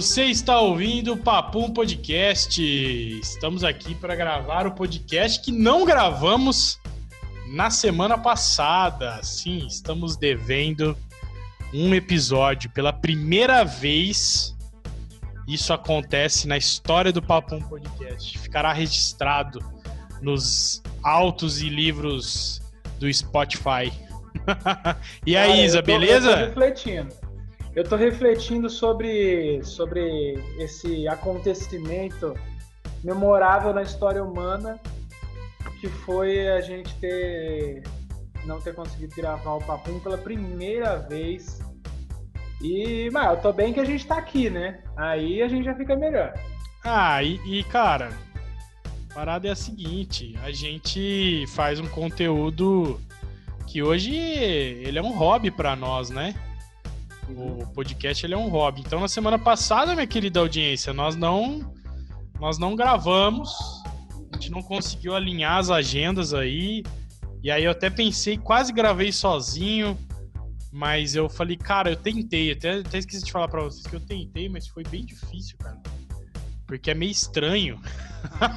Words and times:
você 0.00 0.26
está 0.26 0.60
ouvindo 0.60 1.14
o 1.14 1.16
Papum 1.16 1.72
Podcast. 1.72 2.62
Estamos 3.20 3.64
aqui 3.64 3.96
para 3.96 4.14
gravar 4.14 4.64
o 4.64 4.70
podcast 4.70 5.40
que 5.40 5.50
não 5.50 5.84
gravamos 5.84 6.78
na 7.48 7.68
semana 7.68 8.16
passada. 8.16 9.20
Sim, 9.24 9.66
estamos 9.66 10.16
devendo 10.16 10.96
um 11.74 11.92
episódio 11.92 12.70
pela 12.70 12.92
primeira 12.92 13.64
vez. 13.64 14.56
Isso 15.48 15.72
acontece 15.72 16.46
na 16.46 16.56
história 16.56 17.10
do 17.12 17.20
Papum 17.20 17.60
Podcast. 17.60 18.38
Ficará 18.38 18.72
registrado 18.72 19.58
nos 20.22 20.80
autos 21.02 21.60
e 21.60 21.68
livros 21.68 22.62
do 23.00 23.12
Spotify. 23.12 23.92
e 25.26 25.36
aí, 25.36 25.48
Cara, 25.48 25.64
Isa, 25.64 25.82
beleza? 25.82 26.36
Refletindo. 26.36 27.27
Eu 27.78 27.84
tô 27.84 27.94
refletindo 27.94 28.68
sobre, 28.68 29.62
sobre 29.62 30.34
esse 30.58 31.06
acontecimento 31.06 32.34
memorável 33.04 33.72
na 33.72 33.82
história 33.82 34.20
humana, 34.20 34.80
que 35.80 35.86
foi 35.86 36.48
a 36.48 36.60
gente 36.60 36.92
ter 36.96 37.84
não 38.44 38.60
ter 38.60 38.74
conseguido 38.74 39.14
gravar 39.14 39.52
o 39.52 39.64
Papum 39.64 40.00
pela 40.00 40.18
primeira 40.18 40.96
vez. 40.96 41.60
E, 42.60 43.08
mas 43.12 43.30
eu 43.30 43.42
tô 43.42 43.52
bem 43.52 43.72
que 43.72 43.78
a 43.78 43.84
gente 43.84 44.04
tá 44.04 44.18
aqui, 44.18 44.50
né? 44.50 44.80
Aí 44.96 45.40
a 45.40 45.46
gente 45.46 45.64
já 45.64 45.74
fica 45.76 45.94
melhor. 45.94 46.34
Ah, 46.82 47.22
e, 47.22 47.38
e, 47.46 47.62
cara, 47.62 48.08
a 49.08 49.14
parada 49.14 49.46
é 49.46 49.52
a 49.52 49.56
seguinte: 49.56 50.36
a 50.42 50.50
gente 50.50 51.44
faz 51.54 51.78
um 51.78 51.86
conteúdo 51.86 53.00
que 53.68 53.84
hoje 53.84 54.16
ele 54.16 54.98
é 54.98 55.02
um 55.02 55.16
hobby 55.16 55.52
pra 55.52 55.76
nós, 55.76 56.10
né? 56.10 56.34
O 57.36 57.66
podcast 57.74 58.24
ele 58.24 58.34
é 58.34 58.38
um 58.38 58.48
hobby. 58.48 58.80
Então, 58.80 59.00
na 59.00 59.08
semana 59.08 59.38
passada, 59.38 59.94
minha 59.94 60.06
querida 60.06 60.40
audiência, 60.40 60.92
nós 60.92 61.14
não 61.14 61.74
nós 62.40 62.56
não 62.56 62.76
gravamos, 62.76 63.50
a 64.32 64.36
gente 64.36 64.50
não 64.50 64.62
conseguiu 64.62 65.14
alinhar 65.14 65.58
as 65.58 65.70
agendas 65.70 66.32
aí. 66.32 66.84
E 67.42 67.50
aí 67.50 67.64
eu 67.64 67.70
até 67.70 67.90
pensei, 67.90 68.38
quase 68.38 68.72
gravei 68.72 69.12
sozinho, 69.12 69.98
mas 70.72 71.14
eu 71.14 71.28
falei, 71.28 71.56
cara, 71.56 71.90
eu 71.90 71.96
tentei, 71.96 72.52
até, 72.52 72.78
até 72.78 72.98
esqueci 72.98 73.24
de 73.24 73.32
falar 73.32 73.48
pra 73.48 73.62
vocês 73.62 73.86
que 73.86 73.96
eu 73.96 74.00
tentei, 74.00 74.48
mas 74.48 74.68
foi 74.68 74.82
bem 74.84 75.04
difícil, 75.04 75.56
cara. 75.58 75.80
Porque 76.68 76.90
é 76.90 76.94
meio 76.94 77.10
estranho 77.10 77.80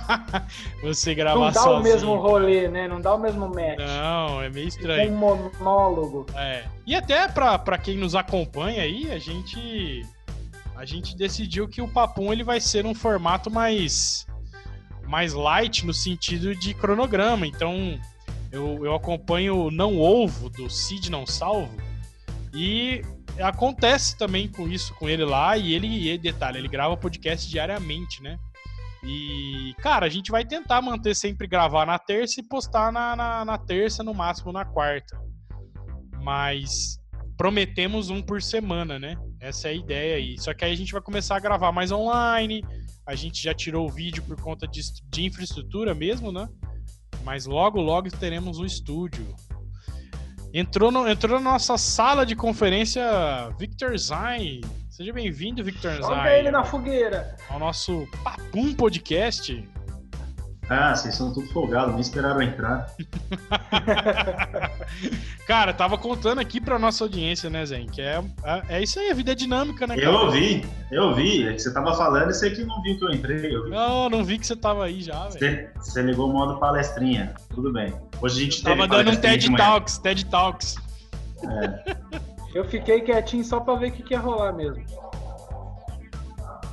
você 0.84 1.16
gravar 1.16 1.40
Não 1.40 1.52
dá 1.52 1.62
sozinho. 1.62 1.80
o 1.80 1.84
mesmo 1.84 2.16
rolê, 2.18 2.68
né? 2.68 2.88
Não 2.88 3.00
dá 3.00 3.16
o 3.16 3.18
mesmo 3.18 3.48
match. 3.48 3.80
Não, 3.80 4.42
é 4.42 4.50
meio 4.50 4.68
estranho. 4.68 5.14
um 5.14 5.16
monólogo. 5.18 6.26
É. 6.36 6.66
E 6.86 6.94
até 6.94 7.30
pra, 7.30 7.58
pra 7.58 7.78
quem 7.78 7.98
nos 7.98 8.14
acompanha 8.14 8.84
aí, 8.84 9.10
a 9.10 9.18
gente 9.18 10.06
a 10.76 10.84
gente 10.84 11.16
decidiu 11.16 11.70
que 11.70 11.82
o 11.82 11.88
Papum 11.88 12.34
ele 12.34 12.44
vai 12.44 12.60
ser 12.60 12.86
um 12.86 12.94
formato 12.94 13.50
mais 13.50 14.28
mais 15.08 15.34
light 15.34 15.86
no 15.86 15.94
sentido 15.94 16.54
de 16.54 16.74
cronograma. 16.74 17.48
Então, 17.48 17.98
eu, 18.52 18.86
eu 18.86 18.94
acompanho 18.94 19.56
o 19.68 19.72
Não 19.72 19.98
Ovo 19.98 20.50
do 20.50 20.70
Cid 20.70 21.10
Não 21.10 21.26
Salvo 21.26 21.76
e 22.54 23.02
acontece 23.40 24.18
também 24.18 24.48
com 24.48 24.68
isso 24.68 24.94
com 24.96 25.08
ele 25.08 25.24
lá 25.24 25.58
e 25.58 25.74
ele, 25.74 26.12
e 26.12 26.18
detalhe, 26.18 26.58
ele 26.58 26.68
grava 26.68 26.98
podcast 26.98 27.50
diariamente, 27.50 28.22
né? 28.22 28.38
E, 29.04 29.74
cara, 29.80 30.06
a 30.06 30.10
gente 30.10 30.30
vai 30.30 30.46
tentar 30.46 30.82
manter 30.82 31.16
sempre 31.16 31.48
gravar 31.48 31.86
na 31.86 31.98
terça 31.98 32.40
e 32.40 32.48
postar 32.48 32.92
na, 32.92 33.16
na, 33.16 33.46
na 33.46 33.58
terça, 33.58 34.04
no 34.04 34.14
máximo 34.14 34.52
na 34.52 34.64
quarta 34.64 35.20
mas 36.22 37.00
prometemos 37.36 38.10
um 38.10 38.22
por 38.22 38.42
semana, 38.42 39.00
né? 39.00 39.16
Essa 39.40 39.70
é 39.70 39.72
a 39.72 39.76
ideia 39.76 40.16
aí. 40.16 40.40
Só 40.40 40.54
que 40.54 40.64
aí 40.64 40.72
a 40.72 40.78
gente 40.78 40.94
vai 40.94 41.02
começar 41.02 41.36
a 41.36 41.40
gravar 41.40 41.72
mais 41.72 41.92
online. 41.92 42.64
A 43.06 43.16
gente 43.16 43.42
já 43.42 43.54
tirou 43.54 43.88
o 43.88 43.92
vídeo 43.92 44.24
por 44.24 44.40
conta 44.40 44.68
de, 44.68 44.82
de 45.10 45.26
infraestrutura 45.26 45.94
mesmo, 45.94 46.32
né? 46.32 46.48
Mas 47.24 47.46
logo, 47.46 47.82
logo 47.82 48.10
teremos 48.12 48.60
um 48.60 48.66
estúdio. 48.66 49.36
Entrou, 50.54 50.92
no- 50.92 51.08
entrou 51.08 51.40
na 51.40 51.52
nossa 51.52 51.78
sala 51.78 52.26
de 52.26 52.36
conferência 52.36 53.04
Victor 53.58 53.98
Zain. 53.98 54.62
Seja 54.90 55.14
bem-vindo, 55.14 55.64
Victor 55.64 55.94
Joga 55.94 56.30
ele 56.34 56.44
Zain, 56.44 56.52
na 56.52 56.64
fogueira. 56.64 57.36
ao 57.50 57.58
nosso 57.58 58.06
Papum 58.24 58.74
Podcast. 58.74 59.68
Ah, 60.74 60.96
vocês 60.96 61.14
são 61.16 61.34
tudo 61.34 61.48
folgados, 61.48 61.92
nem 61.92 62.00
esperaram 62.00 62.42
entrar. 62.42 62.88
Cara, 65.46 65.74
tava 65.74 65.98
contando 65.98 66.40
aqui 66.40 66.62
pra 66.62 66.80
nossa 66.80 67.04
audiência, 67.04 67.50
né, 67.50 67.66
Zen? 67.66 67.88
Que 67.88 68.02
é, 68.02 68.24
é, 68.42 68.78
é 68.78 68.82
isso 68.82 68.98
aí, 68.98 69.12
a 69.12 69.14
vida 69.14 69.34
é 69.34 69.36
dinâmica, 69.36 69.86
né, 69.86 69.98
cara? 69.98 70.08
Eu 70.08 70.14
ouvi, 70.14 70.66
eu 70.90 71.04
ouvi. 71.10 71.46
É 71.46 71.52
que 71.52 71.60
você 71.60 71.74
tava 71.74 71.94
falando 71.94 72.30
e 72.30 72.34
você 72.34 72.52
que 72.52 72.64
não 72.64 72.82
viu 72.82 72.98
que 72.98 73.04
eu 73.04 73.12
entrei. 73.12 73.54
Eu 73.54 73.66
vi. 73.66 73.70
Não, 73.72 74.10
não 74.10 74.24
vi 74.24 74.40
que 74.40 74.48
você 74.48 74.56
tava 74.56 74.86
aí 74.86 75.02
já, 75.02 75.28
velho. 75.28 75.70
Você, 75.76 76.02
ligou 76.04 76.30
o 76.30 76.32
modo 76.32 76.58
palestrinha. 76.58 77.36
Tudo 77.54 77.74
bem. 77.74 77.94
Hoje 78.22 78.40
a 78.40 78.44
gente 78.46 78.64
teve 78.64 78.78
Tava 78.78 78.88
dando 78.88 79.12
um 79.12 79.20
TED. 79.20 79.54
Talks, 79.58 79.98
TED 79.98 80.26
Talks. 80.28 80.78
Eu 82.56 82.64
fiquei 82.64 83.02
quietinho 83.02 83.44
só 83.44 83.60
pra 83.60 83.76
ver 83.76 83.90
o 83.90 83.92
que, 83.92 84.04
que 84.04 84.14
ia 84.14 84.22
rolar 84.22 84.54
mesmo. 84.54 84.86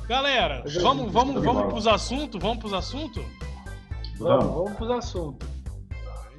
Galera, 0.07 0.63
vamos, 0.81 1.11
vamos, 1.11 1.35
de 1.35 1.41
vamos 1.45 1.65
pros 1.65 1.85
assuntos? 1.85 2.41
Vamos 2.41 2.59
pros 2.59 2.73
assuntos? 2.73 3.25
Vamos, 4.19 4.45
Vamos. 4.45 4.55
vamos 4.55 4.73
pros 4.77 4.91
assuntos. 4.91 5.47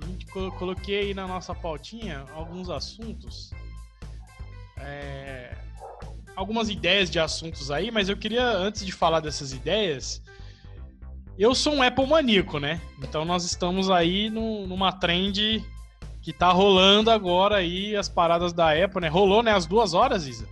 A 0.03 0.07
gente 0.07 0.27
co- 0.27 0.51
coloquei 0.53 0.99
aí 1.01 1.15
na 1.15 1.27
nossa 1.27 1.55
pautinha 1.55 2.25
alguns 2.35 2.69
assuntos. 2.71 3.51
É, 4.79 5.55
algumas 6.35 6.69
ideias 6.71 7.11
de 7.11 7.19
assuntos 7.19 7.71
aí, 7.71 7.91
mas 7.91 8.09
eu 8.09 8.17
queria, 8.17 8.45
antes 8.51 8.85
de 8.85 8.93
falar 8.93 9.21
dessas 9.21 9.53
ideias, 9.53 10.23
eu 11.39 11.55
sou 11.55 11.75
um 11.75 11.83
Apple 11.83 12.07
maníaco, 12.07 12.59
né? 12.59 12.81
Então 13.03 13.25
nós 13.25 13.45
estamos 13.45 13.91
aí 13.91 14.31
no- 14.31 14.67
numa 14.67 14.93
trend 14.93 15.63
que 16.23 16.33
tá 16.33 16.51
rolando 16.51 17.11
agora 17.11 17.57
aí 17.57 17.97
as 17.97 18.09
paradas 18.09 18.53
da 18.53 18.73
Apple, 18.73 19.01
né? 19.01 19.09
Rolou, 19.09 19.43
né? 19.43 19.53
Às 19.53 19.67
duas 19.67 19.95
horas, 19.95 20.27
Isa? 20.27 20.47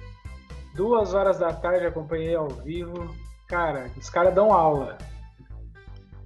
Duas 0.75 1.12
horas 1.15 1.38
da 1.38 1.53
tarde 1.53 1.87
acompanhei 1.87 2.34
ao 2.34 2.49
vivo. 2.49 3.15
Cara, 3.47 3.91
os 3.97 4.09
caras 4.11 4.34
dão 4.34 4.53
aula. 4.53 4.97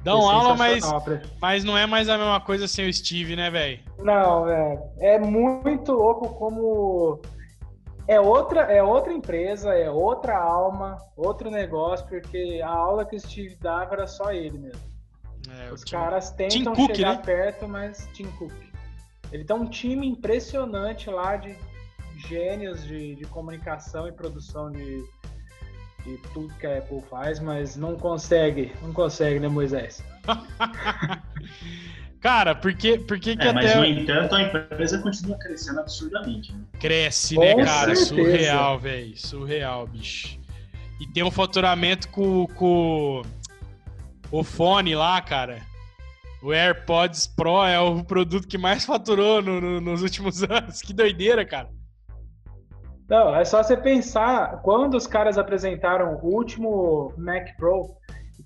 Dão 0.02 0.28
aula, 0.28 0.56
mas, 0.56 0.74
sensacional. 0.74 1.00
Pre- 1.02 1.22
mas 1.40 1.64
não 1.64 1.78
é 1.78 1.86
mais 1.86 2.08
a 2.08 2.18
mesma 2.18 2.40
coisa 2.40 2.66
sem 2.66 2.88
o 2.88 2.92
Steve, 2.92 3.36
né, 3.36 3.50
velho? 3.50 3.80
Não, 3.98 4.44
velho. 4.44 4.80
É 4.98 5.18
muito 5.18 5.92
louco 5.92 6.28
como. 6.34 7.20
É 8.08 8.20
outra, 8.20 8.62
é 8.62 8.82
outra 8.82 9.12
empresa, 9.12 9.72
é 9.74 9.88
outra 9.88 10.36
alma, 10.36 10.98
outro 11.16 11.50
negócio, 11.50 12.04
porque 12.08 12.60
a 12.64 12.68
aula 12.68 13.04
que 13.04 13.14
o 13.14 13.20
Steve 13.20 13.54
dava 13.56 13.94
era 13.94 14.06
só 14.08 14.32
ele 14.32 14.58
mesmo. 14.58 14.80
É, 15.48 15.72
Os 15.72 15.84
caras 15.84 16.30
tentam 16.32 16.74
Cook, 16.74 16.96
chegar 16.96 17.16
né? 17.16 17.22
perto, 17.24 17.68
mas 17.68 18.08
Tim 18.12 18.26
Cook. 18.38 18.52
Ele 19.30 19.44
tem 19.44 19.56
um 19.56 19.66
time 19.66 20.06
impressionante 20.06 21.08
lá 21.10 21.36
de 21.36 21.56
gênios 22.28 22.84
de, 22.84 23.14
de 23.14 23.24
comunicação 23.26 24.06
e 24.08 24.12
produção 24.12 24.70
de, 24.70 25.02
de 26.04 26.16
tudo 26.34 26.52
que 26.54 26.66
a 26.66 26.78
Apple 26.78 27.02
faz, 27.10 27.38
mas 27.40 27.76
não 27.76 27.96
consegue, 27.96 28.72
não 28.82 28.92
consegue, 28.92 29.38
né, 29.40 29.48
Moisés? 29.48 30.02
Cara, 32.20 32.54
por 32.54 32.72
que, 32.74 32.98
por 32.98 33.18
que, 33.18 33.36
que 33.36 33.46
É, 33.46 33.52
mas 33.52 33.66
até 33.70 33.78
no 33.80 33.84
entanto 33.84 34.34
a 34.36 34.42
empresa 34.42 34.98
continua 34.98 35.36
crescendo 35.38 35.80
absurdamente. 35.80 36.52
Né? 36.52 36.60
cresce, 36.78 37.34
Com 37.34 37.40
né, 37.42 37.64
cara? 37.64 37.96
certeza. 37.96 38.04
Surreal, 38.06 38.78
velho. 38.78 39.16
Surreal, 39.18 39.86
bicho. 39.88 40.38
E 41.00 41.06
tem 41.08 41.24
um 41.24 41.30
faturamento 41.32 42.08
com, 42.08 42.46
com 42.54 43.22
o 44.30 44.44
fone 44.44 44.94
lá, 44.94 45.20
cara. 45.20 45.60
O 46.40 46.52
AirPods 46.52 47.26
Pro 47.26 47.64
é 47.64 47.78
o 47.80 48.04
produto 48.04 48.46
que 48.46 48.58
mais 48.58 48.84
faturou 48.84 49.42
no- 49.42 49.60
no- 49.60 49.80
nos 49.80 50.02
últimos 50.02 50.42
anos. 50.48 50.80
Que 50.80 50.92
doideira, 50.92 51.44
cara. 51.44 51.68
Não, 53.08 53.34
é 53.34 53.44
só 53.44 53.62
você 53.62 53.76
pensar, 53.76 54.62
quando 54.62 54.94
os 54.94 55.06
caras 55.06 55.36
apresentaram 55.36 56.14
o 56.16 56.26
último 56.26 57.12
Mac 57.18 57.56
Pro 57.56 57.90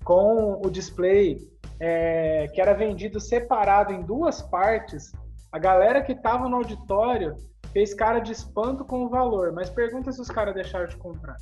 com 0.03 0.61
o 0.63 0.69
display 0.69 1.37
é, 1.79 2.47
que 2.53 2.59
era 2.59 2.73
vendido 2.73 3.19
separado 3.19 3.93
em 3.93 4.01
duas 4.01 4.41
partes, 4.41 5.11
a 5.51 5.59
galera 5.59 6.01
que 6.01 6.15
tava 6.15 6.49
no 6.49 6.57
auditório 6.57 7.35
fez 7.71 7.93
cara 7.93 8.19
de 8.19 8.31
espanto 8.31 8.83
com 8.83 9.05
o 9.05 9.09
valor, 9.09 9.53
mas 9.53 9.69
pergunta 9.69 10.11
se 10.11 10.21
os 10.21 10.27
caras 10.27 10.53
deixaram 10.55 10.87
de 10.87 10.97
comprar. 10.97 11.37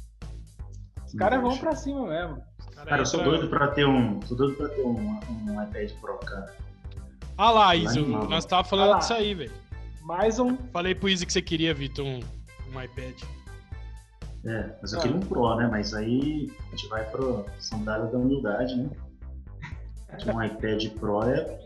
Os 1.06 1.14
caras 1.14 1.42
vão 1.42 1.58
pra 1.58 1.76
cima 1.76 2.08
mesmo. 2.08 2.42
Cara, 2.76 3.02
eu 3.02 3.06
sou 3.06 3.24
doido 3.24 3.48
pra 3.48 3.70
ter 3.70 3.86
um. 3.86 4.22
Sou 4.24 4.36
doido 4.36 4.56
pra 4.56 4.68
ter 4.70 4.82
um, 4.82 5.20
um 5.48 5.64
iPad 5.64 5.92
Pro, 6.02 6.18
cara. 6.18 6.54
Ah 7.38 7.52
lá, 7.52 7.72
Animal. 7.72 8.30
nós 8.30 8.46
tava 8.46 8.64
falando 8.64 8.96
Ah 8.96 8.98
disso 8.98 9.14
aí, 9.14 9.34
velho. 9.34 9.52
Mais 10.02 10.40
um. 10.40 10.56
Falei 10.72 10.94
pro 10.94 11.10
Isa 11.10 11.26
que 11.26 11.34
você 11.34 11.42
queria, 11.42 11.74
Vitor, 11.74 12.06
um, 12.06 12.20
um 12.74 12.82
iPad. 12.82 13.22
É, 14.46 14.70
mas 14.82 14.94
eu 14.94 15.00
Ah. 15.00 15.02
queria 15.02 15.18
um 15.18 15.22
Pro, 15.22 15.56
né? 15.56 15.68
Mas 15.72 15.94
aí 15.94 16.52
a 16.68 16.76
gente 16.76 16.88
vai 16.88 17.04
pro 17.10 17.46
sandália 17.60 18.06
da 18.08 18.18
humildade, 18.18 18.76
né? 18.76 18.90
Que 20.20 20.30
um 20.30 20.42
iPad 20.44 20.88
Pro 21.00 21.24
é 21.24 21.60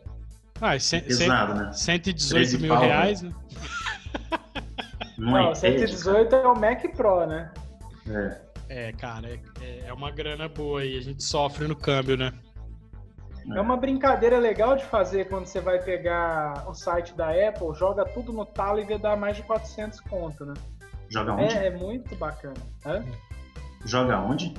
Ah, 0.61 0.75
e 0.75 0.79
cem- 0.79 0.99
cem- 1.01 1.07
pesado, 1.27 1.53
né? 1.55 1.71
118 1.73 2.29
13 2.29 2.57
mil 2.57 2.73
pau, 2.73 2.81
reais, 2.83 3.21
né? 3.21 3.31
Não, 5.17 5.41
iPad, 5.41 5.55
118 5.55 6.35
é 6.35 6.47
o 6.47 6.55
Mac 6.55 6.81
Pro, 6.95 7.25
né? 7.27 7.51
É. 8.07 8.49
É, 8.69 8.91
cara, 8.93 9.27
é, 9.61 9.83
é 9.87 9.93
uma 9.93 10.11
grana 10.11 10.47
boa 10.47 10.81
aí. 10.81 10.97
A 10.97 11.01
gente 11.01 11.23
sofre 11.23 11.67
no 11.67 11.75
câmbio, 11.75 12.15
né? 12.15 12.31
É 13.55 13.59
uma 13.59 13.75
brincadeira 13.75 14.37
legal 14.37 14.75
de 14.75 14.85
fazer 14.85 15.27
quando 15.27 15.47
você 15.47 15.59
vai 15.59 15.79
pegar 15.83 16.65
o 16.69 16.73
site 16.73 17.15
da 17.15 17.29
Apple, 17.29 17.73
joga 17.73 18.05
tudo 18.05 18.31
no 18.31 18.45
talo 18.45 18.79
e 18.79 18.85
vê 18.85 18.97
dar 18.97 19.17
mais 19.17 19.35
de 19.37 19.43
400 19.43 19.99
conto, 20.01 20.45
né? 20.45 20.53
Joga 21.09 21.33
onde? 21.33 21.53
É, 21.57 21.67
é 21.67 21.69
muito 21.71 22.15
bacana. 22.15 22.55
Hã? 22.85 23.03
Joga 23.85 24.19
onde? 24.19 24.53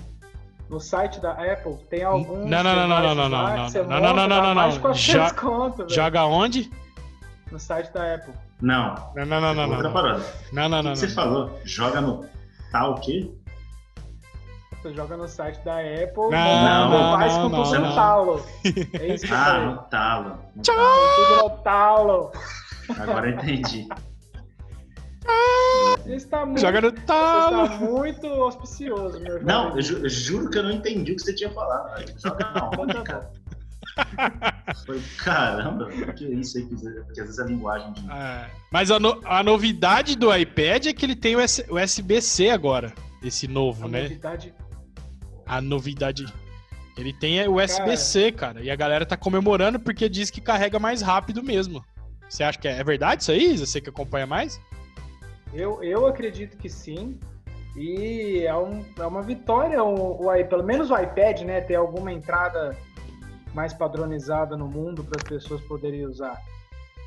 No 0.69 0.79
site 0.81 1.21
da 1.21 1.33
Apple 1.33 1.77
tem 1.89 2.03
alguns. 2.05 2.49
Não, 2.49 2.63
não, 2.63 2.77
não, 2.77 2.89
não, 2.89 3.01
não, 3.03 3.15
não, 3.15 3.29
não, 3.29 3.29
não, 3.29 3.69
não, 4.01 4.15
não, 4.15 4.29
não, 4.29 4.43
não, 4.43 4.55
mais 4.55 4.75
de 4.75 4.79
não. 4.79 4.87
400 4.87 5.29
Já- 5.29 5.35
conto, 5.35 5.77
velho. 5.79 5.91
Joga 5.91 6.25
onde? 6.27 6.71
No 7.51 7.59
site 7.59 7.93
da 7.93 8.15
Apple. 8.15 8.33
Não. 8.61 8.95
Não, 9.17 9.25
não, 9.27 9.41
não, 9.41 9.55
não. 9.55 9.69
Outra 9.71 9.83
Não, 9.83 9.93
parada. 9.93 10.25
não, 10.53 10.69
não. 10.69 10.79
O 10.81 10.83
não, 10.83 10.93
que 10.93 10.99
você 10.99 11.07
não. 11.09 11.15
falou? 11.15 11.61
Joga 11.65 12.01
no 12.01 12.25
tal 12.71 12.95
quê? 13.01 13.31
Você 14.83 14.95
joga 14.95 15.17
no 15.17 15.29
site 15.29 15.61
da 15.63 15.79
Apple, 15.79 16.31
Não, 16.31 16.89
não, 16.91 17.19
faz 17.19 17.37
não, 17.37 17.51
com 17.51 17.57
não, 17.57 17.63
tudo 17.65 17.79
não. 17.81 17.89
no 17.89 17.95
talo. 17.95 18.47
É 18.99 19.07
isso 19.15 19.27
que 19.27 19.33
eu 19.33 19.37
Ah, 19.37 19.45
falei. 19.45 19.67
no 19.67 19.77
talo. 19.83 20.29
No 20.57 20.63
Com 20.63 20.63
tudo 20.63 21.43
no 21.43 21.51
talo. 21.63 22.31
talo. 22.31 22.33
Agora 22.99 23.31
entendi. 23.31 23.89
Está 26.07 26.45
muito, 26.47 26.61
Joga 26.61 26.81
no 26.81 26.91
você 26.91 26.97
talo. 27.03 27.65
está 27.65 27.77
muito 27.79 28.27
auspicioso, 28.27 29.21
meu 29.21 29.43
Não, 29.45 29.77
eu, 29.77 29.83
ju- 29.83 29.99
eu 29.99 30.09
juro 30.09 30.51
que 30.51 30.59
eu 30.59 30.63
não 30.63 30.73
entendi 30.73 31.13
o 31.13 31.17
que 31.17 31.23
você 31.23 31.35
tinha 31.35 31.51
falado. 31.51 32.03
onde, 32.79 32.95
Tá 32.95 33.03
cara? 33.03 33.31
Foi, 34.87 35.01
caramba, 35.19 35.87
o 35.87 36.13
que 36.15 36.25
é 36.27 36.31
isso 36.31 36.59
aí? 36.59 36.67
Que 36.67 36.75
às 36.75 36.83
vezes- 37.27 37.39
a 37.39 37.45
linguagem 37.45 37.93
de. 37.93 38.11
É, 38.11 38.51
Mas 38.71 38.91
a, 38.91 38.99
no- 38.99 39.21
a 39.25 39.43
novidade 39.43 40.17
do 40.17 40.35
iPad 40.35 40.87
é 40.87 40.93
que 40.93 41.05
ele 41.05 41.17
tem 41.17 41.37
o 41.37 41.41
USB-C 41.41 42.51
agora. 42.51 42.93
Esse 43.23 43.47
novo, 43.47 43.85
A 43.85 43.89
né? 43.89 44.03
novidade 44.05 44.55
A 45.47 45.61
novidade. 45.61 46.27
Ele 46.97 47.13
tem 47.13 47.47
o 47.47 47.57
USB-C, 47.63 48.33
cara. 48.33 48.63
E 48.63 48.71
a 48.71 48.77
galera 48.77 49.05
tá 49.07 49.17
comemorando 49.17 49.79
porque 49.79 50.09
diz 50.09 50.31
que 50.31 50.41
carrega 50.41 50.79
mais 50.79 51.03
rápido 51.03 51.43
mesmo. 51.43 51.85
Você 52.29 52.43
acha 52.43 52.59
que 52.59 52.69
é, 52.69 52.79
é 52.79 52.85
verdade 52.85 53.23
isso 53.23 53.33
aí? 53.33 53.57
Você 53.59 53.81
que 53.81 53.91
acompanha 53.91 54.27
mais? 54.27 54.61
Eu, 55.53 55.83
eu 55.83 56.07
acredito 56.07 56.57
que 56.57 56.69
sim. 56.69 57.19
E 57.77 58.45
é, 58.45 58.55
um- 58.57 58.85
é 58.99 59.07
uma 59.07 59.23
vitória, 59.23 59.83
o, 59.83 60.27
o 60.29 60.45
pelo 60.49 60.65
menos 60.65 60.91
o 60.91 60.97
iPad, 60.99 61.43
né? 61.43 61.61
Ter 61.61 61.77
alguma 61.77 62.13
entrada 62.13 62.77
mais 63.55 63.73
padronizada 63.73 64.57
no 64.57 64.67
mundo 64.69 65.05
para 65.05 65.21
as 65.21 65.29
pessoas 65.29 65.61
poderem 65.63 66.05
usar. 66.07 66.39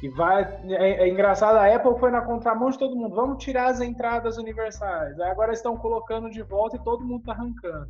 E 0.01 0.10
vai. 0.10 0.44
É, 0.69 1.04
é 1.06 1.10
engraçado, 1.10 1.56
a 1.56 1.74
Apple 1.74 1.98
foi 2.00 2.12
na 2.12 2.22
contramão 2.22 2.69
de 2.69 2.78
todo 2.78 2.95
mundo. 2.95 3.16
Vamos 3.16 3.44
tirar 3.44 3.68
as 3.68 3.80
entradas 3.80 4.38
universais. 4.38 5.18
Aí 5.19 5.30
agora 5.31 5.54
estão 5.54 5.78
colocando 5.78 6.30
de 6.30 6.42
volta 6.42 6.75
e 6.75 6.84
todo 6.84 7.06
mundo 7.06 7.24
tá 7.24 7.31
arrancando. 7.31 7.90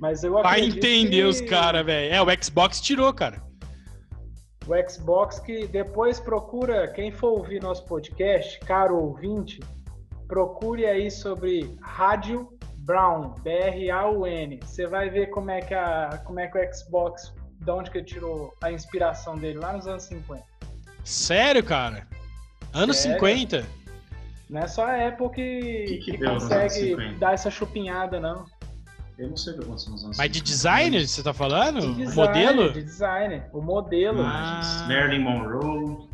Mas 0.00 0.24
eu 0.24 0.32
Vai 0.32 0.62
entender 0.62 1.10
que 1.10 1.22
os 1.24 1.40
caras, 1.42 1.84
velho. 1.84 2.12
É, 2.14 2.22
o 2.22 2.42
Xbox 2.42 2.80
tirou, 2.80 3.12
cara. 3.12 3.42
O 4.70 4.88
Xbox 4.88 5.40
que 5.40 5.66
depois 5.66 6.20
procura, 6.20 6.86
quem 6.86 7.10
for 7.10 7.30
ouvir 7.30 7.60
nosso 7.60 7.84
podcast, 7.86 8.60
caro 8.60 8.96
ouvinte, 8.96 9.58
procure 10.28 10.86
aí 10.86 11.10
sobre 11.10 11.76
Rádio 11.82 12.48
Brown, 12.76 13.34
B-R-A-U-N. 13.42 14.60
Você 14.62 14.86
vai 14.86 15.10
ver 15.10 15.26
como 15.30 15.50
é 15.50 15.60
que 15.60 15.74
a, 15.74 16.22
como 16.24 16.38
é 16.38 16.46
que 16.46 16.56
o 16.56 16.72
Xbox, 16.72 17.34
de 17.58 17.68
onde 17.68 17.90
que 17.90 17.98
ele 17.98 18.06
tirou 18.06 18.54
a 18.62 18.70
inspiração 18.70 19.36
dele 19.36 19.58
lá 19.58 19.72
nos 19.72 19.88
anos 19.88 20.04
50. 20.04 20.44
Sério, 21.02 21.64
cara? 21.64 22.06
Anos 22.72 22.98
Sério? 22.98 23.18
50? 23.18 23.66
Não 24.48 24.60
é 24.60 24.68
só 24.68 24.84
a 24.86 25.08
Apple 25.08 25.30
que, 25.30 25.84
Que 25.88 25.98
que 25.98 26.12
que 26.12 26.24
consegue 26.24 26.70
50? 26.70 27.18
dar 27.18 27.34
essa 27.34 27.50
chupinhada, 27.50 28.20
não. 28.20 28.44
Eu 29.20 29.28
não 29.28 29.36
sei 29.36 29.52
o 29.52 29.56
que 29.58 29.64
aconteceu 29.64 29.92
nos 29.92 30.02
anos 30.04 30.16
Mas 30.16 30.30
de 30.30 30.38
50. 30.38 30.44
design, 30.50 31.06
você 31.06 31.22
tá 31.22 31.34
falando? 31.34 31.80
De 31.80 31.86
O 31.88 31.94
design, 32.06 32.14
modelo? 32.16 32.72
De 32.72 32.82
design, 32.82 33.42
o 33.52 33.60
modelo. 33.60 34.18
Imagens. 34.20 34.66
Ah. 34.82 34.88
Marilyn 34.88 35.18
Monroe. 35.22 36.08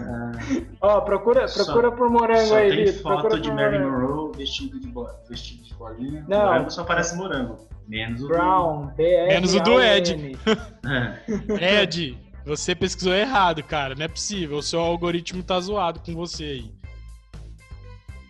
Ah, 0.00 0.32
Ó, 0.80 1.00
procura, 1.02 1.46
Só- 1.48 1.64
procura 1.64 1.92
por 1.92 2.08
morango 2.08 2.46
só 2.46 2.56
aí, 2.56 2.70
tem 2.70 2.84
Vitor. 2.86 3.02
foto 3.02 3.20
Procura 3.20 3.40
de 3.42 3.52
Marilyn. 3.52 3.84
Monroe 3.90 4.32
vestido 4.38 4.80
de, 4.80 4.88
bo... 4.88 5.06
vestido 5.28 5.62
de 5.64 5.74
bolinha. 5.74 6.24
Não. 6.26 6.46
Morango 6.46 6.70
só 6.70 6.82
parece 6.84 7.14
morango. 7.14 7.58
Menos 7.86 8.20
o 8.22 8.28
do- 8.28 8.28
Brown, 8.28 8.86
B-R-A-U-N. 8.96 9.34
Menos 9.34 9.54
o 9.54 9.60
do 9.60 9.82
Ed. 9.82 10.38
É. 11.60 11.82
Ed, 11.82 12.18
você 12.46 12.74
pesquisou 12.74 13.12
errado, 13.12 13.62
cara. 13.62 13.94
Não 13.94 14.04
é 14.04 14.08
possível. 14.08 14.56
O 14.56 14.62
seu 14.62 14.80
algoritmo 14.80 15.42
tá 15.42 15.60
zoado 15.60 16.00
com 16.00 16.14
você 16.14 16.44
aí. 16.44 16.72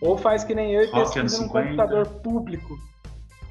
Ou 0.01 0.17
faz 0.17 0.43
que 0.43 0.53
nem 0.53 0.73
eu 0.73 0.83
e 0.83 0.91
pesquisa 0.91 1.29
50. 1.29 1.49
computador 1.69 2.07
público. 2.21 2.77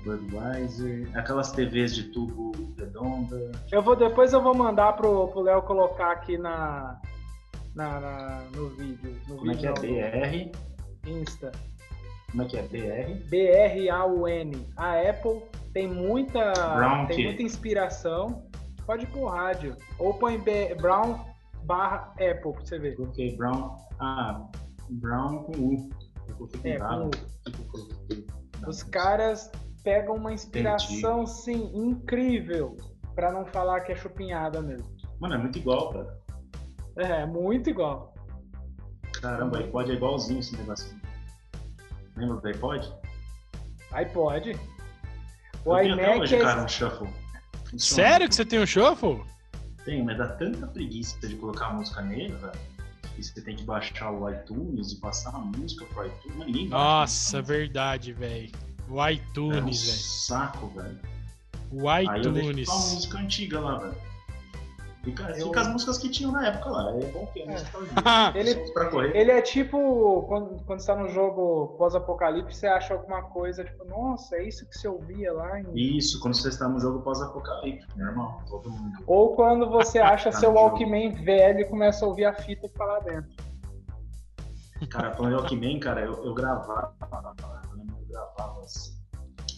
Budweiser. 0.05 1.09
Aquelas 1.17 1.53
TVs 1.53 1.95
de 1.95 2.05
tubo 2.05 2.53
redonda. 2.79 3.53
Eu 3.71 3.83
vou, 3.83 3.97
depois 3.97 4.33
eu 4.33 4.43
vou 4.43 4.55
mandar 4.55 4.93
pro 4.95 5.29
pro 5.29 5.41
Léo 5.43 5.63
colocar 5.63 6.13
aqui 6.13 6.37
na, 6.39 7.01
na, 7.75 8.01
na- 8.01 8.43
no 8.55 8.69
vídeo. 8.71 9.17
No 9.29 9.37
Como 9.37 9.51
é 9.51 9.55
que 9.55 9.67
é? 9.67 9.73
vídeo 9.73 10.53
BR. 10.53 11.11
Insta. 11.11 11.53
Como 12.31 12.43
é 12.43 12.47
que 12.47 12.57
é? 12.59 12.63
BR. 12.63 13.29
B-R-A-U-N. 13.29 14.67
A 14.77 15.01
Apple 15.11 15.43
tem 15.73 15.87
muita, 15.89 16.53
Brown 16.53 17.07
tem 17.07 17.25
muita 17.27 17.43
inspiração. 17.43 18.47
Pode 18.87 19.05
ir 19.05 19.09
por 19.09 19.27
rádio. 19.27 19.77
Ou 19.99 20.15
põe 20.15 20.39
B, 20.39 20.75
Brown 20.77 21.19
barra 21.65 22.13
Apple 22.15 22.53
pra 22.53 22.65
você 22.65 22.79
ver. 22.79 22.97
Coloquei 22.97 23.37
Brown. 23.37 23.77
Ah, 24.01 24.45
Brown 24.91 25.45
com 25.45 25.53
U. 25.53 25.91
Eu 26.29 26.35
coloquei 26.37 26.73
É, 26.73 26.79
com. 26.79 27.07
U. 27.07 27.11
Tipo, 27.11 28.69
Os 28.69 28.83
caras 28.83 29.51
pegam 29.83 30.17
uma 30.17 30.33
inspiração, 30.33 31.27
sim, 31.27 31.71
incrível. 31.75 32.77
Pra 33.15 33.33
não 33.33 33.45
falar 33.45 33.81
que 33.83 33.93
é 33.93 33.97
chupinhada 33.97 34.63
mesmo. 34.63 34.89
Mano, 35.21 35.35
é 35.35 35.39
muito 35.39 35.59
igual, 35.59 35.93
cara. 35.93 36.19
É, 36.97 37.27
muito 37.27 37.69
igual. 37.69 38.15
Caramba, 39.21 39.59
iPod 39.59 39.91
é 39.91 39.95
igualzinho 39.95 40.41
esse 40.41 40.57
negocinho. 40.57 41.01
Lembra 42.17 42.37
do 42.37 42.49
iPod? 42.49 42.93
iPod. 43.93 44.59
O 45.65 45.77
eu 45.77 45.83
tenho 45.83 45.95
até 45.95 46.05
iMac 46.05 46.21
hoje, 46.21 46.35
é 46.37 46.41
cara, 46.41 46.65
um 46.65 46.69
shuffle. 46.69 47.09
Funciona. 47.71 48.09
Sério 48.09 48.29
que 48.29 48.35
você 48.35 48.45
tem 48.45 48.61
um 48.61 48.67
shuffle? 48.67 49.23
Tem, 49.85 50.03
mas 50.03 50.19
dá 50.19 50.29
tanta 50.29 50.67
preguiça 50.67 51.27
de 51.27 51.37
colocar 51.37 51.67
a 51.67 51.73
música 51.75 52.03
nele, 52.03 52.35
velho. 52.35 52.53
E 53.19 53.23
você 53.23 53.41
tem 53.43 53.55
que 53.55 53.65
baixar 53.65 54.11
o 54.11 54.29
iTunes 54.29 54.93
e 54.93 55.01
passar 55.01 55.35
a 55.35 55.39
música 55.39 55.85
pro 55.87 56.07
iTunes. 56.07 56.37
Mas 56.37 56.47
ninguém. 56.47 56.69
Nossa, 56.69 57.43
verdade, 57.43 58.13
velho. 58.13 58.51
O 58.93 59.01
é 59.01 59.05
um 59.07 59.11
iTunes, 59.11 59.83
velho. 59.87 59.99
saco, 59.99 60.67
velho. 60.69 60.99
O 61.73 61.89
Aí 61.89 62.05
eu 62.23 62.33
deixo 62.33 62.51
iTunes. 62.51 62.69
só 62.69 62.75
a 62.75 62.95
música 62.95 63.19
antiga 63.19 63.61
lá, 63.61 63.79
velho. 63.79 63.95
Fica, 65.03 65.31
Eu- 65.31 65.47
fica 65.47 65.61
as 65.63 65.67
músicas 65.69 65.99
que 65.99 66.09
tinham 66.11 66.31
na 66.31 66.47
época 66.47 66.69
lá. 66.71 66.91
É 66.97 67.07
bom 67.07 67.27
que 67.33 67.43
a 67.43 67.47
música 67.47 67.73
Ele- 68.39 68.55
pra 68.73 68.85
correr. 68.91 69.17
Ele 69.17 69.31
é 69.33 69.43
tipo 69.43 70.23
quando, 70.29 70.63
quando 70.65 70.79
você 70.81 70.87
tá 70.87 70.95
num 70.97 71.09
jogo 71.09 71.75
pós-apocalipse, 71.79 72.57
você 72.57 72.67
acha 72.69 72.95
alguma 72.95 73.23
coisa, 73.23 73.65
tipo, 73.65 73.85
nossa, 73.87 74.37
é 74.37 74.47
isso 74.47 74.65
que 74.69 74.79
você 74.79 74.87
ouvia 74.87 75.33
lá 75.33 75.59
em. 75.61 75.67
Isso, 75.75 76.21
quando 76.21 76.35
você 76.37 76.51
está 76.51 76.69
no 76.69 76.79
jogo 76.79 77.01
pós-apocalíptico, 77.01 77.99
normal. 77.99 78.43
Todo 78.49 78.71
mundo. 78.71 78.99
Ou 79.07 79.35
quando 79.35 79.69
você 79.71 79.99
acha 79.99 80.31
Tá 80.31 80.39
seu 80.39 80.53
no 80.53 80.59
jogo. 80.59 80.69
Walkman 80.77 81.11
velho 81.25 81.61
e 81.61 81.65
começa 81.65 82.05
a 82.05 82.09
ouvir 82.09 82.27
a 82.27 82.35
fita 82.35 82.69
que 82.69 82.75
tá 82.75 82.85
lá 82.85 83.01
dentro. 83.01 83.33
Cara, 84.89 85.13
falando 85.15 85.35
de 85.37 85.41
Walkman, 85.41 85.81
cara, 85.81 86.01
eu, 86.03 86.25
eu 86.25 86.35
gravava. 86.35 86.95
Gravava. 88.13 88.61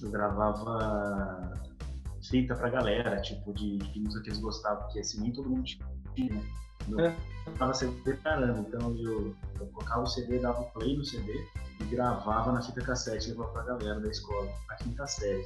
Eu 0.02 0.10
gravava 0.10 1.52
fita 2.28 2.54
pra 2.54 2.70
galera, 2.70 3.20
tipo, 3.20 3.52
de, 3.52 3.76
de 3.78 4.00
música 4.00 4.22
que 4.22 4.28
eles 4.30 4.38
gostavam, 4.40 4.82
porque 4.84 5.00
assim, 5.00 5.20
nem 5.20 5.32
todo 5.32 5.50
mundo 5.50 5.64
tinha, 6.14 6.32
né? 6.34 6.42
Eu 6.88 7.00
É. 7.00 7.14
tava 7.58 7.74
CD 7.74 8.14
caramba, 8.18 8.60
então 8.60 8.94
eu, 8.98 9.34
eu 9.60 9.66
colocava 9.66 10.02
o 10.02 10.06
CD, 10.06 10.38
dava 10.38 10.60
o 10.60 10.70
play 10.72 10.96
no 10.96 11.04
CD 11.04 11.46
e 11.80 11.84
gravava 11.84 12.52
na 12.52 12.62
fita 12.62 12.80
cassete 12.82 13.28
e 13.28 13.32
levava 13.32 13.50
pra 13.52 13.62
galera 13.62 14.00
da 14.00 14.08
escola, 14.08 14.48
na 14.68 14.74
quinta 14.76 15.06
série. 15.06 15.44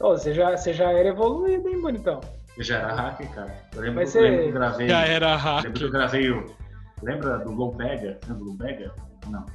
Ô, 0.00 0.10
você, 0.10 0.32
já, 0.34 0.56
você 0.56 0.72
já 0.72 0.90
era 0.92 1.08
evoluído, 1.08 1.68
hein, 1.68 1.80
bonitão? 1.80 2.20
Eu 2.56 2.62
já 2.64 2.78
era 2.78 2.94
hacker, 2.94 3.30
cara. 3.34 3.62
Eu 3.74 3.80
lembro, 3.82 3.96
Mas 3.96 4.12
que, 4.12 4.18
eu 4.18 4.22
lembro 4.22 4.36
você- 4.38 4.42
que 4.44 4.48
eu 4.48 4.54
gravei. 4.54 4.88
Já 4.88 5.00
era 5.06 5.26
Lembro 5.36 5.42
que 5.42 5.48
hacker. 5.68 5.82
eu 5.82 5.90
gravei 5.90 6.30
o. 6.30 6.56
Lembra 7.02 7.38
do 7.38 7.50
Low 7.52 7.74
Pega? 7.74 8.18
Lembra 8.26 8.34
do 8.38 8.44
Low 8.44 8.56
Pega? 8.56 8.94
Não. 9.28 9.46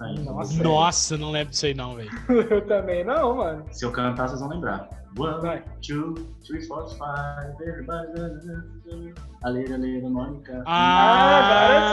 Aí, 0.00 0.18
Nossa. 0.20 0.62
Nossa, 0.62 1.18
não 1.18 1.30
lembro 1.30 1.50
disso 1.50 1.66
aí 1.66 1.74
não, 1.74 1.94
velho. 1.94 2.10
Eu 2.50 2.66
também 2.66 3.04
não, 3.04 3.36
mano. 3.36 3.64
Se 3.70 3.84
eu 3.84 3.92
cantar, 3.92 4.28
vocês 4.28 4.40
vão 4.40 4.48
lembrar. 4.48 4.88
One, 5.18 5.40
Vai. 5.42 5.62
two, 5.86 6.14
three, 6.46 6.62
four, 6.66 6.88
five, 6.88 7.52
everybody. 7.60 8.12
Aleira, 9.42 9.74
aleira, 9.74 10.08
Mônica. 10.08 10.62
Ah, 10.66 11.90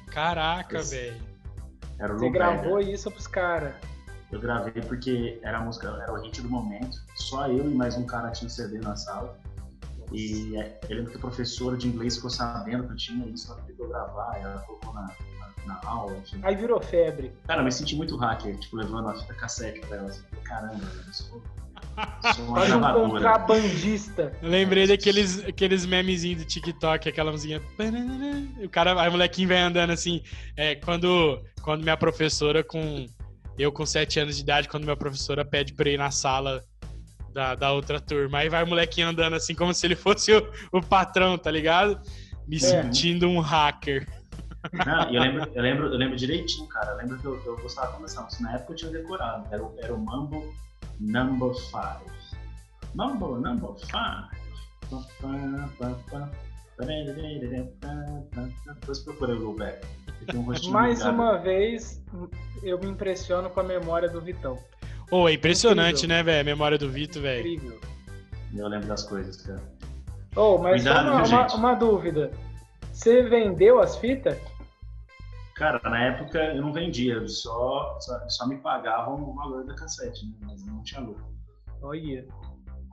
Caraca, 0.10 0.78
Esse- 0.78 0.96
velho. 0.96 1.22
Era 1.98 2.14
o 2.14 2.18
Você 2.18 2.30
gravou 2.30 2.80
isso 2.80 3.10
pros 3.10 3.26
caras. 3.26 3.72
Eu 4.32 4.40
gravei 4.40 4.82
porque 4.82 5.38
era 5.42 5.58
a 5.58 5.60
música, 5.60 5.88
era 6.02 6.12
o 6.12 6.16
hit 6.20 6.42
do 6.42 6.48
momento. 6.50 6.96
Só 7.14 7.46
eu 7.48 7.70
e 7.70 7.74
mais 7.74 7.96
um 7.96 8.04
cara 8.04 8.30
tinha 8.32 8.46
um 8.46 8.50
CD 8.50 8.78
na 8.78 8.96
sala. 8.96 9.38
E 10.12 10.56
é, 10.56 10.78
eu 10.88 10.96
lembro 10.96 11.10
que 11.10 11.16
a 11.16 11.20
professora 11.20 11.76
de 11.76 11.88
inglês 11.88 12.16
ficou 12.16 12.30
sabendo 12.30 12.84
que 12.86 12.92
eu 12.92 12.96
tinha 12.96 13.26
isso, 13.28 13.52
ela 13.52 13.64
eu 13.78 13.88
gravar, 13.88 14.38
ela 14.38 14.58
colocou 14.60 14.94
na, 14.94 15.02
na- 15.02 15.66
na 15.66 15.80
aula, 15.88 16.16
enfim. 16.18 16.38
Aí 16.42 16.54
virou 16.54 16.80
febre. 16.80 17.32
Cara, 17.46 17.60
eu 17.60 17.64
me 17.64 17.72
senti 17.72 17.96
muito 17.96 18.16
hacker, 18.16 18.56
tipo, 18.58 18.76
levando 18.76 19.08
a 19.08 19.14
fita 19.14 19.34
cassete 19.34 19.80
pra 19.80 19.96
elas. 19.96 20.24
Caramba, 20.44 20.74
velho, 20.84 21.12
sou, 21.14 21.42
sou 22.34 22.44
uma 22.78 22.96
um 22.96 23.10
contrabandista. 23.10 24.32
Eu 24.40 24.48
lembrei 24.48 24.86
daqueles 24.86 25.44
aqueles 25.44 25.84
memezinhos 25.84 26.38
do 26.42 26.46
TikTok, 26.46 27.08
aquela 27.08 27.32
musiquinha. 27.32 27.60
O 28.64 28.68
cara, 28.68 29.00
aí 29.00 29.08
o 29.08 29.12
molequinho 29.12 29.48
vai 29.48 29.58
andando 29.58 29.90
assim. 29.90 30.22
É, 30.56 30.76
quando, 30.76 31.42
quando 31.62 31.82
minha 31.82 31.96
professora, 31.96 32.62
com. 32.62 33.06
Eu 33.58 33.72
com 33.72 33.86
7 33.86 34.20
anos 34.20 34.36
de 34.36 34.42
idade, 34.42 34.68
quando 34.68 34.84
minha 34.84 34.96
professora 34.96 35.42
pede 35.42 35.72
pra 35.72 35.88
ir 35.88 35.96
na 35.96 36.10
sala 36.10 36.62
da, 37.36 37.54
da 37.54 37.70
outra 37.70 38.00
turma. 38.00 38.38
Aí 38.38 38.48
vai 38.48 38.64
o 38.64 38.66
molequinho 38.66 39.08
andando 39.08 39.36
assim, 39.36 39.54
como 39.54 39.74
se 39.74 39.86
ele 39.86 39.94
fosse 39.94 40.32
o, 40.34 40.50
o 40.72 40.80
patrão, 40.80 41.36
tá 41.36 41.50
ligado? 41.50 42.00
Me 42.48 42.56
sentindo 42.58 43.28
um 43.28 43.40
hacker. 43.40 44.08
Não, 44.72 45.12
eu 45.12 45.20
lembro, 45.20 45.50
eu, 45.54 45.62
lembro, 45.62 45.86
eu 45.86 45.98
lembro 45.98 46.16
direitinho, 46.16 46.66
cara. 46.68 46.92
Eu 46.92 46.96
lembro 46.96 47.18
que 47.18 47.24
eu, 47.26 47.40
eu 47.44 47.56
gostava 47.58 47.88
de 47.88 47.96
começar. 47.98 48.26
Na 48.40 48.54
época 48.54 48.72
eu 48.72 48.76
tinha 48.76 48.90
decorado. 48.90 49.46
Era, 49.52 49.62
o- 49.62 49.74
era 49.78 49.94
o 49.94 49.98
Mambo 50.02 50.52
Number 50.98 51.54
5. 51.54 51.76
Mambo 52.94 53.36
Number 53.38 53.70
5. 53.78 53.92
Depois 58.80 58.98
procurei 59.00 59.34
o 59.36 59.38
Gilberto. 59.40 59.86
Um 60.34 60.70
Mais 60.70 61.04
uma 61.04 61.36
vez, 61.38 62.02
eu 62.62 62.78
me 62.78 62.86
impressiono 62.88 63.50
com 63.50 63.60
a 63.60 63.62
memória 63.62 64.08
do 64.08 64.20
Vitão. 64.20 64.58
Ô, 65.10 65.28
é 65.28 65.34
impressionante, 65.34 66.04
Incrível. 66.04 66.16
né, 66.16 66.22
velho? 66.22 66.40
A 66.40 66.44
memória 66.44 66.78
do 66.78 66.90
Vitor, 66.90 67.22
velho. 67.22 67.46
Incrível. 67.46 67.80
Eu 68.54 68.68
lembro 68.68 68.88
das 68.88 69.04
coisas, 69.04 69.36
cara. 69.42 69.62
Oh, 70.34 70.58
mas 70.58 70.82
Cuidado, 70.82 71.10
uma, 71.10 71.24
uma, 71.24 71.54
uma 71.54 71.74
dúvida. 71.74 72.30
Você 72.92 73.22
vendeu 73.22 73.80
as 73.80 73.96
fitas? 73.96 74.38
Cara, 75.54 75.80
na 75.88 76.04
época 76.04 76.38
eu 76.38 76.60
não 76.60 76.72
vendia, 76.72 77.26
só, 77.28 77.98
só, 78.00 78.28
só 78.28 78.46
me 78.46 78.58
pagavam 78.58 79.22
o 79.22 79.34
valor 79.34 79.64
da 79.64 79.74
cassete, 79.74 80.26
né? 80.26 80.32
mas 80.42 80.64
não 80.66 80.82
tinha 80.82 81.00
lucro. 81.00 81.24
Olha. 81.80 82.26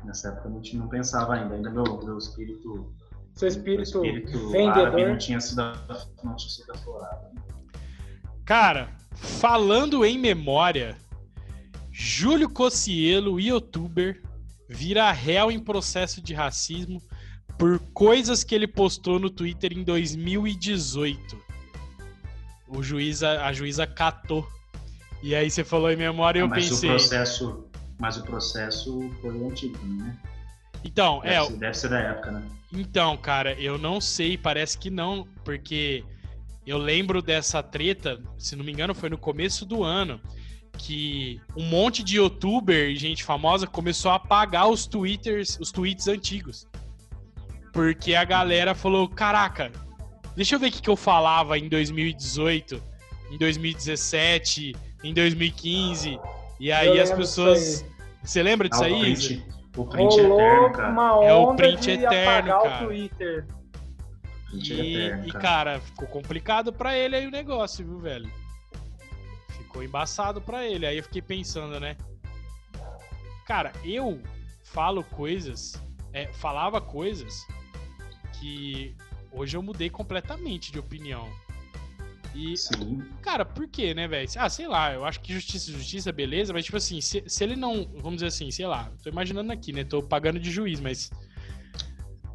Nessa 0.05 0.29
época 0.29 0.47
eu 0.47 0.51
não, 0.51 0.61
tinha, 0.61 0.81
não 0.81 0.89
pensava 0.89 1.35
ainda, 1.35 1.55
ainda 1.55 1.69
meu, 1.69 1.83
meu 2.03 2.17
espírito, 2.17 2.93
Seu 3.35 3.47
espírito, 3.47 4.01
meu 4.01 4.05
espírito 4.05 4.49
vendedor. 4.49 4.87
árabe 4.87 5.05
não 5.05 5.17
tinha 5.17 5.39
sido, 5.41 5.61
não 6.23 6.35
tinha 6.35 6.49
sido 6.49 6.71
aflorado. 6.71 7.27
Cara, 8.45 8.89
falando 9.13 10.05
em 10.05 10.17
memória, 10.17 10.97
Júlio 12.05 12.49
Cocielo, 12.49 13.39
youtuber, 13.39 14.21
vira 14.67 15.09
réu 15.13 15.49
em 15.49 15.57
processo 15.57 16.21
de 16.21 16.33
racismo 16.33 17.01
por 17.57 17.79
coisas 17.93 18.43
que 18.43 18.53
ele 18.53 18.67
postou 18.67 19.17
no 19.19 19.29
Twitter 19.29 19.71
em 19.71 19.83
2018. 19.85 21.41
O 22.67 22.83
juiz, 22.83 23.23
a, 23.23 23.45
a 23.47 23.53
juíza 23.53 23.87
catou. 23.87 24.45
E 25.21 25.33
aí 25.33 25.49
você 25.49 25.63
falou 25.63 25.89
em 25.89 25.95
memória 25.95 26.39
e 26.39 26.41
eu 26.41 26.47
Ah, 26.47 26.49
mas 26.49 26.67
pensei. 26.67 26.89
o 26.89 26.91
processo, 26.91 27.67
mas 27.97 28.17
o 28.17 28.23
processo 28.23 29.09
foi 29.21 29.29
antigo 29.47 29.77
né? 29.85 30.17
Então, 30.83 31.21
Deve, 31.21 31.33
é, 31.35 31.45
ser, 31.45 31.57
deve 31.57 31.73
ser 31.77 31.89
da 31.89 31.99
época, 31.99 32.31
né? 32.31 32.43
Então, 32.73 33.15
cara, 33.15 33.53
eu 33.53 33.77
não 33.77 34.01
sei, 34.01 34.37
parece 34.37 34.77
que 34.77 34.89
não, 34.89 35.25
porque 35.45 36.03
eu 36.67 36.77
lembro 36.77 37.21
dessa 37.21 37.63
treta, 37.63 38.21
se 38.37 38.57
não 38.57 38.65
me 38.65 38.73
engano, 38.73 38.93
foi 38.93 39.09
no 39.09 39.17
começo 39.17 39.65
do 39.65 39.85
ano, 39.85 40.19
que 40.77 41.39
um 41.55 41.63
monte 41.65 42.03
de 42.03 42.17
youtuber 42.17 42.89
e 42.89 42.95
gente 42.95 43.23
famosa 43.23 43.65
começou 43.67 44.11
a 44.11 44.15
apagar 44.15 44.67
os 44.69 44.85
twitters, 44.85 45.57
os 45.59 45.71
tweets 45.71 46.07
antigos. 46.07 46.67
Porque 47.71 48.13
a 48.15 48.23
galera 48.23 48.75
falou, 48.75 49.07
caraca, 49.07 49.71
deixa 50.35 50.55
eu 50.55 50.59
ver 50.59 50.67
o 50.67 50.71
que, 50.71 50.81
que 50.81 50.89
eu 50.89 50.95
falava 50.95 51.57
em 51.57 51.67
2018, 51.69 52.81
em 53.31 53.37
2017, 53.37 54.75
em 55.03 55.13
2015. 55.13 56.19
E 56.59 56.69
Eu 56.69 56.75
aí 56.75 56.99
as 56.99 57.09
lembro 57.09 57.23
pessoas. 57.23 57.85
Você 58.23 58.41
lembra 58.43 58.69
disso 58.69 58.83
Ah, 58.83 58.87
o 58.87 58.93
aí, 58.93 59.01
print, 59.01 59.45
o 59.75 59.85
print 59.85 60.21
Rolou 60.21 60.39
eterno, 60.39 60.71
cara. 60.71 60.89
uma 60.89 61.17
onda 61.19 61.25
É 61.25 61.33
o 61.33 61.55
print 61.55 61.81
de 61.81 61.91
eterno, 61.91 62.49
cara. 62.49 62.83
o 62.83 62.87
Twitter. 62.87 63.47
Print 64.49 64.73
E, 64.73 64.95
eterno, 64.95 65.27
e, 65.27 65.31
cara. 65.31 65.41
cara, 65.41 65.79
ficou 65.79 66.07
complicado 66.07 66.71
pra 66.71 66.97
ele 66.97 67.15
aí 67.15 67.27
o 67.27 67.31
negócio, 67.31 67.85
viu, 67.85 67.99
velho? 67.99 68.29
Ficou 69.73 69.83
embaçado 69.83 70.39
pra 70.39 70.67
ele. 70.67 70.85
Aí 70.85 70.97
eu 70.97 71.03
fiquei 71.03 71.19
pensando, 71.19 71.79
né? 71.79 71.97
Cara, 73.47 73.73
eu 73.83 74.21
falo 74.63 75.03
coisas, 75.03 75.73
é, 76.13 76.27
falava 76.33 76.79
coisas 76.79 77.43
que 78.39 78.95
hoje 79.31 79.57
eu 79.57 79.63
mudei 79.63 79.89
completamente 79.89 80.71
de 80.71 80.77
opinião. 80.77 81.27
E, 82.35 82.55
Sim. 82.55 83.03
cara, 83.23 83.43
por 83.43 83.67
quê, 83.67 83.95
né, 83.95 84.07
velho? 84.07 84.29
Ah, 84.37 84.47
sei 84.47 84.67
lá, 84.67 84.93
eu 84.93 85.03
acho 85.05 85.19
que 85.21 85.33
justiça, 85.33 85.71
justiça, 85.71 86.11
beleza, 86.11 86.53
mas 86.53 86.65
tipo 86.65 86.77
assim, 86.77 87.01
se, 87.01 87.23
se 87.25 87.43
ele 87.43 87.55
não, 87.55 87.83
vamos 87.95 88.17
dizer 88.17 88.27
assim, 88.27 88.51
sei 88.51 88.67
lá, 88.67 88.91
tô 89.01 89.09
imaginando 89.09 89.51
aqui, 89.51 89.73
né? 89.73 89.83
Tô 89.83 90.03
pagando 90.03 90.39
de 90.39 90.51
juiz, 90.51 90.79
mas. 90.79 91.09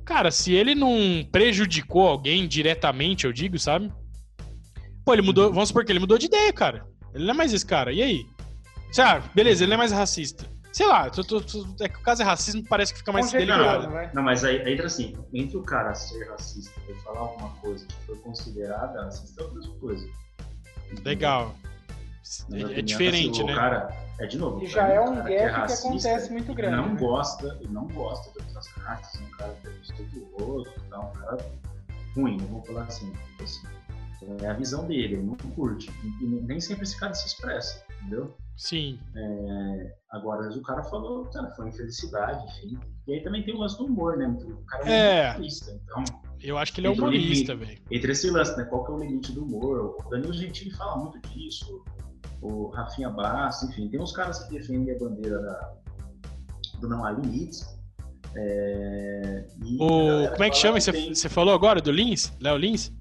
Cara, 0.05 0.33
se 0.33 0.53
ele 0.53 0.75
não 0.75 1.25
prejudicou 1.31 2.09
alguém 2.09 2.49
diretamente, 2.49 3.27
eu 3.27 3.33
digo, 3.33 3.61
sabe? 3.61 3.93
Pô, 5.05 5.13
ele 5.13 5.23
mudou, 5.23 5.53
vamos 5.53 5.69
supor 5.69 5.85
que 5.85 5.93
ele 5.93 6.01
mudou 6.01 6.19
de 6.19 6.27
ideia, 6.27 6.53
cara. 6.53 6.85
Ele 7.15 7.25
não 7.25 7.33
é 7.35 7.37
mais 7.37 7.53
esse 7.53 7.65
cara. 7.67 7.93
E 7.93 8.03
aí? 8.03 8.27
Sei 8.93 9.05
lá, 9.05 9.21
beleza, 9.35 9.65
ele 9.65 9.69
não 9.71 9.75
é 9.75 9.79
mais 9.79 9.93
racista. 9.93 10.45
Sei 10.73 10.87
lá, 10.87 11.11
tô- 11.11 11.25
tô- 11.25 11.41
tô- 11.41 11.67
é 11.81 11.89
que 11.89 11.97
o 11.97 12.03
caso 12.03 12.23
é 12.23 12.25
racismo, 12.25 12.63
parece 12.69 12.93
que 12.93 12.99
fica 13.01 13.11
mais 13.11 13.27
Conjecturando, 13.27 13.65
delicado. 13.65 13.93
vai. 13.93 14.11
Não, 14.15 14.23
mas 14.23 14.45
aí, 14.45 14.73
entra 14.73 14.87
assim, 14.87 15.17
entre 15.33 15.57
o 15.57 15.63
cara 15.63 15.95
ser 15.95 16.29
racista 16.29 16.79
e 16.89 16.95
falar 17.03 17.21
alguma 17.21 17.49
coisa 17.57 17.87
que 17.87 17.95
foi 18.07 18.17
considerada 18.19 19.03
racista 19.05 19.43
é 19.43 19.45
outra 19.45 19.71
coisa. 19.81 20.09
Legal. 21.05 21.55
É, 22.53 22.61
é 22.61 22.65
opinião, 22.65 22.85
diferente, 22.85 23.31
assim, 23.39 23.45
né? 23.45 23.53
O 23.53 23.57
cara, 23.57 23.97
é 24.21 24.27
de 24.27 24.39
novo. 24.39 24.63
E 24.63 24.67
já 24.67 24.87
é 24.89 25.01
o 25.01 25.11
um 25.11 25.17
gap 25.17 25.27
que 25.29 25.37
racista, 25.37 25.89
acontece 25.89 26.31
muito 26.33 26.47
ele 26.51 26.55
grande, 26.55 26.77
Não 26.77 26.89
né? 26.95 27.01
gosta, 27.01 27.59
ele 27.61 27.73
não 27.73 27.87
gosta 27.89 28.31
de 28.31 28.39
outras 28.47 28.67
raças, 28.77 29.21
um 29.21 29.31
cara 29.31 29.53
preconceituoso, 29.63 30.71
tá? 30.91 31.01
um 31.01 31.13
cara 31.13 31.39
ruim, 32.15 32.37
vamos 32.37 32.67
falar 32.67 32.83
assim. 32.85 33.11
tipo 33.11 33.43
assim. 33.45 33.67
É 34.43 34.49
a 34.49 34.53
visão 34.53 34.87
dele, 34.87 35.15
ele 35.15 35.23
não 35.23 35.37
curte. 35.37 35.91
E 36.21 36.25
nem 36.27 36.61
sempre 36.61 36.83
esse 36.85 36.99
cara 36.99 37.15
se 37.15 37.27
expressa, 37.27 37.85
entendeu? 38.01 38.37
Sim. 38.57 38.99
Agora, 40.11 40.41
às 40.41 40.47
vezes 40.47 40.61
o 40.61 40.65
cara 40.65 40.83
falou, 40.83 41.25
cara, 41.27 41.51
foi 41.53 41.69
infelicidade, 41.69 42.45
enfim. 42.47 42.79
E 43.07 43.13
aí 43.15 43.23
também 43.23 43.45
tem 43.45 43.55
o 43.55 43.59
lance 43.59 43.79
do 43.79 43.87
humor, 43.87 44.17
né? 44.17 44.27
O 44.27 44.65
cara 44.67 44.91
É. 44.91 45.21
é 45.29 45.31
humorista, 45.33 45.81
então 45.85 46.05
Eu 46.41 46.59
acho 46.59 46.73
que 46.73 46.81
ele 46.81 46.89
é 46.89 46.91
humorista, 46.91 47.55
velho. 47.55 47.81
entre 47.91 48.13
esse 48.13 48.29
lance, 48.31 48.57
né? 48.57 48.65
Qual 48.65 48.85
que 48.85 48.91
é 48.91 48.95
o 48.95 48.99
limite 48.99 49.33
do 49.33 49.45
humor? 49.45 49.97
O 50.05 50.11
Danilo 50.11 50.33
Gentili 50.33 50.71
fala 50.73 50.97
muito 50.97 51.21
disso, 51.29 51.85
o 52.43 52.69
Rafinha 52.71 53.11
Bastos, 53.11 53.71
enfim, 53.71 53.89
tem 53.89 54.01
uns 54.01 54.13
caras 54.13 54.45
que 54.45 54.51
defendem 54.59 54.95
a 54.95 54.99
bandeira 54.99 55.41
da, 55.41 55.75
do 56.81 56.89
não 56.89 57.05
há 57.05 57.13
limites. 57.13 57.67
É, 58.37 59.47
O, 59.81 60.29
como 60.33 60.45
é 60.45 60.51
que 60.51 60.57
chama? 60.57 60.81
Você, 60.81 60.93
tem 60.93 61.15
você 61.15 61.29
falou 61.29 61.55
agora 61.55 61.81
do 61.81 61.91
Lins? 61.91 62.33
Léo 62.41 62.57
Lins? 62.57 62.93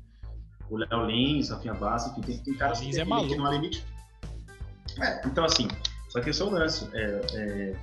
O 0.69 0.77
Léo 0.77 1.05
Lins, 1.05 1.49
Rafinha 1.49 1.73
Bastos, 1.73 2.11
enfim, 2.17 2.21
tem, 2.21 2.37
tem 2.43 2.53
caras 2.55 2.79
que 2.79 2.89
é 2.89 2.91
defendem 2.91 3.27
que 3.27 3.35
não 3.35 3.45
há 3.45 3.51
limite. 3.51 3.85
É, 5.01 5.25
então 5.25 5.45
assim, 5.45 5.67
só 6.09 6.19
que 6.21 6.29
esse 6.29 6.41
é 6.41 6.45
o 6.45 6.49
lance. 6.49 6.89
É, 6.93 7.21
é, 7.33 7.75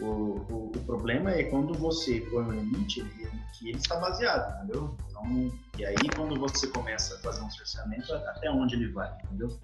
o, 0.00 0.04
o, 0.04 0.72
o 0.74 0.80
problema 0.84 1.30
é 1.32 1.44
quando 1.44 1.74
você 1.74 2.20
põe 2.30 2.44
um 2.44 2.52
limite 2.52 3.00
ele- 3.00 3.30
que 3.58 3.68
ele 3.68 3.78
está 3.78 3.96
baseado, 3.96 4.56
entendeu? 4.64 4.96
Então, 5.10 5.52
e 5.76 5.84
aí 5.84 5.96
quando 6.14 6.38
você 6.38 6.68
começa 6.68 7.16
a 7.16 7.18
fazer 7.18 7.42
um 7.42 7.50
cerceamento, 7.50 8.12
até 8.14 8.50
onde 8.50 8.76
ele 8.76 8.92
vai, 8.92 9.12
entendeu? 9.24 9.58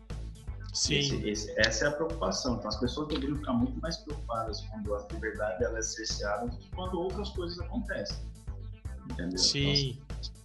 Sim. 0.73 0.99
Esse- 0.99 1.29
esse- 1.29 1.55
essa 1.61 1.85
é 1.85 1.89
a 1.89 1.93
preocupação. 1.93 2.57
Então 2.57 2.69
as 2.69 2.77
pessoas 2.81 3.07
deveriam 3.09 3.37
ficar 3.37 3.53
muito 3.53 3.81
mais 3.81 3.97
preocupadas 3.99 4.61
quando 4.63 4.93
a 4.95 5.07
liberdade 5.13 5.63
ela 5.63 5.79
é 5.79 5.83
cerceada 5.83 6.49
do 6.49 6.57
que 6.57 6.69
quando 6.73 6.99
outras 7.01 7.29
coisas 7.31 7.59
acontecem. 7.61 8.19
Entendeu? 9.11 9.39
Sim. 9.39 9.99
Então, 10.01 10.44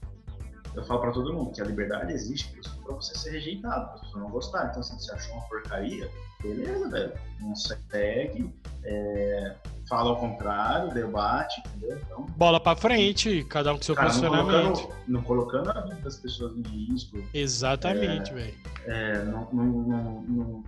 eu 0.75 0.83
falo 0.83 1.01
pra 1.01 1.11
todo 1.11 1.33
mundo 1.33 1.51
que 1.51 1.61
a 1.61 1.65
liberdade 1.65 2.13
existe 2.13 2.53
pra 2.83 2.95
você 2.95 3.17
ser 3.17 3.31
rejeitado, 3.31 3.89
pra 3.91 3.99
pessoas 3.99 4.23
não 4.23 4.29
gostarem. 4.29 4.69
Então, 4.69 4.79
assim, 4.81 4.97
se 4.99 5.05
você 5.05 5.13
achou 5.13 5.33
uma 5.35 5.43
porcaria, 5.47 6.09
beleza, 6.41 6.89
velho. 6.89 7.13
Não 7.39 7.55
segue, 7.55 8.53
é, 8.83 9.55
fala 9.87 10.09
ao 10.11 10.17
contrário, 10.19 10.93
debate, 10.93 11.61
entendeu? 11.67 11.97
Então, 12.05 12.25
Bola 12.37 12.59
pra 12.59 12.75
frente, 12.75 13.43
cada 13.45 13.73
um 13.73 13.77
com 13.77 13.83
seu 13.83 13.95
cara, 13.95 14.07
não 14.07 14.13
posicionamento. 14.15 14.73
colocando, 14.79 14.95
não 15.07 15.21
colocando 15.21 15.69
a 15.71 15.81
vida 15.81 16.01
das 16.01 16.17
pessoas 16.17 16.55
em 16.55 16.61
risco, 16.61 17.17
Exatamente, 17.33 18.33
velho. 18.33 18.53
é, 18.85 19.23
não, 19.25 19.47
não- 19.51 19.65
não- 19.65 20.21
não 20.21 20.63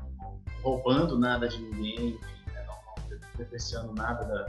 roubando 0.63 1.17
nada 1.17 1.47
de 1.47 1.57
ninguém, 1.59 2.19
né, 2.53 2.65
não, 2.67 2.75
não 3.09 3.17
depreciando 3.37 3.93
nada 3.93 4.23
da, 4.25 4.47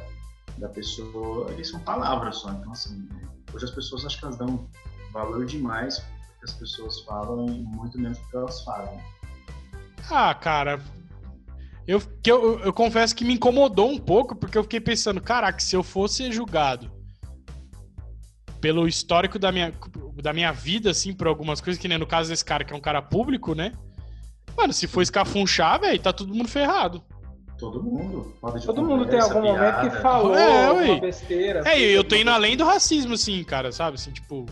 da 0.58 0.68
pessoa, 0.68 1.50
eles 1.52 1.68
são 1.70 1.80
palavras 1.80 2.36
só. 2.36 2.50
Então, 2.50 2.72
assim, 2.72 3.08
hoje 3.54 3.64
as 3.64 3.70
pessoas 3.70 4.04
acho 4.04 4.18
que 4.18 4.24
elas 4.24 4.36
dão 4.36 4.68
valor 5.12 5.44
demais 5.44 5.98
porque 5.98 6.44
as 6.44 6.52
pessoas 6.52 7.00
falam 7.00 7.46
e 7.46 7.62
muito 7.62 7.98
menos 7.98 8.18
porque 8.18 8.36
elas 8.36 8.64
falam. 8.64 9.00
Ah, 10.10 10.34
cara. 10.34 10.80
Eu, 11.86 12.00
que 12.22 12.30
eu, 12.30 12.60
eu 12.60 12.72
confesso 12.72 13.14
que 13.14 13.24
me 13.24 13.34
incomodou 13.34 13.90
um 13.90 13.98
pouco, 13.98 14.36
porque 14.36 14.56
eu 14.56 14.62
fiquei 14.62 14.80
pensando, 14.80 15.20
caraca, 15.20 15.58
se 15.58 15.74
eu 15.74 15.82
fosse 15.82 16.30
julgado 16.30 16.90
pelo 18.60 18.86
histórico 18.86 19.38
da 19.38 19.50
minha. 19.50 19.72
da 20.22 20.32
minha 20.32 20.52
vida, 20.52 20.90
assim, 20.90 21.12
por 21.12 21.26
algumas 21.26 21.60
coisas, 21.60 21.80
que 21.80 21.88
nem 21.88 21.98
no 21.98 22.06
caso 22.06 22.30
desse 22.30 22.44
cara 22.44 22.64
que 22.64 22.72
é 22.72 22.76
um 22.76 22.80
cara 22.80 23.02
público, 23.02 23.54
né? 23.54 23.72
Mano, 24.56 24.72
se 24.72 24.86
for 24.86 25.02
escafunchar, 25.02 25.80
velho, 25.80 25.98
tá 26.00 26.12
todo 26.12 26.32
mundo 26.32 26.48
ferrado. 26.48 27.02
Todo 27.58 27.82
mundo. 27.82 28.32
Todo 28.64 28.82
mundo 28.82 29.06
tem 29.06 29.20
algum 29.20 29.42
piada. 29.42 29.58
momento 29.58 29.80
que 29.80 30.02
falou 30.02 30.36
é, 30.36 30.66
alguma 30.66 31.00
besteira. 31.00 31.60
É, 31.60 31.72
assim, 31.72 31.80
eu 31.82 32.04
tô 32.04 32.16
indo 32.16 32.30
além 32.30 32.56
do 32.56 32.64
racismo, 32.64 33.14
assim, 33.14 33.42
cara, 33.44 33.72
sabe? 33.72 33.94
Assim, 33.94 34.10
tipo. 34.10 34.46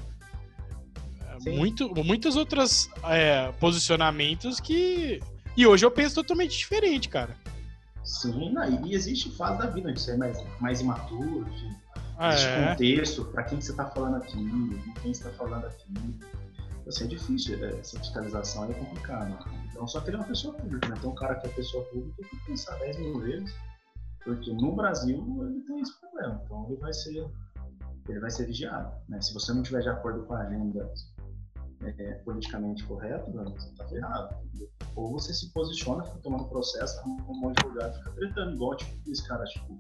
Muito, 1.47 1.93
muitos 2.05 2.37
outros 2.37 2.91
é, 3.05 3.53
posicionamentos 3.53 4.61
que. 4.61 5.21
E 5.57 5.67
hoje 5.67 5.85
eu 5.85 5.91
penso 5.91 6.17
totalmente 6.17 6.57
diferente, 6.57 7.09
cara. 7.09 7.37
Sim, 8.05 8.55
e 8.85 8.95
existe 8.95 9.31
fase 9.37 9.59
da 9.59 9.67
vida 9.67 9.93
de 9.93 10.01
ser 10.01 10.17
mais, 10.17 10.39
mais 10.61 10.81
imaturo, 10.81 11.45
de, 11.45 11.77
ah, 12.19 12.35
existe 12.35 12.49
é. 12.49 12.69
contexto, 12.69 13.25
para 13.27 13.43
quem 13.45 13.61
você 13.61 13.73
tá 13.75 13.87
falando 13.87 14.17
aqui, 14.17 14.37
com 14.37 15.01
quem 15.01 15.15
você 15.15 15.25
tá 15.25 15.31
falando 15.31 15.65
aqui. 15.67 16.19
Assim, 16.87 17.05
é 17.05 17.07
difícil, 17.07 17.65
é, 17.65 17.79
essa 17.79 17.99
fiscalização 17.99 18.71
é 18.71 18.75
complicada. 18.75 19.39
Então, 19.71 19.87
só 19.87 20.01
que 20.01 20.11
ele 20.11 20.17
é 20.17 20.21
uma 20.21 20.27
pessoa 20.27 20.55
pública, 20.55 20.89
né? 20.89 20.95
Então, 20.99 21.13
um 21.13 21.15
cara 21.15 21.37
que 21.37 21.47
é 21.47 21.51
pessoa 21.51 21.85
pública 21.85 22.17
tem 22.19 22.39
que 22.39 22.47
pensar 22.47 22.77
10 22.79 22.99
mil 22.99 23.21
vezes, 23.21 23.55
porque 24.25 24.53
no 24.53 24.75
Brasil 24.75 25.19
ele 25.47 25.61
tem 25.61 25.81
esse 25.81 25.99
problema. 26.01 26.43
Então, 26.45 26.67
ele 26.69 26.77
vai 26.77 26.93
ser, 26.93 27.27
ele 28.09 28.21
vai 28.21 28.31
ser 28.31 28.47
vigiado. 28.47 28.93
Né? 29.09 29.21
Se 29.21 29.33
você 29.33 29.53
não 29.53 29.63
tiver 29.63 29.81
de 29.81 29.89
acordo 29.89 30.25
com 30.25 30.35
a 30.35 30.41
agenda 30.41 30.91
é, 31.83 32.13
politicamente 32.25 32.85
correto, 32.85 33.31
você 33.33 33.75
tá 33.77 33.89
ferrado. 33.89 34.37
Ou 34.95 35.13
você 35.13 35.33
se 35.33 35.53
posiciona, 35.53 36.05
fica 36.05 36.19
tomando 36.19 36.45
processo, 36.45 36.99
arruma 37.01 37.25
um 37.29 37.41
monte 37.41 37.61
de 37.61 37.69
lugar, 37.69 37.93
fica 37.93 38.11
tretando, 38.11 38.55
igual 38.55 38.77
tipo, 38.77 39.11
esse 39.11 39.27
cara, 39.27 39.45
tipo, 39.45 39.79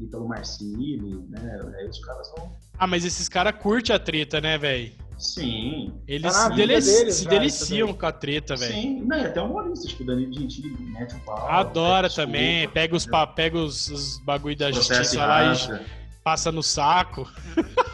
Ítalo 0.00 0.28
Marcilli, 0.28 1.26
né? 1.28 1.60
Aí 1.78 1.88
os 1.88 1.98
caras 2.04 2.30
vão. 2.36 2.52
Ah, 2.78 2.86
mas 2.86 3.04
esses 3.04 3.28
caras 3.28 3.54
curtem 3.60 3.94
a 3.94 3.98
treta, 3.98 4.40
né, 4.40 4.58
velho? 4.58 4.92
Sim. 5.18 5.94
Eles 6.06 6.30
tá 6.30 6.50
se, 6.50 6.56
delici 6.56 6.98
deles, 6.98 7.14
se 7.14 7.28
deliciam 7.28 7.94
com 7.94 8.06
a 8.06 8.12
treta, 8.12 8.54
velho. 8.54 8.72
Sim, 8.72 9.00
não, 9.02 9.16
e 9.16 9.24
até 9.24 9.40
humorista, 9.40 9.88
tipo, 9.88 10.02
o 10.02 10.06
Danilo 10.06 10.32
Gentili 10.32 10.68
mete 10.92 11.14
o 11.14 11.20
pau. 11.20 11.48
Adora 11.48 12.10
também, 12.10 12.68
pega 12.68 12.94
os, 12.94 13.06
pega 13.34 13.58
os, 13.58 13.88
os 13.88 14.18
bagulho 14.18 14.56
da 14.56 14.70
justiça 14.70 15.24
lá 15.24 15.54
e 15.54 16.05
passa 16.26 16.50
no 16.50 16.60
saco. 16.60 17.30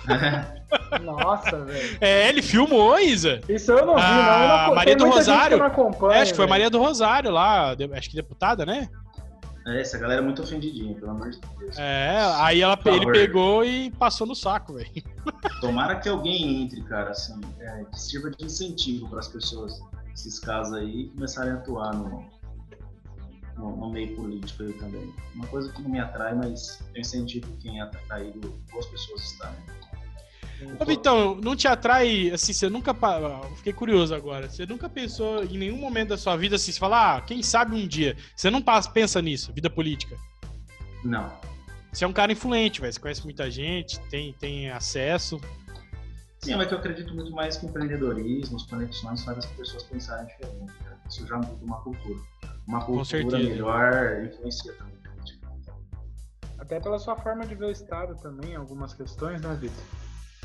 Nossa, 1.05 1.67
velho. 1.67 1.99
É, 2.01 2.31
ele 2.31 2.41
filmou, 2.41 2.99
Isa. 2.99 3.43
Isso 3.47 3.71
eu 3.71 3.85
não 3.85 3.95
vi, 3.95 4.01
não. 4.01 4.09
Eu 4.09 4.49
não 4.69 4.75
Maria 4.75 4.97
do 4.97 5.07
Rosário. 5.07 5.59
Não 5.59 6.11
é, 6.11 6.21
acho 6.23 6.31
que 6.31 6.39
foi 6.39 6.47
Maria 6.47 6.71
do 6.71 6.79
Rosário 6.79 7.31
lá, 7.31 7.77
acho 7.95 8.09
que 8.09 8.17
deputada, 8.17 8.65
né? 8.65 8.89
É, 9.67 9.83
essa 9.83 9.99
galera 9.99 10.23
é 10.23 10.25
muito 10.25 10.41
ofendidinha, 10.41 10.95
pelo 10.95 11.11
amor 11.11 11.29
de 11.29 11.41
Deus. 11.59 11.79
É, 11.79 12.17
aí 12.37 12.63
ela, 12.63 12.79
ele 12.87 13.13
pegou 13.13 13.67
e 13.67 13.91
passou 13.91 14.27
no 14.27 14.35
saco, 14.35 14.73
velho. 14.73 14.91
Tomara 15.61 15.97
que 15.97 16.09
alguém 16.09 16.63
entre, 16.63 16.81
cara, 16.85 17.11
assim, 17.11 17.39
é, 17.61 17.85
que 17.85 18.01
sirva 18.01 18.31
de 18.31 18.47
incentivo 18.47 19.11
para 19.11 19.19
as 19.19 19.29
pessoas, 19.29 19.79
esses 20.15 20.39
casos 20.39 20.73
aí, 20.73 21.11
começarem 21.11 21.53
a 21.53 21.57
atuar 21.57 21.95
no, 21.95 22.25
no, 23.57 23.77
no, 23.77 23.91
meio 23.91 24.15
político 24.15 24.63
aí 24.63 24.73
também. 24.75 25.13
Uma 25.35 25.47
coisa 25.47 25.73
que 25.73 25.83
não 25.83 25.91
me 25.91 26.01
atrai, 26.01 26.35
mas 26.35 26.83
eu 26.95 27.01
incentivo 27.01 27.47
quem 27.61 27.81
é 27.81 27.83
atraído, 27.83 28.49
boas 28.71 28.87
pessoas 28.87 29.23
estarem. 29.23 29.59
Ô, 30.79 30.85
Vitão, 30.85 31.35
não 31.37 31.57
te 31.57 31.67
atrai, 31.67 32.31
assim, 32.31 32.53
você 32.53 32.69
nunca. 32.69 32.95
Fiquei 33.57 33.73
curioso 33.73 34.15
agora. 34.15 34.49
Você 34.49 34.65
nunca 34.65 34.89
pensou 34.89 35.43
em 35.45 35.59
nenhum 35.59 35.77
momento 35.77 36.11
da 36.11 36.17
sua 36.17 36.37
vida 36.37 36.57
assim, 36.57 36.73
você 36.73 36.79
falar, 36.79 37.17
ah, 37.17 37.21
quem 37.21 37.43
sabe 37.43 37.75
um 37.75 37.87
dia. 37.87 38.17
Você 38.35 38.51
não 38.51 38.63
pensa 38.93 39.21
nisso, 39.21 39.53
vida 39.53 39.69
política? 39.69 40.17
Não. 41.05 41.33
Você 41.93 42.05
é 42.05 42.09
um 42.09 42.13
cara 42.13 42.33
influente, 42.33 42.81
velho. 42.81 42.93
Você 42.93 43.01
conhece 43.01 43.25
muita 43.25 43.51
gente, 43.51 43.99
tem, 44.09 44.33
tem 44.35 44.71
acesso. 44.71 45.41
Sim, 46.39 46.57
mas 46.57 46.67
que 46.67 46.75
eu 46.75 46.79
acredito 46.79 47.15
muito 47.15 47.31
mais 47.31 47.57
que 47.57 47.67
empreendedorismo, 47.67 48.57
as 48.57 48.65
conexões 48.65 49.23
fazem 49.23 49.39
as 49.39 49.57
pessoas 49.57 49.83
pensarem 49.85 50.27
diferente. 50.27 50.73
Isso 51.09 51.27
já 51.27 51.37
muda 51.37 51.65
uma 51.65 51.81
cultura. 51.83 52.19
Uma 52.67 52.85
cultura 52.85 53.39
melhor 53.39 54.25
influencia 54.25 54.73
também. 54.75 54.93
Até 56.63 56.79
pela 56.79 56.99
sua 56.99 57.17
forma 57.17 57.45
de 57.45 57.57
ver 57.57 57.67
o 57.67 57.71
Estado 57.71 58.15
também, 58.23 58.55
algumas 58.55 58.95
questões, 58.95 59.43
né, 59.43 59.53
Vitor? 59.61 59.83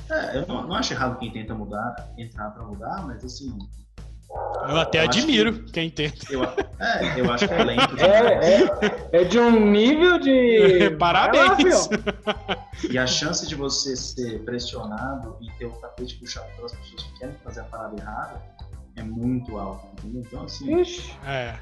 É, 0.10 0.38
eu 0.38 0.48
não, 0.48 0.68
não 0.68 0.76
acho 0.76 0.94
errado 0.94 1.20
quem 1.20 1.32
tenta 1.32 1.54
mudar, 1.54 1.96
entrar 2.18 2.50
para 2.52 2.64
mudar, 2.64 3.06
mas 3.06 3.24
assim. 3.24 3.56
Eu 4.68 4.78
até 4.78 5.00
eu 5.00 5.04
admiro 5.04 5.54
que, 5.54 5.72
quem 5.72 5.90
tenta. 5.92 6.26
Eu, 6.32 6.44
é, 6.44 7.22
eu 7.22 7.32
acho 7.32 7.48
que 7.48 7.54
é 7.54 7.64
lento. 7.64 7.98
É, 8.00 8.34
é, 8.34 9.22
é, 9.22 9.24
de 9.26 9.40
um 9.40 9.70
nível 9.70 10.18
de. 10.18 10.90
Parabéns! 10.98 11.88
e 12.90 12.98
a 12.98 13.06
chance 13.06 13.48
de 13.48 13.56
você 13.56 13.96
ser 13.96 14.44
pressionado 14.44 15.38
e 15.40 15.52
ter 15.58 15.66
o 15.66 15.72
tapete 15.74 16.16
puxado 16.16 16.48
pelas 16.56 16.74
pessoas 16.74 17.04
que 17.04 17.20
querem 17.20 17.36
fazer 17.44 17.62
a 17.62 17.66
parada 17.66 17.96
errada 18.02 18.42
é 18.96 19.04
muito 19.04 19.58
alta, 19.58 19.88
entendeu? 19.94 20.24
Então, 20.26 20.44
assim. 20.44 20.82
Ixi. 20.82 21.16
É. 21.26 21.58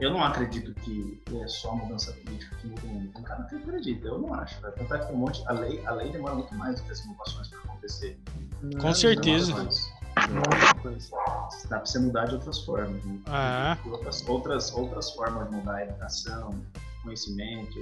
Eu 0.00 0.10
não 0.10 0.22
acredito 0.22 0.74
que 0.80 1.22
é 1.42 1.48
só 1.48 1.70
a 1.70 1.76
mudança 1.76 2.12
política 2.12 2.54
que 2.56 2.66
muda 2.66 2.82
o 2.84 2.88
mundo. 2.88 3.12
Tem 3.12 3.22
cara 3.22 3.42
que 3.44 3.56
acredita, 3.56 4.08
eu 4.08 4.18
não 4.18 4.34
acho. 4.34 4.60
Vai 4.60 4.72
tentar 4.72 4.98
que 4.98 5.06
tem 5.06 5.16
um 5.16 5.18
monte. 5.18 5.42
A 5.46 5.52
lei, 5.52 5.84
a 5.86 5.92
lei 5.92 6.10
demora 6.10 6.34
muito 6.34 6.54
mais 6.54 6.80
do 6.80 6.86
que 6.86 6.92
as 6.92 7.04
inovações 7.04 7.48
para 7.48 7.58
acontecer. 7.60 8.18
Com 8.80 8.94
certeza. 8.94 9.68
Dá 11.68 11.76
para 11.78 11.86
você 11.86 11.98
mudar 11.98 12.26
de 12.26 12.34
outras 12.34 12.58
formas. 12.64 13.04
Né? 13.04 13.20
Ah. 13.26 13.78
Outras, 13.86 14.26
outras, 14.28 14.72
outras 14.72 15.10
formas 15.12 15.48
de 15.48 15.56
mudar 15.56 15.76
a 15.76 15.84
educação, 15.84 16.50
conhecimento, 17.02 17.78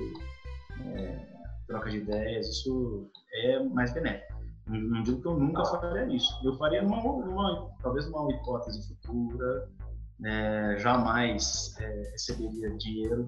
é, 0.86 1.18
troca 1.66 1.90
de 1.90 1.98
ideias, 1.98 2.48
isso 2.48 3.08
é 3.32 3.60
mais 3.60 3.92
benéfico. 3.92 4.34
Não, 4.66 4.80
não 4.80 5.02
digo 5.02 5.20
que 5.20 5.26
eu 5.26 5.36
nunca 5.36 5.64
faria 5.64 6.06
isso. 6.06 6.40
Eu 6.44 6.56
faria 6.56 6.82
numa, 6.82 7.02
numa 7.02 7.70
talvez 7.82 8.10
numa 8.10 8.30
hipótese 8.32 8.86
futura, 8.88 9.68
é, 10.22 10.77
jamais 10.79 11.74
é, 11.81 12.11
receberia 12.12 12.70
dinheiro 12.77 13.27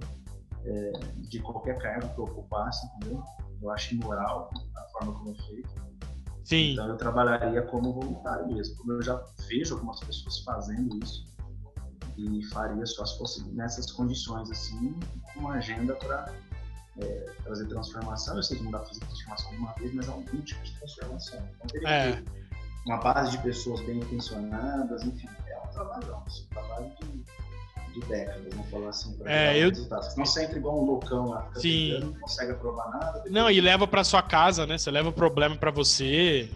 é, 0.65 0.93
de 1.29 1.41
qualquer 1.41 1.79
cargo 1.79 2.13
que 2.15 2.19
eu 2.19 2.25
ocupasse, 2.25 2.87
entendeu? 2.87 3.23
Eu 3.63 3.71
acho 3.71 3.95
imoral 3.95 4.51
a 4.77 4.83
forma 4.91 5.13
como 5.15 5.31
é 5.33 5.35
feito. 5.47 5.87
Sim. 6.45 6.73
Então 6.73 6.89
eu 6.89 6.97
trabalharia 6.97 7.63
como 7.63 7.93
voluntário 7.93 8.47
mesmo. 8.47 8.77
Como 8.77 8.93
eu 8.93 9.03
já 9.03 9.21
vejo 9.49 9.75
algumas 9.75 9.99
pessoas 10.01 10.39
fazendo 10.41 11.03
isso 11.03 11.27
e 12.17 12.43
faria 12.47 12.87
só 12.87 13.05
se 13.05 13.19
fosse 13.19 13.45
nessas 13.51 13.91
condições 13.91 14.51
assim, 14.51 14.95
com 15.35 15.41
uma 15.41 15.55
agenda 15.55 15.95
para 15.95 16.33
é, 16.99 17.05
trazer 17.43 17.67
transformação. 17.67 18.37
Eu 18.37 18.43
sei 18.43 18.57
que 18.57 18.65
não 18.65 18.71
dá 18.71 18.79
para 18.79 18.89
fazer 18.89 19.01
transformação 19.01 19.51
de 19.51 19.57
uma 19.57 19.73
vez, 19.75 19.95
mas 19.95 20.09
é 20.09 20.13
um 20.13 20.23
tipo 20.23 20.63
de 20.63 20.79
transformação. 20.79 21.41
Então 21.57 21.67
teria 21.69 21.89
é. 21.89 22.25
uma 22.87 22.99
base 22.99 23.33
de 23.33 23.39
pessoas 23.43 23.81
bem 23.81 23.99
intencionadas, 23.99 25.03
enfim, 25.05 25.29
trabalhão, 25.77 26.25
um 26.27 26.55
trabalho 26.55 26.93
de, 27.01 28.01
de 28.01 28.07
décadas, 28.07 28.55
vamos 28.55 28.71
falar 28.71 28.89
assim. 28.89 29.19
É, 29.27 29.59
eu... 29.59 29.71
Não 30.17 30.27
sempre 30.27 30.57
igual 30.59 30.83
um 30.83 30.87
loucão 30.87 31.29
lá, 31.29 31.49
Sim. 31.57 32.01
não 32.01 32.15
consegue 32.15 32.53
aprovar 32.53 32.91
nada. 32.91 33.25
Não, 33.31 33.51
e 33.51 33.61
leva 33.61 33.87
para 33.87 34.03
sua 34.03 34.23
casa, 34.23 34.67
né? 34.67 34.79
Você 34.79 34.91
leva 34.91 35.11
o 35.11 35.13
problema 35.13 35.57
para 35.57 35.71
você, 35.71 36.51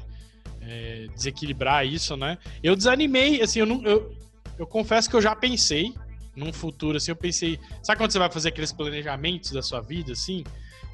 é, 0.62 1.06
desequilibrar 1.14 1.86
isso, 1.86 2.16
né? 2.16 2.38
Eu 2.62 2.74
desanimei, 2.74 3.42
assim, 3.42 3.60
eu 3.60 3.66
não. 3.66 3.82
Eu, 3.84 4.14
eu 4.58 4.66
confesso 4.66 5.08
que 5.08 5.16
eu 5.16 5.22
já 5.22 5.34
pensei 5.34 5.94
num 6.34 6.52
futuro, 6.52 6.96
assim, 6.96 7.10
eu 7.10 7.16
pensei. 7.16 7.58
Sabe 7.82 7.98
quando 7.98 8.10
você 8.12 8.18
vai 8.18 8.30
fazer 8.30 8.48
aqueles 8.48 8.72
planejamentos 8.72 9.52
da 9.52 9.62
sua 9.62 9.80
vida, 9.80 10.12
assim? 10.12 10.44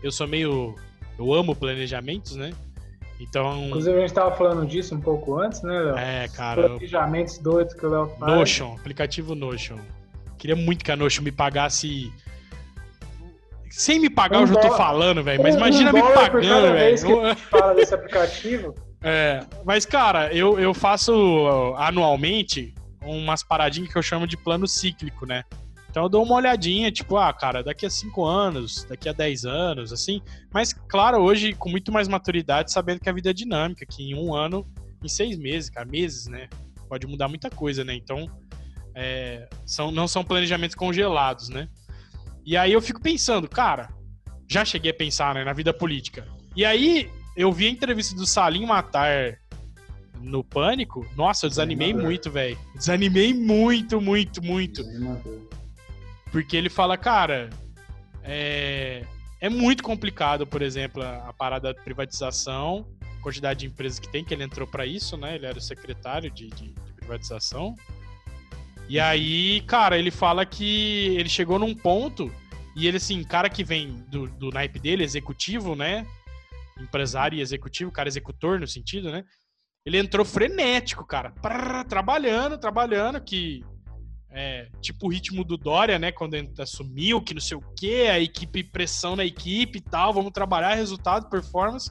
Eu 0.02 0.10
sou 0.10 0.26
meio. 0.26 0.74
Eu 1.18 1.32
amo 1.32 1.54
planejamentos, 1.54 2.36
né? 2.36 2.52
Então. 3.18 3.66
Inclusive, 3.66 3.96
a 3.96 4.00
gente 4.00 4.08
estava 4.08 4.34
falando 4.34 4.66
disso 4.66 4.94
um 4.94 5.00
pouco 5.00 5.38
antes, 5.38 5.62
né, 5.62 5.78
Léo? 5.78 5.96
É, 5.96 6.28
cara. 6.28 6.68
Planejamentos 6.68 7.38
doidos 7.38 7.74
que 7.74 7.86
o 7.86 7.90
Léo 7.90 8.08
faz. 8.18 8.32
Notion, 8.32 8.74
aplicativo 8.74 9.34
Notion. 9.34 9.78
Queria 10.38 10.56
muito 10.56 10.84
que 10.84 10.92
a 10.92 10.96
Notion 10.96 11.22
me 11.22 11.32
pagasse. 11.32 12.12
Sem 13.70 13.98
me 13.98 14.08
pagar, 14.08 14.38
um 14.38 14.40
eu 14.42 14.46
já 14.46 14.56
tô 14.56 14.70
falando, 14.76 15.22
velho. 15.22 15.42
Mas 15.42 15.54
um 15.54 15.58
imagina 15.58 15.92
me 15.92 16.00
pagando, 16.00 16.72
velho. 16.72 17.36
fala 17.36 17.74
desse 17.74 17.94
aplicativo. 17.94 18.74
É, 19.08 19.44
mas, 19.64 19.86
cara, 19.86 20.32
eu, 20.34 20.58
eu 20.58 20.74
faço 20.74 21.14
anualmente 21.76 22.74
umas 23.02 23.40
paradinhas 23.42 23.92
que 23.92 23.96
eu 23.96 24.02
chamo 24.02 24.26
de 24.26 24.36
plano 24.36 24.66
cíclico, 24.66 25.24
né? 25.24 25.44
Então 25.96 26.04
eu 26.04 26.10
dou 26.10 26.24
uma 26.24 26.34
olhadinha, 26.34 26.92
tipo, 26.92 27.16
ah, 27.16 27.32
cara, 27.32 27.64
daqui 27.64 27.86
a 27.86 27.88
cinco 27.88 28.22
anos, 28.22 28.84
daqui 28.84 29.08
a 29.08 29.14
dez 29.14 29.46
anos, 29.46 29.94
assim. 29.94 30.20
Mas, 30.52 30.74
claro, 30.74 31.22
hoje 31.22 31.54
com 31.54 31.70
muito 31.70 31.90
mais 31.90 32.06
maturidade, 32.06 32.70
sabendo 32.70 33.00
que 33.00 33.08
a 33.08 33.12
vida 33.14 33.30
é 33.30 33.32
dinâmica, 33.32 33.86
que 33.86 34.02
em 34.02 34.14
um 34.14 34.34
ano, 34.34 34.70
em 35.02 35.08
seis 35.08 35.38
meses, 35.38 35.70
cara, 35.70 35.88
meses, 35.88 36.26
né? 36.26 36.50
Pode 36.86 37.06
mudar 37.06 37.28
muita 37.28 37.48
coisa, 37.48 37.82
né? 37.82 37.94
Então, 37.94 38.30
é, 38.94 39.48
são, 39.64 39.90
não 39.90 40.06
são 40.06 40.22
planejamentos 40.22 40.76
congelados, 40.76 41.48
né? 41.48 41.66
E 42.44 42.58
aí 42.58 42.74
eu 42.74 42.82
fico 42.82 43.00
pensando, 43.00 43.48
cara, 43.48 43.88
já 44.46 44.66
cheguei 44.66 44.90
a 44.90 44.94
pensar 44.94 45.34
né, 45.34 45.44
na 45.44 45.54
vida 45.54 45.72
política. 45.72 46.28
E 46.54 46.62
aí 46.62 47.10
eu 47.34 47.50
vi 47.50 47.68
a 47.68 47.70
entrevista 47.70 48.14
do 48.14 48.26
Salim 48.26 48.66
Matar 48.66 49.38
no 50.20 50.44
Pânico. 50.44 51.06
Nossa, 51.16 51.46
eu 51.46 51.48
desanimei 51.48 51.94
muito, 51.94 52.30
velho. 52.30 52.58
Desanimei 52.74 53.32
muito, 53.32 53.98
muito, 53.98 54.42
muito. 54.42 54.84
Porque 56.36 56.54
ele 56.54 56.68
fala, 56.68 56.98
cara, 56.98 57.48
é, 58.22 59.06
é 59.40 59.48
muito 59.48 59.82
complicado, 59.82 60.46
por 60.46 60.60
exemplo, 60.60 61.02
a, 61.02 61.30
a 61.30 61.32
parada 61.32 61.72
da 61.72 61.82
privatização 61.82 62.86
quantidade 63.22 63.60
de 63.60 63.66
empresas 63.66 63.98
que 63.98 64.06
tem, 64.06 64.22
que 64.22 64.34
ele 64.34 64.44
entrou 64.44 64.68
para 64.68 64.84
isso, 64.84 65.16
né? 65.16 65.34
Ele 65.34 65.46
era 65.46 65.56
o 65.56 65.62
secretário 65.62 66.30
de, 66.30 66.48
de, 66.50 66.74
de 66.74 66.92
privatização. 66.92 67.74
E 68.86 69.00
aí, 69.00 69.62
cara, 69.62 69.96
ele 69.96 70.10
fala 70.10 70.44
que 70.44 71.16
ele 71.16 71.30
chegou 71.30 71.58
num 71.58 71.74
ponto 71.74 72.30
e 72.76 72.86
ele, 72.86 72.98
assim, 72.98 73.24
cara 73.24 73.48
que 73.48 73.64
vem 73.64 74.04
do, 74.10 74.28
do 74.28 74.50
naipe 74.50 74.78
dele, 74.78 75.04
executivo, 75.04 75.74
né? 75.74 76.06
Empresário 76.78 77.38
e 77.38 77.40
executivo, 77.40 77.90
cara 77.90 78.10
executor 78.10 78.60
no 78.60 78.68
sentido, 78.68 79.10
né? 79.10 79.24
Ele 79.86 79.96
entrou 79.96 80.26
frenético, 80.26 81.06
cara. 81.06 81.30
Prrr, 81.30 81.82
trabalhando, 81.88 82.58
trabalhando, 82.58 83.22
que 83.22 83.64
é, 84.36 84.68
tipo 84.82 85.06
o 85.06 85.08
ritmo 85.08 85.42
do 85.42 85.56
Dória, 85.56 85.98
né? 85.98 86.12
Quando 86.12 86.34
ele 86.34 86.52
assumiu, 86.58 87.22
que 87.22 87.32
não 87.32 87.40
sei 87.40 87.56
o 87.56 87.64
quê, 87.74 88.08
a 88.10 88.20
equipe, 88.20 88.62
pressão 88.62 89.16
na 89.16 89.24
equipe 89.24 89.78
e 89.78 89.80
tal, 89.80 90.12
vamos 90.12 90.30
trabalhar, 90.30 90.74
resultado, 90.74 91.30
performance. 91.30 91.90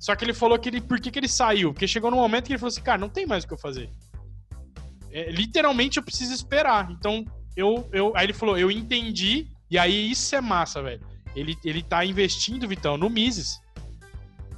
Só 0.00 0.16
que 0.16 0.24
ele 0.24 0.32
falou 0.32 0.58
que 0.58 0.70
ele. 0.70 0.80
Por 0.80 0.98
que, 0.98 1.10
que 1.10 1.18
ele 1.18 1.28
saiu? 1.28 1.74
Porque 1.74 1.86
chegou 1.86 2.10
num 2.10 2.16
momento 2.16 2.46
que 2.46 2.52
ele 2.52 2.58
falou 2.58 2.70
assim, 2.70 2.80
cara, 2.80 2.96
não 2.96 3.10
tem 3.10 3.26
mais 3.26 3.44
o 3.44 3.46
que 3.46 3.52
eu 3.52 3.58
fazer. 3.58 3.90
É, 5.12 5.30
literalmente 5.30 5.98
eu 5.98 6.02
preciso 6.02 6.32
esperar. 6.32 6.90
Então, 6.90 7.26
eu, 7.54 7.86
eu. 7.92 8.10
Aí 8.16 8.24
ele 8.24 8.32
falou, 8.32 8.56
eu 8.56 8.70
entendi, 8.70 9.46
e 9.70 9.78
aí 9.78 10.10
isso 10.10 10.34
é 10.34 10.40
massa, 10.40 10.82
velho. 10.82 11.04
Ele, 11.34 11.54
ele 11.62 11.82
tá 11.82 12.02
investindo, 12.06 12.66
Vitão, 12.66 12.96
no 12.96 13.10
Mises. 13.10 13.60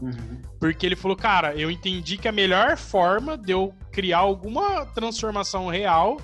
Uhum. 0.01 0.41
Porque 0.61 0.87
ele 0.87 0.95
falou, 0.95 1.17
cara, 1.17 1.57
eu 1.57 1.69
entendi 1.69 2.17
que 2.17 2.29
a 2.29 2.33
melhor 2.33 2.77
forma 2.77 3.37
de 3.37 3.51
eu 3.51 3.75
criar 3.91 4.19
alguma 4.19 4.87
transformação 4.87 5.67
real 5.67 6.21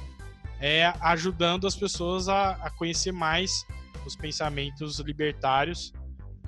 é 0.67 0.95
ajudando 0.99 1.67
as 1.67 1.77
pessoas 1.77 2.27
a, 2.27 2.53
a 2.53 2.71
conhecer 2.71 3.13
mais 3.13 3.67
os 4.07 4.17
pensamentos 4.17 4.99
libertários 4.99 5.93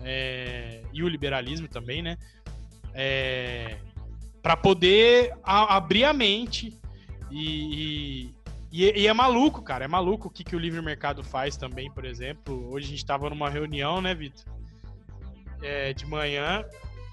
é, 0.00 0.82
e 0.90 1.02
o 1.02 1.08
liberalismo 1.08 1.68
também, 1.68 2.00
né? 2.00 2.16
É, 2.94 3.76
para 4.42 4.56
poder 4.56 5.36
a, 5.44 5.76
abrir 5.76 6.04
a 6.04 6.14
mente 6.14 6.80
e, 7.30 8.32
e, 8.72 9.02
e, 9.02 9.06
é 9.06 9.12
maluco, 9.12 9.60
cara, 9.60 9.84
é 9.84 9.88
maluco 9.88 10.28
o 10.28 10.30
que, 10.30 10.42
que 10.42 10.56
o 10.56 10.58
livre 10.58 10.80
mercado 10.80 11.22
faz 11.22 11.58
também, 11.58 11.92
por 11.92 12.06
exemplo. 12.06 12.72
Hoje 12.72 12.86
a 12.86 12.90
gente 12.90 13.00
estava 13.00 13.28
numa 13.28 13.50
reunião, 13.50 14.00
né, 14.00 14.14
Vitor? 14.14 14.46
É, 15.60 15.92
de 15.92 16.06
manhã 16.06 16.64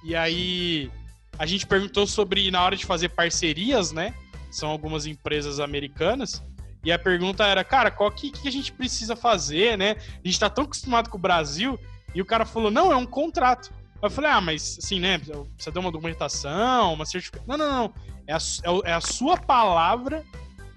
e 0.05 0.15
aí 0.15 0.89
a 1.37 1.45
gente 1.45 1.67
perguntou 1.67 2.07
sobre 2.07 2.49
na 2.49 2.63
hora 2.63 2.77
de 2.77 2.85
fazer 2.85 3.09
parcerias, 3.09 3.91
né? 3.91 4.13
São 4.49 4.69
algumas 4.69 5.05
empresas 5.05 5.59
americanas. 5.59 6.41
E 6.83 6.91
a 6.91 6.99
pergunta 6.99 7.45
era, 7.45 7.63
cara, 7.63 7.89
qual 7.89 8.11
que, 8.11 8.31
que 8.31 8.47
a 8.47 8.51
gente 8.51 8.71
precisa 8.73 9.15
fazer, 9.15 9.77
né? 9.77 9.95
A 10.23 10.27
gente 10.27 10.39
tá 10.39 10.49
tão 10.49 10.65
acostumado 10.65 11.09
com 11.09 11.17
o 11.17 11.21
Brasil. 11.21 11.79
E 12.13 12.21
o 12.21 12.25
cara 12.25 12.45
falou, 12.45 12.69
não, 12.69 12.91
é 12.91 12.95
um 12.95 13.05
contrato. 13.05 13.71
Eu 14.01 14.09
falei, 14.09 14.29
ah, 14.31 14.41
mas 14.41 14.77
assim, 14.83 14.99
né? 14.99 15.17
Precisa 15.17 15.71
ter 15.71 15.79
uma 15.79 15.91
documentação, 15.91 16.93
uma 16.93 17.05
certificação. 17.05 17.47
Não, 17.47 17.57
não, 17.57 17.71
não. 17.71 17.93
É 18.27 18.33
a, 18.33 18.37
é, 18.37 18.91
é 18.91 18.93
a 18.93 19.01
sua 19.01 19.37
palavra, 19.37 20.23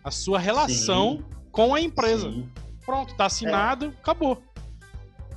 a 0.04 0.10
sua 0.10 0.38
relação 0.38 1.16
Sim. 1.16 1.24
com 1.50 1.74
a 1.74 1.80
empresa. 1.80 2.30
Sim. 2.30 2.48
Pronto, 2.84 3.16
tá 3.16 3.26
assinado, 3.26 3.86
é. 3.86 3.88
acabou. 3.88 4.40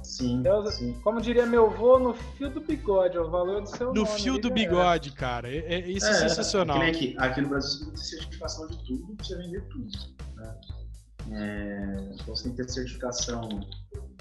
Sim, 0.04 0.42
eu, 0.46 0.66
sim. 0.72 0.94
Como 1.04 1.20
diria 1.20 1.46
meu 1.46 1.68
avô, 1.68 2.00
no 2.00 2.14
fio 2.14 2.50
do 2.50 2.62
bigode, 2.62 3.18
é 3.18 3.22
o 3.22 3.30
valor 3.30 3.62
do 3.62 3.70
seu 3.70 3.88
no 3.88 3.94
nome. 3.94 4.00
No 4.00 4.06
fio 4.06 4.40
do 4.40 4.50
bigode, 4.50 5.12
cara. 5.12 5.48
É, 5.48 5.58
é, 5.58 5.90
isso 5.90 6.08
é, 6.08 6.12
é 6.12 6.14
sensacional. 6.14 6.82
Aqui, 6.82 7.16
aqui, 7.18 7.42
no 7.42 7.50
Brasil 7.50 7.86
você 7.86 7.86
tem 7.86 7.98
certificação 7.98 8.68
de 8.68 8.78
tudo 8.86 9.16
você 9.20 9.36
vender 9.36 9.62
tudo. 9.70 9.92
Né? 10.40 10.56
É, 11.32 12.14
então 12.14 12.36
você 12.36 12.44
tem 12.44 12.52
que 12.54 12.64
ter 12.64 12.70
certificação 12.70 13.50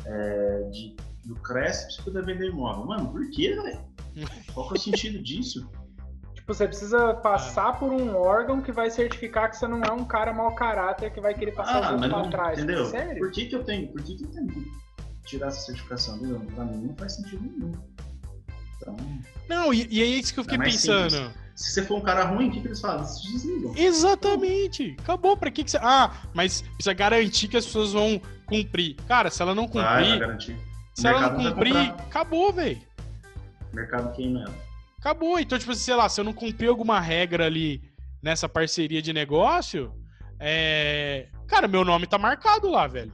é, 0.05 0.63
de, 0.71 0.97
do 1.25 1.35
pra 1.37 1.73
você 1.73 2.03
poder 2.03 2.25
vender 2.25 2.49
imóvel. 2.49 2.87
Mano, 2.87 3.11
por 3.11 3.29
quê, 3.31 3.55
velho? 3.55 3.81
Qual 4.53 4.69
que 4.69 4.75
é 4.75 4.79
o 4.79 4.81
sentido 4.81 5.23
disso? 5.23 5.71
Tipo, 6.35 6.55
você 6.55 6.67
precisa 6.67 7.15
passar 7.15 7.79
por 7.79 7.93
um 7.93 8.17
órgão 8.17 8.61
que 8.61 8.73
vai 8.73 8.91
certificar 8.91 9.51
que 9.51 9.57
você 9.57 9.67
não 9.67 9.83
é 9.83 9.93
um 9.93 10.05
cara 10.05 10.33
mau 10.33 10.55
caráter 10.55 11.13
que 11.13 11.21
vai 11.21 11.35
querer 11.35 11.53
passar 11.53 11.77
ah, 11.77 11.87
os 11.87 12.03
outros 12.03 12.13
pra 12.13 12.31
trás. 12.31 12.59
Entendeu? 12.59 12.87
Sério? 12.87 13.19
Por 13.19 13.31
que, 13.31 13.47
que 13.47 13.55
eu 13.55 13.65
tenho? 13.65 13.93
Por 13.93 14.03
que, 14.03 14.17
que 14.17 14.25
eu 14.25 14.31
tenho 14.31 14.49
tirar 15.29 15.49
essa 15.49 15.61
certificação 15.61 16.19
pra 16.55 16.65
mim 16.65 16.87
não 16.87 16.97
faz 16.97 17.17
sentido 17.17 17.43
nenhum. 17.43 17.73
Então, 18.77 18.97
não, 19.49 19.75
e, 19.75 19.87
e 19.91 20.03
é 20.03 20.07
isso 20.07 20.33
que 20.33 20.41
eu 20.41 20.45
fiquei 20.45 20.59
é 20.59 20.63
pensando. 20.63 21.11
Simples. 21.11 21.48
Se 21.59 21.73
você 21.73 21.83
for 21.83 21.99
um 21.99 22.01
cara 22.01 22.23
ruim, 22.23 22.49
o 22.49 22.53
que, 22.53 22.61
que 22.61 22.69
eles 22.69 22.81
fazem? 22.81 23.01
Eles 23.01 23.43
desligam. 23.43 23.75
Exatamente. 23.77 24.97
Acabou. 25.01 25.37
Pra 25.37 25.51
que, 25.51 25.65
que 25.65 25.73
você. 25.73 25.79
Ah, 25.83 26.15
mas 26.33 26.63
precisa 26.63 26.93
garantir 26.93 27.49
que 27.49 27.57
as 27.57 27.67
pessoas 27.67 27.93
vão 27.93 28.23
cumprir. 28.47 28.95
Cara, 29.09 29.29
se 29.29 29.43
ela 29.43 29.57
não 29.57 29.67
cumprir. 29.67 29.83
Vai, 29.83 30.19
vai 30.21 30.39
se 30.95 31.07
ela 31.09 31.21
não 31.31 31.37
cumprir, 31.37 31.77
acabou, 31.77 32.53
velho. 32.53 32.81
Mercado 33.73 34.15
queima 34.15 34.43
ela. 34.43 34.55
Acabou. 35.01 35.41
Então, 35.41 35.59
tipo, 35.59 35.75
sei 35.75 35.97
lá, 35.97 36.09
se 36.09 36.21
eu 36.21 36.25
não 36.25 36.33
cumprir 36.33 36.69
alguma 36.69 37.01
regra 37.01 37.47
ali 37.47 37.83
nessa 38.23 38.49
parceria 38.49 39.03
de 39.03 39.13
negócio, 39.13 39.93
é. 40.39 41.27
Cara, 41.49 41.67
meu 41.67 41.85
nome 41.85 42.07
tá 42.07 42.19
marcado 42.19 42.71
lá, 42.71 42.87
velho. 42.87 43.13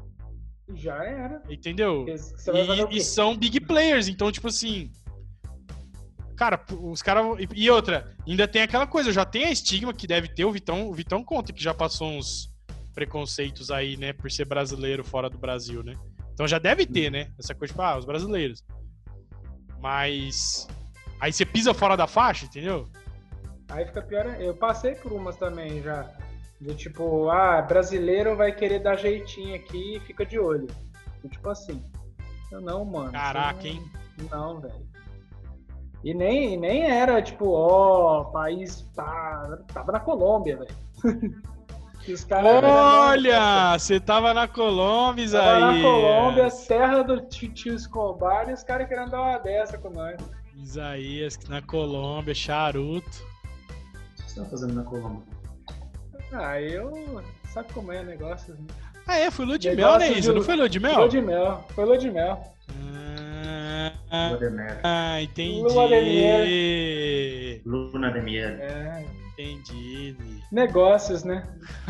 Já 0.74 1.02
era. 1.02 1.42
Entendeu? 1.48 2.04
E, 2.90 2.98
e, 2.98 3.00
são 3.00 3.35
big 3.35 3.59
players, 3.61 4.07
então, 4.07 4.30
tipo 4.30 4.48
assim. 4.48 4.92
Cara, 6.37 6.61
os 6.81 7.01
caras. 7.03 7.25
E 7.55 7.70
outra, 7.70 8.12
ainda 8.27 8.49
tem 8.49 8.62
aquela 8.62 8.87
coisa, 8.87 9.12
já 9.12 9.25
tem 9.25 9.44
a 9.44 9.51
estigma 9.51 9.94
que 9.94 10.07
deve 10.07 10.29
ter, 10.29 10.44
o 10.44 10.53
Vitão, 10.53 10.88
o 10.88 10.94
Vitão 10.94 11.23
conta 11.23 11.53
que 11.53 11.62
já 11.62 11.73
passou 11.73 12.09
uns 12.09 12.53
preconceitos 12.94 13.70
aí, 13.70 13.97
né, 13.97 14.12
por 14.12 14.31
ser 14.31 14.44
brasileiro 14.44 15.05
fora 15.05 15.29
do 15.29 15.38
Brasil, 15.38 15.83
né? 15.83 15.94
Então 16.33 16.47
já 16.47 16.59
deve 16.59 16.87
ter, 16.87 17.11
né? 17.11 17.31
Essa 17.38 17.55
coisa, 17.55 17.73
tipo, 17.73 17.83
ah, 17.83 17.97
os 17.97 18.05
brasileiros. 18.05 18.64
Mas. 19.81 20.66
Aí 21.20 21.33
você 21.33 21.47
pisa 21.47 21.73
fora 21.73 21.97
da 21.97 22.07
faixa, 22.07 22.47
entendeu? 22.47 22.88
Aí 23.68 23.87
fica 23.87 24.03
pior. 24.03 24.27
Eu 24.40 24.55
passei 24.55 24.94
por 24.97 25.12
umas 25.12 25.37
também 25.37 25.83
já. 25.83 26.11
Do 26.61 26.75
tipo, 26.75 27.29
ah, 27.31 27.62
brasileiro 27.62 28.37
vai 28.37 28.53
querer 28.53 28.81
dar 28.81 28.97
jeitinho 28.97 29.55
aqui 29.55 29.97
e 29.97 30.01
fica 30.01 30.27
de 30.27 30.38
olho. 30.38 30.66
Tipo 31.31 31.49
assim. 31.51 31.83
Eu 32.51 32.61
não, 32.61 32.85
mano. 32.85 33.12
Caraca, 33.12 33.61
não, 33.61 33.66
hein? 33.66 33.90
Não, 34.31 34.61
velho. 34.61 34.93
E 36.04 36.12
nem, 36.12 36.58
nem 36.58 36.84
era 36.84 37.22
tipo, 37.22 37.48
ó, 37.48 38.20
oh, 38.20 38.24
país 38.26 38.86
tá. 38.94 39.58
Tava 39.72 39.92
na 39.92 40.00
Colômbia, 40.00 40.58
velho. 40.58 40.74
Olha, 42.62 43.78
você 43.78 43.98
tava 43.98 44.34
na 44.34 44.46
Colômbia, 44.46 45.24
Isaías. 45.24 45.60
Tava 45.60 45.72
na 45.72 45.82
Colômbia, 45.82 46.48
terra 46.68 47.02
do 47.02 47.20
tio 47.22 47.74
Escobar, 47.74 48.50
e 48.50 48.52
os 48.52 48.62
caras 48.62 48.86
querendo 48.86 49.10
dar 49.10 49.22
uma 49.22 49.38
dessa 49.38 49.78
com 49.78 49.88
nós. 49.88 50.20
Isaías, 50.54 51.38
na 51.48 51.62
Colômbia, 51.62 52.34
charuto. 52.34 53.24
O 54.18 54.22
que 54.22 54.30
você 54.30 54.40
tá 54.40 54.46
fazendo 54.46 54.74
na 54.74 54.82
Colômbia? 54.82 55.22
Ah, 56.30 56.60
eu. 56.60 57.22
Sabe 57.48 57.72
como 57.72 57.90
é 57.90 58.02
o 58.02 58.04
negócio? 58.04 58.54
Ah, 59.06 59.16
é? 59.16 59.30
Foi 59.30 59.46
lua 59.46 59.58
de 59.58 59.74
mel, 59.74 59.98
né, 59.98 60.12
Isa? 60.12 60.32
De... 60.32 60.38
Não 60.38 60.44
foi 60.44 60.56
lua 60.56 60.68
de 60.68 60.80
mel? 60.80 60.98
Lua 60.98 61.08
de 61.08 61.22
mel. 61.22 61.64
Foi 61.70 61.84
lua 61.86 61.96
de 61.96 62.10
mel. 62.10 62.54
Ah. 64.14 64.79
Ah, 64.85 65.22
entendi. 65.22 65.61
Lua 65.61 65.88
de 65.88 66.00
mel. 66.00 67.62
Luna 67.66 68.11
de 68.12 68.20
mel. 68.20 68.48
É. 68.61 69.05
Entendi. 69.33 70.16
Negócios, 70.53 71.24
né? 71.24 71.44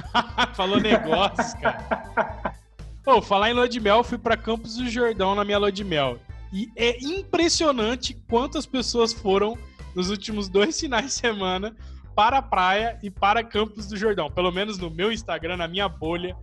Falou 0.54 0.80
negócios, 0.80 1.52
cara. 1.54 2.54
Pô, 3.04 3.20
falar 3.20 3.50
em 3.50 3.52
lua 3.52 3.68
de 3.68 3.78
mel, 3.78 4.02
fui 4.02 4.16
pra 4.16 4.34
Campos 4.34 4.76
do 4.76 4.88
Jordão 4.88 5.34
na 5.34 5.44
minha 5.44 5.58
lua 5.58 5.70
de 5.70 5.84
mel. 5.84 6.18
E 6.50 6.70
é 6.74 6.98
impressionante 7.04 8.14
quantas 8.30 8.64
pessoas 8.64 9.12
foram 9.12 9.58
nos 9.94 10.08
últimos 10.08 10.48
dois 10.48 10.78
finais 10.80 11.06
de 11.06 11.12
semana 11.12 11.76
para 12.16 12.38
a 12.38 12.42
praia 12.42 12.98
e 13.02 13.10
para 13.10 13.44
Campos 13.44 13.88
do 13.88 13.96
Jordão. 13.96 14.30
Pelo 14.30 14.50
menos 14.50 14.78
no 14.78 14.88
meu 14.88 15.12
Instagram, 15.12 15.58
na 15.58 15.68
minha 15.68 15.86
bolha, 15.86 16.34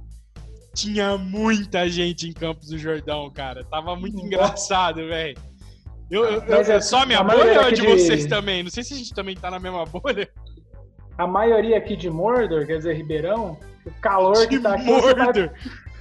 tinha 0.76 1.18
muita 1.18 1.90
gente 1.90 2.30
em 2.30 2.34
Campos 2.34 2.68
do 2.68 2.78
Jordão, 2.78 3.28
cara. 3.32 3.64
Tava 3.64 3.96
muito 3.96 4.20
engraçado, 4.20 4.98
velho. 5.08 5.36
Eu, 6.12 6.26
eu, 6.26 6.42
eu, 6.44 6.58
é, 6.58 6.82
só 6.82 7.04
a 7.04 7.06
minha 7.06 7.20
a 7.20 7.24
bolha 7.24 7.62
ou 7.62 7.72
de, 7.72 7.82
de 7.82 7.88
vocês 7.88 8.26
também? 8.26 8.62
Não 8.62 8.70
sei 8.70 8.84
se 8.84 8.94
a 8.94 8.98
gente 8.98 9.14
também 9.14 9.34
tá 9.34 9.50
na 9.50 9.60
mesma 9.60 9.86
bolha. 9.86 10.30
A 11.18 11.26
maioria 11.26 11.78
aqui 11.78 11.96
de 11.96 12.10
Mordor, 12.10 12.68
quer 12.68 12.78
dizer, 12.78 12.98
Ribeirão, 12.98 13.58
o 13.86 13.92
calor 14.02 14.36
de 14.36 14.48
que 14.48 14.60
tá 14.60 14.74
aqui. 14.74 14.84
Mordor. 14.84 15.50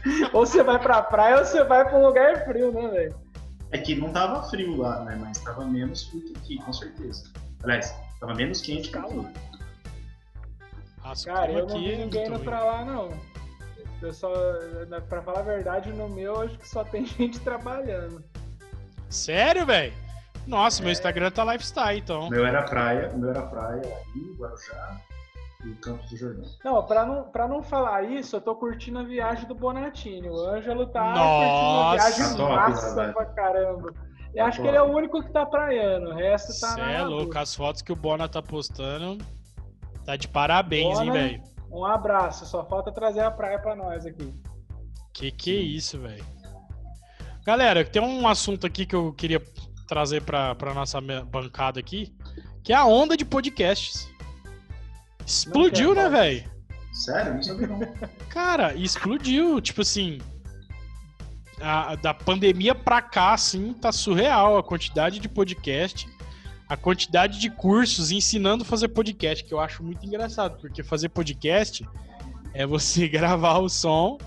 Você 0.03 0.25
vai, 0.25 0.31
ou 0.35 0.47
você 0.47 0.63
vai 0.65 0.79
pra 0.81 1.03
praia 1.03 1.39
ou 1.39 1.45
você 1.45 1.63
vai 1.63 1.89
pra 1.89 1.97
um 1.97 2.05
lugar 2.05 2.45
frio, 2.45 2.73
né, 2.73 2.89
velho? 2.89 3.15
É 3.71 3.79
que 3.79 3.95
não 3.95 4.11
tava 4.11 4.43
frio 4.51 4.77
lá, 4.77 5.05
né? 5.05 5.17
Mas 5.21 5.39
tava 5.39 5.65
menos 5.65 6.03
frio 6.09 6.25
que 6.25 6.37
aqui, 6.37 6.59
com 6.59 6.73
certeza. 6.73 7.31
Aliás, 7.63 7.95
tava 8.19 8.35
menos 8.35 8.61
quente 8.61 8.91
que 8.91 8.99
aqui. 8.99 9.27
As 11.05 11.25
Cara, 11.25 11.53
eu 11.53 11.69
não 11.69 11.79
vi 11.79 11.97
ninguém 11.97 12.27
indo 12.27 12.41
pra 12.41 12.65
lá, 12.65 12.85
não. 12.85 13.11
Eu 14.03 14.13
só, 14.13 14.33
pra 15.09 15.23
falar 15.23 15.41
a 15.41 15.43
verdade, 15.43 15.93
no 15.93 16.09
meu 16.09 16.41
acho 16.41 16.59
que 16.59 16.69
só 16.69 16.83
tem 16.83 17.07
gente 17.07 17.39
trabalhando. 17.39 18.25
Sério, 19.11 19.67
velho? 19.67 19.93
Nossa, 20.47 20.81
é. 20.81 20.85
meu 20.85 20.93
Instagram 20.93 21.31
tá 21.31 21.45
lifestyle, 21.45 21.99
então. 21.99 22.29
O 22.29 22.31
meu 22.31 22.47
era 22.47 22.63
praia, 22.63 23.11
o 23.13 23.19
meu 23.19 23.31
era 23.31 23.43
praia, 23.43 23.83
Guarujá 24.39 25.01
e 25.65 25.75
Campos 25.75 26.09
do 26.11 26.17
Jordão. 26.17 26.51
Não, 26.65 26.87
pra 26.87 27.05
não, 27.05 27.25
pra 27.25 27.49
não 27.49 27.63
falar 27.63 28.05
isso, 28.05 28.37
eu 28.37 28.41
tô 28.41 28.55
curtindo 28.55 29.01
a 29.01 29.03
viagem 29.03 29.47
do 29.47 29.55
Bonatini. 29.55 30.29
O 30.29 30.39
Ângelo 30.49 30.87
tá 30.87 31.13
Nossa, 31.13 31.47
curtindo 31.47 31.77
a 31.77 31.93
viagem 31.93 32.37
tá 32.37 32.49
massa 32.49 33.13
pra 33.13 33.27
caramba. 33.27 33.95
Eu 34.33 34.47
acho 34.47 34.63
que 34.63 34.69
ele 34.69 34.77
é 34.77 34.83
o 34.83 34.95
único 34.95 35.23
que 35.23 35.33
tá 35.33 35.45
praiando, 35.45 36.11
o 36.11 36.15
resto 36.15 36.49
tá 36.61 36.69
Cê 36.75 36.81
na 36.81 36.93
é 36.93 37.03
louco, 37.03 37.37
as 37.37 37.53
fotos 37.53 37.83
que 37.83 37.93
o 37.93 37.97
Bona 37.97 38.29
tá 38.29 38.41
postando, 38.41 39.25
tá 40.07 40.15
de 40.15 40.29
parabéns, 40.29 41.01
hein, 41.01 41.09
Bona. 41.09 41.13
velho. 41.13 41.43
Um 41.71 41.85
abraço, 41.85 42.47
só 42.47 42.65
falta 42.65 42.93
trazer 42.93 43.21
a 43.21 43.31
praia 43.31 43.59
pra 43.59 43.75
nós 43.75 44.07
aqui. 44.07 44.33
Que 45.13 45.33
que 45.33 45.57
é 45.57 45.61
isso, 45.61 45.99
velho? 45.99 46.25
Galera, 47.51 47.85
tem 47.85 48.01
um 48.01 48.29
assunto 48.29 48.65
aqui 48.65 48.87
que 48.87 48.95
eu 48.95 49.13
queria 49.13 49.43
trazer 49.89 50.23
pra 50.23 50.55
nossa 50.73 51.01
bancada 51.01 51.81
aqui, 51.81 52.15
que 52.63 52.73
é 52.73 52.77
a 52.77 52.85
onda 52.85 53.17
de 53.17 53.25
podcasts. 53.25 54.09
Explodiu, 55.27 55.93
né, 55.93 56.09
velho? 56.09 56.49
Sério? 56.93 57.35
Não 57.35 57.43
sabia 57.43 57.67
não. 57.67 57.81
Cara, 58.29 58.73
explodiu. 58.77 59.61
Tipo 59.61 59.81
assim, 59.81 60.21
a- 61.61 61.97
da 61.97 62.15
pandemia 62.15 62.73
pra 62.73 63.03
cá, 63.03 63.33
assim, 63.33 63.73
tá 63.73 63.91
surreal 63.91 64.57
a 64.57 64.63
quantidade 64.63 65.19
de 65.19 65.29
podcast, 65.29 66.09
a 66.69 66.77
quantidade 66.77 67.41
de 67.41 67.51
cursos 67.51 68.13
ensinando 68.13 68.63
a 68.63 68.65
fazer 68.67 68.87
podcast, 68.91 69.43
que 69.43 69.53
eu 69.53 69.59
acho 69.59 69.83
muito 69.83 70.07
engraçado, 70.07 70.57
porque 70.61 70.85
fazer 70.85 71.09
podcast 71.09 71.85
é 72.55 72.65
você 72.65 73.09
gravar 73.11 73.59
o 73.59 73.69
som 73.69 74.19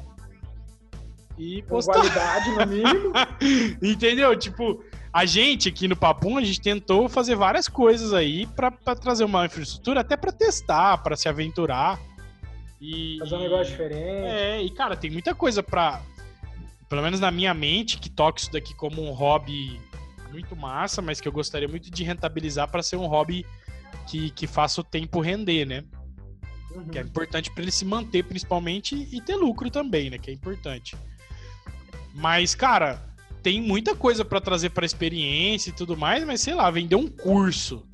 e 1.38 1.62
Com 1.64 1.70
postar. 1.70 1.94
qualidade, 1.94 2.50
no 2.52 2.66
mínimo. 2.68 3.14
Entendeu? 3.82 4.38
Tipo, 4.38 4.84
a 5.12 5.26
gente 5.26 5.70
aqui 5.70 5.88
no 5.88 5.96
Papum, 5.96 6.38
a 6.38 6.44
gente 6.44 6.62
tentou 6.62 7.08
fazer 7.10 7.36
várias 7.36 7.68
coisas 7.68 8.14
aí 8.14 8.46
pra, 8.48 8.72
pra 8.72 8.96
trazer 8.96 9.24
uma 9.24 9.46
infraestrutura, 9.46 10.02
até 10.02 10.16
pra 10.16 10.32
testar, 10.32 10.98
pra 11.00 11.16
se 11.16 11.28
aventurar. 11.28 12.00
E, 12.80 13.18
Fazer 13.20 13.36
um 13.36 13.40
negócio 13.40 13.72
diferente. 13.72 14.28
É, 14.28 14.62
e 14.62 14.70
cara, 14.70 14.96
tem 14.96 15.10
muita 15.10 15.34
coisa 15.34 15.64
pra. 15.64 16.02
Pelo 16.90 17.02
menos 17.02 17.20
na 17.20 17.32
minha 17.32 17.54
mente, 17.54 17.98
que 17.98 18.10
toca 18.10 18.40
isso 18.40 18.52
daqui 18.52 18.76
como 18.76 19.02
um 19.02 19.12
hobby 19.12 19.80
muito 20.32 20.56
massa, 20.56 21.02
mas 21.02 21.22
que 21.22 21.28
eu 21.28 21.32
gostaria 21.32 21.68
muito 21.68 21.90
de 21.90 22.04
rentabilizar 22.04 22.70
pra 22.70 22.84
ser 22.84 22.98
um 22.98 23.08
hobby 23.08 23.46
que, 24.08 24.30
que 24.32 24.46
faça 24.46 24.82
o 24.82 24.84
tempo 24.84 25.22
render, 25.22 25.66
né? 25.66 25.84
Uhum. 26.72 26.86
Que 26.86 27.00
é 27.00 27.02
importante 27.02 27.52
pra 27.52 27.62
ele 27.64 27.72
se 27.72 27.86
manter, 27.86 28.24
principalmente, 28.24 29.08
e 29.12 29.22
ter 29.22 29.36
lucro 29.36 29.70
também, 29.70 30.10
né? 30.10 30.18
Que 30.18 30.32
é 30.32 30.34
importante. 30.34 30.96
Mas, 32.14 32.54
cara, 32.54 33.04
tem 33.42 33.62
muita 33.62 33.96
coisa 33.96 34.24
pra 34.24 34.40
trazer 34.40 34.70
pra 34.70 34.86
experiência 34.86 35.70
e 35.70 35.74
tudo 35.74 35.98
mais, 35.98 36.24
mas 36.24 36.42
sei 36.42 36.54
lá, 36.54 36.70
vender 36.70 36.96
um 36.96 37.08
curso 37.08 37.86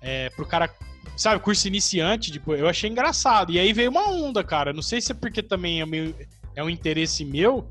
é, 0.00 0.30
pro 0.30 0.46
cara, 0.46 0.72
sabe, 1.16 1.42
curso 1.42 1.66
iniciante, 1.66 2.30
tipo, 2.30 2.54
eu 2.54 2.68
achei 2.68 2.88
engraçado. 2.88 3.50
E 3.50 3.58
aí 3.58 3.72
veio 3.72 3.90
uma 3.90 4.08
onda, 4.08 4.44
cara. 4.44 4.72
Não 4.72 4.82
sei 4.82 5.00
se 5.00 5.12
é 5.12 5.14
porque 5.14 5.42
também 5.42 5.80
é, 5.80 5.86
meio, 5.86 6.14
é 6.54 6.62
um 6.62 6.70
interesse 6.70 7.24
meu, 7.24 7.68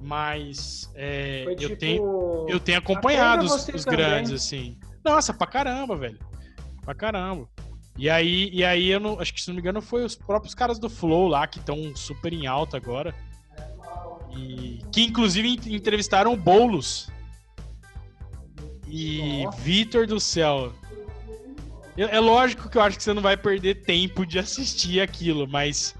mas 0.00 0.88
é, 0.94 1.42
Foi 1.44 1.54
eu 1.54 1.58
tipo. 1.58 1.76
tenho 1.76 2.46
eu 2.48 2.60
tenho 2.60 2.78
acompanhado 2.78 3.44
os, 3.44 3.68
os 3.68 3.84
grandes, 3.84 4.32
assim. 4.32 4.78
Nossa, 5.04 5.34
pra 5.34 5.46
caramba, 5.46 5.96
velho. 5.96 6.18
Pra 6.84 6.94
caramba. 6.94 7.48
E 7.96 8.08
aí, 8.08 8.48
e 8.52 8.64
aí 8.64 8.88
eu 8.88 9.00
não, 9.00 9.18
acho 9.18 9.34
que 9.34 9.40
se 9.40 9.48
não 9.48 9.56
me 9.56 9.60
engano 9.60 9.82
foi 9.82 10.04
os 10.04 10.14
próprios 10.14 10.54
caras 10.54 10.78
do 10.78 10.88
Flow 10.88 11.26
lá 11.26 11.46
que 11.48 11.58
estão 11.58 11.94
super 11.96 12.32
em 12.32 12.46
alta 12.46 12.76
agora. 12.76 13.12
E 14.36 14.82
que 14.92 15.02
inclusive 15.02 15.48
en- 15.48 15.74
entrevistaram 15.76 16.32
o 16.32 16.36
Boulos. 16.36 17.10
E 18.86 19.44
Nossa. 19.44 19.60
Vitor 19.60 20.06
do 20.06 20.18
céu. 20.18 20.72
É 21.96 22.20
lógico 22.20 22.68
que 22.68 22.78
eu 22.78 22.82
acho 22.82 22.96
que 22.96 23.02
você 23.02 23.12
não 23.12 23.20
vai 23.22 23.36
perder 23.36 23.82
tempo 23.82 24.24
de 24.24 24.38
assistir 24.38 25.00
aquilo, 25.00 25.48
mas 25.48 25.96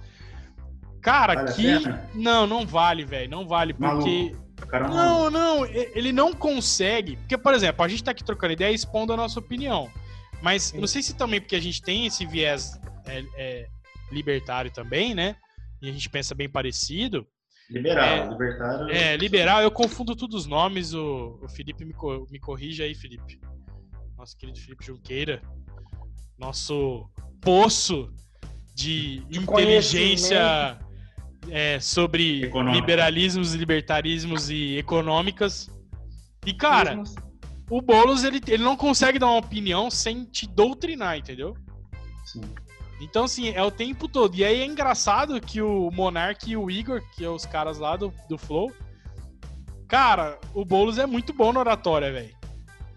cara, 1.03 1.35
Vale 1.35 1.53
que 1.55 1.73
não, 2.15 2.47
não 2.47 2.65
vale, 2.65 3.05
velho, 3.05 3.29
não 3.29 3.49
vale 3.49 3.75
porque 3.75 4.33
cara 4.69 4.89
não, 4.89 5.31
não, 5.31 5.67
ele 5.67 6.13
não 6.13 6.33
consegue. 6.33 7.17
Porque, 7.17 7.37
por 7.37 7.55
exemplo, 7.55 7.85
a 7.85 7.89
gente 7.89 8.05
tá 8.05 8.11
aqui 8.11 8.23
trocando 8.23 8.53
ideia 8.53 8.71
e 8.71 8.75
expondo 8.75 9.13
a 9.13 9.17
nossa 9.17 9.41
opinião. 9.41 9.91
Mas 10.41 10.73
eu 10.73 10.81
não 10.81 10.87
sei 10.87 11.03
se 11.03 11.15
também 11.15 11.41
porque 11.41 11.57
a 11.57 11.61
gente 11.61 11.83
tem 11.83 12.07
esse 12.07 12.25
viés 12.25 12.79
é, 13.07 13.25
é, 13.37 13.67
libertário 14.13 14.71
também, 14.71 15.15
né? 15.15 15.37
E 15.83 15.89
a 15.89 15.93
gente 15.93 16.09
pensa 16.09 16.35
bem 16.35 16.49
parecido. 16.49 17.27
Liberal, 17.71 18.05
É, 18.09 18.29
libertário. 18.29 18.91
É, 18.91 19.17
liberal, 19.17 19.61
eu 19.63 19.71
confundo 19.71 20.17
todos 20.17 20.41
os 20.43 20.47
nomes. 20.47 20.95
O, 20.95 21.39
o 21.43 21.49
Felipe 21.51 21.85
me, 21.85 21.93
co- 21.93 22.27
me 22.31 22.39
corrige 22.41 22.83
aí, 22.83 22.95
Felipe. 22.95 23.39
Nosso 24.17 24.37
querido 24.37 24.59
Felipe 24.59 24.85
Junqueira. 24.87 25.43
Nosso 26.39 27.09
poço 27.43 28.11
de, 28.75 29.21
De 29.27 29.39
inteligência 29.39 30.79
é, 31.51 31.79
sobre 31.81 32.45
Econômica. 32.45 32.81
liberalismos, 32.81 33.53
libertarismos 33.55 34.49
e 34.51 34.77
econômicas. 34.79 35.69
E, 36.47 36.55
cara, 36.55 36.97
Mesmo- 36.97 37.17
o 37.71 37.83
Boulos, 37.83 38.25
ele, 38.25 38.41
ele 38.49 38.63
não 38.63 38.77
consegue 38.77 39.19
dar 39.19 39.27
uma 39.27 39.37
opinião 39.39 39.91
sem 39.91 40.25
te 40.25 40.47
doutrinar, 40.49 41.19
entendeu? 41.19 41.55
Sim. 42.25 42.41
Então, 43.01 43.25
assim, 43.25 43.51
é 43.51 43.63
o 43.63 43.71
tempo 43.71 44.09
todo. 44.09 44.35
E 44.35 44.45
aí 44.45 44.61
é 44.61 44.65
engraçado 44.67 45.41
que 45.41 45.63
o 45.63 45.91
Monark 45.93 46.51
e 46.51 46.57
o 46.57 46.71
Igor, 46.71 47.01
que 47.15 47.25
é 47.25 47.29
os 47.29 47.47
caras 47.47 47.79
lá 47.79 47.97
do, 47.97 48.13
do 48.29 48.37
Flow, 48.37 48.73
cara, 49.87 50.39
o 50.53 50.65
Boulos 50.65 50.99
é 50.99 51.07
muito 51.07 51.33
bom 51.33 51.53
na 51.53 51.61
oratória, 51.61 52.13
velho. 52.13 52.37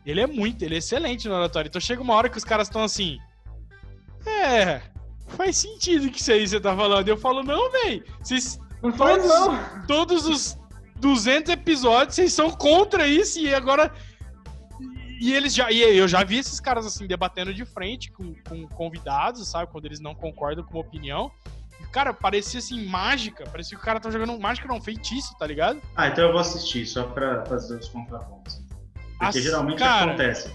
Ele 0.06 0.20
é 0.22 0.26
muito, 0.28 0.64
ele 0.64 0.76
é 0.76 0.78
excelente 0.80 1.28
na 1.30 1.36
oratória. 1.38 1.68
Então 1.68 1.80
chega 1.80 2.02
uma 2.02 2.16
hora 2.16 2.30
que 2.30 2.38
os 2.38 2.44
caras 2.44 2.68
estão 2.68 2.84
assim. 2.84 3.18
É, 4.26 4.82
faz 5.28 5.58
sentido 5.58 6.10
que 6.10 6.20
isso 6.20 6.32
aí 6.32 6.48
você 6.48 6.60
tá 6.60 6.76
falando. 6.76 7.08
Eu 7.08 7.18
falo, 7.18 7.44
não, 7.44 7.72
velho. 7.72 8.04
Vocês 8.22 8.60
Não 8.82 8.92
todos- 8.92 9.26
não. 9.28 9.86
todos 9.88 10.26
os 10.26 10.58
200 10.98 11.54
episódios, 11.54 12.16
vocês 12.16 12.34
são 12.34 12.50
contra 12.52 13.08
isso 13.08 13.40
e 13.40 13.54
agora. 13.54 13.94
E 15.22 15.34
eles 15.36 15.54
já. 15.54 15.72
E 15.72 15.80
eu 15.80 16.08
já 16.08 16.24
vi 16.24 16.40
esses 16.40 16.60
caras 16.60 16.84
assim 16.84 17.06
debatendo 17.06 17.54
de 17.54 17.64
frente 17.64 18.12
com, 18.12 18.34
com 18.50 18.68
convidados, 18.70 19.48
sabe? 19.48 19.72
Quando 19.72 19.86
eles 19.86 20.00
não 20.00 20.16
concordam 20.16 20.66
com 20.66 20.74
uma 20.74 20.82
opinião. 20.82 21.32
E, 21.80 21.84
cara, 21.92 22.12
parecia 22.12 22.58
assim, 22.58 22.84
mágica. 22.88 23.44
Parecia 23.44 23.78
que 23.78 23.84
o 23.84 23.86
cara 23.86 24.00
tá 24.00 24.10
jogando 24.10 24.38
mágica, 24.40 24.68
não, 24.68 24.82
feitiço, 24.82 25.38
tá 25.38 25.46
ligado? 25.46 25.80
Ah, 25.96 26.08
então 26.08 26.24
eu 26.26 26.32
vou 26.32 26.42
assistir, 26.42 26.88
só 26.88 27.04
pra 27.04 27.46
fazer 27.46 27.78
os 27.78 27.88
contrapontos. 27.90 28.64
Porque 29.20 29.38
As- 29.38 29.44
geralmente 29.44 29.78
cara- 29.78 30.06
acontece. 30.06 30.52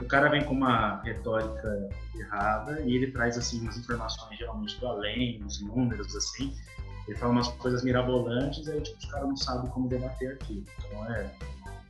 O 0.00 0.04
cara 0.06 0.28
vem 0.30 0.44
com 0.44 0.54
uma 0.54 1.02
retórica 1.02 1.88
errada 2.14 2.80
e 2.82 2.94
ele 2.96 3.12
traz 3.12 3.36
assim 3.36 3.60
umas 3.60 3.76
informações 3.76 4.38
geralmente 4.38 4.78
do 4.80 4.86
além, 4.86 5.42
uns 5.44 5.60
números 5.60 6.16
assim. 6.16 6.54
Ele 7.06 7.16
fala 7.18 7.32
umas 7.32 7.48
coisas 7.48 7.84
mirabolantes 7.84 8.66
e 8.66 8.72
aí 8.72 8.80
tipo, 8.80 8.96
os 8.98 9.04
caras 9.10 9.28
não 9.28 9.36
sabem 9.36 9.70
como 9.70 9.88
debater 9.88 10.32
aquilo. 10.32 10.64
Então 10.86 11.04
é. 11.14 11.30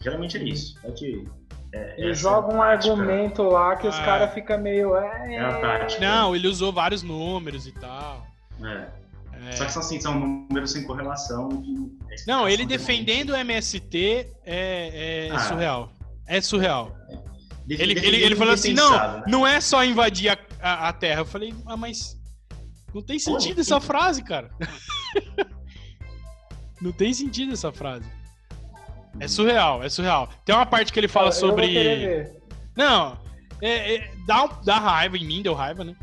Geralmente 0.01 0.37
é 0.39 0.43
isso. 0.43 0.77
É 0.85 0.91
que. 0.91 1.29
É, 1.77 1.95
Ele 1.99 2.11
essa 2.13 2.21
joga 2.21 2.49
um 2.55 2.59
tática- 2.59 2.93
argumento 2.93 3.43
lá 3.43 3.77
que 3.77 3.87
os 3.87 3.95
Ah. 3.99 4.05
caras 4.05 4.33
ficam 4.35 4.59
meio. 4.59 4.97
É, 4.97 5.35
É 5.35 5.41
a 5.41 5.61
tática. 5.61 6.01
Não, 6.01 6.35
ele 6.35 6.49
usou 6.49 6.73
vários 6.73 7.03
números 7.03 7.67
e 7.67 7.73
tal. 7.73 8.27
É. 8.65 8.87
É. 9.49 9.53
Só 9.53 9.65
que 9.67 9.73
são 9.73 9.83
assim, 9.83 10.01
são 10.01 10.19
números 10.19 10.73
sem 10.73 10.85
correlação. 10.85 11.49
Não, 12.27 12.49
ele 12.49 12.65
defendendo 12.65 13.31
o 13.31 13.37
MST 13.37 14.27
é, 14.45 15.27
é 15.29 15.31
Ah. 15.31 15.39
surreal. 15.41 15.93
É 16.27 16.41
surreal. 16.41 16.93
Def- 17.67 17.81
Ele, 17.81 17.93
ele, 17.99 18.17
ele 18.23 18.37
falou 18.37 18.55
assim: 18.55 18.73
não, 18.73 18.91
né? 18.91 19.23
não 19.29 19.47
é 19.47 19.61
só 19.61 19.85
invadir 19.85 20.31
a, 20.31 20.39
a, 20.61 20.89
a 20.89 20.93
Terra. 20.93 21.21
Eu 21.21 21.27
falei, 21.27 21.53
ah, 21.67 21.77
mas 21.77 22.17
não 22.95 23.03
tem 23.03 23.19
sentido 23.19 23.53
Olha, 23.57 23.61
essa 23.61 23.81
frase, 23.81 24.23
cara. 24.23 24.51
não 26.81 26.93
tem 26.93 27.13
sentido 27.13 27.53
essa 27.53 27.73
frase. 27.73 28.07
É 29.21 29.29
surreal, 29.29 29.83
é 29.83 29.89
surreal. 29.89 30.29
Tem 30.45 30.55
uma 30.55 30.67
parte 30.67 30.93
que 30.93 31.01
ele 31.01 31.09
fala 31.09 31.29
Eu 31.29 31.33
sobre. 31.33 32.27
Não, 32.77 33.19
é- 33.63 33.95
é- 33.95 34.11
dá, 34.27 34.45
um- 34.45 34.65
dá 34.65 34.79
raiva, 34.79 35.17
em 35.17 35.25
mim 35.25 35.43
deu 35.43 35.55
raiva, 35.55 35.85
né? 35.85 35.97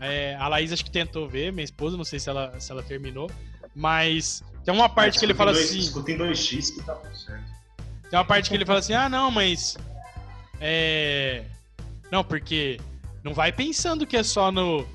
É, 0.00 0.36
a 0.38 0.48
Laís 0.48 0.72
acho 0.72 0.84
que 0.84 0.90
tentou 0.90 1.26
ver, 1.28 1.52
minha 1.52 1.64
esposa, 1.64 1.96
não 1.96 2.04
sei 2.04 2.18
se 2.18 2.28
ela, 2.28 2.58
se 2.60 2.70
ela 2.70 2.82
terminou. 2.82 3.30
Mas 3.74 4.42
tem 4.64 4.74
uma 4.74 4.88
parte 4.88 5.18
que 5.18 5.24
ele 5.24 5.34
fala 5.34 5.52
assim. 5.52 5.78
Escutem 5.78 6.16
2x 6.18 6.74
que 6.74 6.82
tá 6.82 6.94
tudo 6.94 7.16
certo. 7.16 7.44
Tem 8.10 8.18
uma 8.18 8.24
parte 8.24 8.50
que 8.50 8.54
ele 8.54 8.66
fala 8.66 8.78
assim: 8.80 8.92
ah, 8.92 9.08
não, 9.08 9.30
mas. 9.30 9.76
É. 10.60 11.44
Não, 12.10 12.22
porque 12.22 12.78
não 13.22 13.32
vai 13.32 13.50
pensando 13.50 14.06
que 14.06 14.16
é 14.16 14.22
só 14.22 14.52
no, 14.52 14.86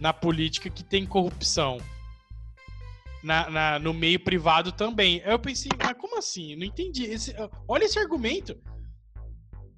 na 0.00 0.12
política 0.12 0.70
que 0.70 0.82
tem 0.82 1.04
corrupção. 1.06 1.78
Na, 3.22 3.50
na- 3.50 3.78
no 3.78 3.92
meio 3.92 4.20
privado 4.20 4.70
também. 4.72 5.20
Aí 5.24 5.32
eu 5.32 5.38
pensei, 5.38 5.70
mas 5.78 5.96
como 5.98 6.18
assim? 6.18 6.54
Não 6.56 6.64
entendi. 6.64 7.04
Esse- 7.04 7.34
olha 7.66 7.84
esse 7.84 7.98
argumento. 7.98 8.56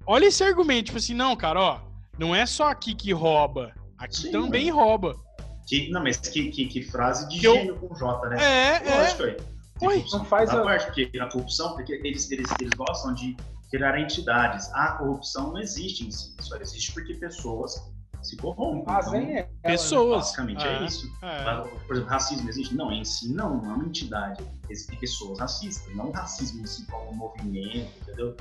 Olha 0.05 0.25
esse 0.25 0.43
argumento. 0.43 0.85
Tipo 0.87 0.97
assim, 0.97 1.13
não, 1.13 1.35
cara, 1.35 1.59
ó. 1.59 1.79
Não 2.17 2.35
é 2.35 2.45
só 2.45 2.69
aqui 2.69 2.93
que 2.93 3.11
rouba. 3.13 3.73
Aqui 3.97 4.17
Sim, 4.23 4.31
também 4.31 4.69
rouba. 4.69 5.15
Que, 5.67 5.89
não, 5.89 6.01
mas 6.03 6.17
que, 6.17 6.49
que, 6.51 6.65
que 6.65 6.81
frase 6.83 7.27
de 7.29 7.43
eu- 7.45 7.53
gênio 7.55 7.75
com 7.77 7.93
J, 7.95 8.29
né? 8.29 8.37
É, 8.43 8.87
é. 8.87 8.95
Lógico, 9.01 9.23
aí. 9.23 9.37
Oi, 9.81 10.05
não 10.11 10.25
faz 10.25 10.49
a- 10.49 10.61
parte, 10.61 10.85
porque 10.87 11.17
a 11.19 11.27
corrupção, 11.27 11.73
porque 11.75 11.93
eles, 11.93 12.29
eles, 12.31 12.49
eles 12.59 12.73
gostam 12.73 13.13
de 13.13 13.37
criar 13.71 13.97
entidades. 13.99 14.69
A 14.73 14.93
corrupção 14.93 15.53
não 15.53 15.59
existe 15.59 16.05
em 16.05 16.11
si, 16.11 16.35
só 16.41 16.57
existe 16.57 16.91
porque 16.91 17.13
pessoas 17.13 17.75
se 18.21 18.35
corrompem. 18.37 18.85
Fazem 18.85 19.23
Então, 19.23 19.33
né? 19.35 19.49
Pessoas. 19.63 20.17
basicamente 20.25 20.63
Ah, 20.65 20.71
é 20.71 20.85
isso. 20.85 21.11
é. 21.21 21.43
Por 21.85 21.95
exemplo, 21.95 22.09
racismo 22.09 22.49
existe? 22.49 22.75
Não, 22.75 22.91
em 22.91 23.03
si 23.03 23.33
não, 23.33 23.57
não 23.61 23.71
é 23.71 23.73
uma 23.75 23.85
entidade. 23.85 24.43
Existem 24.69 24.99
pessoas 24.99 25.39
racistas, 25.39 25.95
não 25.95 26.09
o 26.09 26.11
racismo 26.11 26.61
em 26.61 26.65
si 26.65 26.85
como 26.87 27.11
um 27.11 27.15
movimento, 27.15 27.91
entendeu? 28.01 28.35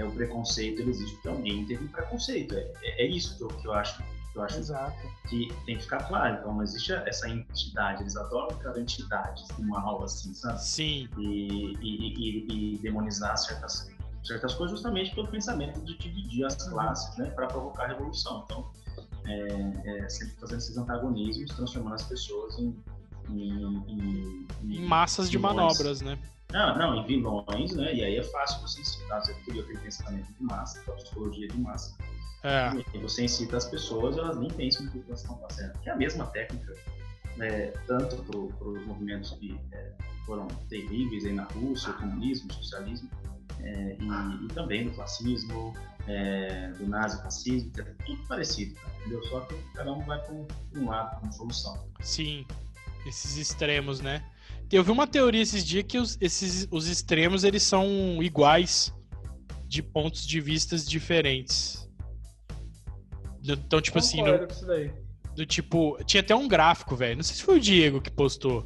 é, 0.00 0.04
o 0.04 0.10
preconceito 0.10 0.80
ele 0.80 0.90
existe 0.90 1.14
porque 1.16 1.28
alguém 1.28 1.64
teve 1.66 1.84
um 1.84 1.88
preconceito. 1.88 2.54
É, 2.54 2.72
é, 2.82 3.04
é 3.04 3.06
isso 3.06 3.36
que 3.36 3.44
eu, 3.44 3.48
que 3.48 3.66
eu 3.66 3.72
acho 3.72 4.02
que 4.32 4.38
eu 4.38 4.42
acho 4.42 4.58
Exato. 4.58 4.96
que 5.28 5.48
tem 5.66 5.76
que 5.76 5.82
ficar 5.82 6.06
claro. 6.06 6.38
Então, 6.38 6.54
não 6.54 6.62
existe 6.62 6.92
essa 6.92 7.28
entidade. 7.28 8.04
Eles 8.04 8.16
adoram 8.16 8.56
criar 8.58 8.78
entidades 8.78 9.48
numa 9.58 9.80
aula 9.80 10.04
assim, 10.04 10.32
sabe? 10.32 10.62
Sim. 10.62 11.08
E, 11.18 11.74
e, 11.80 11.82
e, 11.82 12.74
e, 12.74 12.78
demonizar 12.78 13.36
certas, 13.36 13.90
certas 14.22 14.54
coisas 14.54 14.78
justamente 14.78 15.12
pelo 15.16 15.26
pensamento 15.26 15.80
de 15.80 15.98
dividir 15.98 16.44
as 16.44 16.54
classes, 16.68 17.16
né? 17.16 17.28
Para 17.30 17.48
provocar 17.48 17.88
revolução. 17.88 18.44
Então, 18.44 18.70
é, 19.30 20.04
é, 20.04 20.08
sempre 20.08 20.34
fazendo 20.36 20.58
esses 20.58 20.76
antagonismos, 20.76 21.50
transformando 21.54 21.94
as 21.94 22.04
pessoas 22.04 22.58
em. 22.58 22.76
Em, 23.28 23.76
em, 23.86 24.48
em 24.64 24.84
massas 24.88 25.30
de 25.30 25.38
manobras, 25.38 26.00
né? 26.00 26.18
Não, 26.52 26.76
não, 26.76 26.96
em 26.96 27.06
vilões, 27.06 27.76
né? 27.76 27.94
E 27.94 28.04
aí 28.04 28.16
é 28.16 28.22
fácil 28.24 28.60
você 28.60 28.80
incitar, 28.80 29.24
você 29.24 29.32
cria 29.44 29.62
aquele 29.62 29.78
pensamento 29.78 30.26
de 30.32 30.42
massa, 30.42 30.82
a 30.88 30.92
psicologia 30.94 31.46
de 31.46 31.60
massa. 31.60 31.96
É. 32.42 32.70
E 32.94 32.98
você 32.98 33.24
incita 33.24 33.56
as 33.56 33.66
pessoas, 33.66 34.16
elas 34.16 34.38
nem 34.38 34.50
pensam 34.50 34.86
no 34.86 34.90
que 34.90 35.02
elas 35.06 35.20
estão 35.20 35.38
fazendo. 35.38 35.78
Que 35.80 35.90
é 35.90 35.92
a 35.92 35.96
mesma 35.96 36.26
técnica, 36.26 36.74
né, 37.36 37.68
tanto 37.86 38.16
para 38.24 38.68
os 38.68 38.86
movimentos 38.86 39.30
que 39.32 39.58
é, 39.72 39.92
foram 40.26 40.48
terríveis 40.68 41.24
aí 41.24 41.32
na 41.32 41.44
Rússia, 41.44 41.90
o 41.90 41.94
comunismo, 41.94 42.50
o 42.50 42.54
socialismo, 42.54 43.10
é, 43.60 43.96
e, 44.00 44.44
e, 44.44 44.48
também 44.48 44.88
do 44.88 44.94
fascismo, 44.94 45.74
é, 46.06 46.72
do 46.78 46.86
nazifascismo, 46.86 47.72
é 47.78 47.82
tudo 48.04 48.22
parecido, 48.26 48.74
tá? 48.74 48.90
entendeu? 49.00 49.22
Só 49.26 49.40
que 49.40 49.54
cada 49.74 49.92
um 49.92 50.00
vai 50.04 50.18
para 50.20 50.34
um, 50.34 50.46
um 50.76 50.88
lado, 50.88 51.22
uma 51.22 51.32
solução. 51.32 51.86
Sim, 52.00 52.46
esses 53.06 53.36
extremos, 53.36 54.00
né? 54.00 54.24
Eu 54.70 54.84
vi 54.84 54.90
uma 54.90 55.06
teoria 55.06 55.42
esses 55.42 55.64
dias 55.64 55.84
que 55.86 55.98
os, 55.98 56.16
esses, 56.20 56.68
os 56.70 56.86
extremos 56.86 57.42
eles 57.42 57.62
são 57.62 58.22
iguais 58.22 58.94
de 59.66 59.82
pontos 59.82 60.26
de 60.26 60.40
vistas 60.40 60.88
diferentes. 60.88 61.88
Então, 63.42 63.80
tipo 63.80 63.98
assim. 63.98 64.22
No, 64.22 64.46
do 65.34 65.46
tipo. 65.46 65.98
Tinha 66.04 66.20
até 66.20 66.34
um 66.34 66.46
gráfico, 66.46 66.94
velho. 66.94 67.16
Não 67.16 67.22
sei 67.22 67.36
se 67.36 67.42
foi 67.42 67.56
o 67.56 67.60
Diego 67.60 68.00
que 68.00 68.10
postou. 68.10 68.64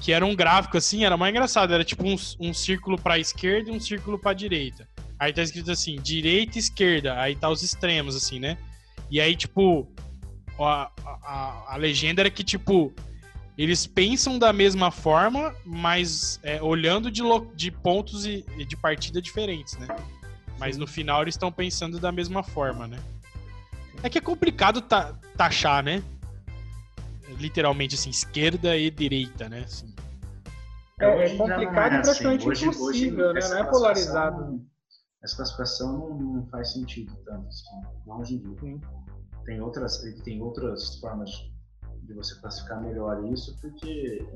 Que 0.00 0.12
era 0.12 0.24
um 0.24 0.36
gráfico 0.36 0.76
assim, 0.76 1.04
era 1.04 1.16
mais 1.16 1.32
engraçado. 1.32 1.72
Era 1.72 1.84
tipo 1.84 2.06
um, 2.06 2.16
um 2.38 2.54
círculo 2.54 3.00
pra 3.00 3.18
esquerda 3.18 3.70
e 3.70 3.72
um 3.72 3.80
círculo 3.80 4.18
pra 4.18 4.32
direita. 4.32 4.88
Aí 5.18 5.32
tá 5.32 5.42
escrito 5.42 5.70
assim, 5.70 5.96
direita 5.96 6.56
e 6.56 6.60
esquerda. 6.60 7.20
Aí 7.20 7.34
tá 7.34 7.48
os 7.48 7.62
extremos, 7.62 8.14
assim, 8.14 8.38
né? 8.38 8.56
E 9.10 9.20
aí, 9.20 9.34
tipo. 9.36 9.88
A, 10.60 10.90
a, 11.04 11.74
a 11.74 11.76
legenda 11.76 12.22
era 12.22 12.30
que, 12.30 12.42
tipo, 12.42 12.92
eles 13.58 13.88
pensam 13.88 14.38
da 14.38 14.52
mesma 14.52 14.92
forma, 14.92 15.52
mas 15.64 16.38
é, 16.44 16.62
olhando 16.62 17.10
de, 17.10 17.22
de 17.56 17.72
pontos 17.72 18.24
e, 18.24 18.44
de 18.66 18.76
partida 18.76 19.20
diferentes, 19.20 19.76
né? 19.78 19.88
Mas 20.58 20.76
no 20.76 20.86
final 20.86 21.22
eles 21.22 21.34
estão 21.34 21.50
pensando 21.50 21.98
da 21.98 22.12
mesma 22.12 22.44
forma, 22.44 22.86
né? 22.86 22.98
É 24.02 24.08
que 24.08 24.18
é 24.18 24.20
complicado 24.20 24.80
ta 24.80 25.12
taxar, 25.36 25.82
né? 25.82 26.02
Literalmente 27.38 27.96
assim, 27.96 28.10
esquerda 28.10 28.76
e 28.76 28.90
direita, 28.90 29.48
né? 29.48 29.64
Assim. 29.64 29.92
É, 31.00 31.26
é 31.26 31.36
complicado 31.36 31.94
e 31.94 32.02
praticamente 32.02 32.40
assim. 32.42 32.48
hoje, 32.48 32.64
impossível, 32.66 33.26
hoje, 33.26 33.40
né? 33.40 33.48
Não 33.48 33.58
é 33.58 33.64
polarizado. 33.64 34.66
Essa 35.22 35.36
classificação 35.36 35.98
não, 35.98 36.18
não 36.18 36.46
faz 36.46 36.72
sentido 36.72 37.12
tanto, 37.24 37.48
assim, 37.48 37.64
não 38.06 38.20
hoje 38.20 38.36
em 38.36 38.38
dia. 38.38 38.60
Sim. 38.60 38.80
Tem 39.44 39.60
outras, 39.60 39.98
tem 40.24 40.40
outras 40.40 40.96
formas 41.00 41.30
de 42.02 42.14
você 42.14 42.38
classificar 42.40 42.80
melhor 42.82 43.24
isso, 43.32 43.56
porque 43.60 44.26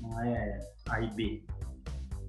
não 0.00 0.20
é 0.20 0.58
A 0.88 1.00
e 1.00 1.10
B. 1.14 1.44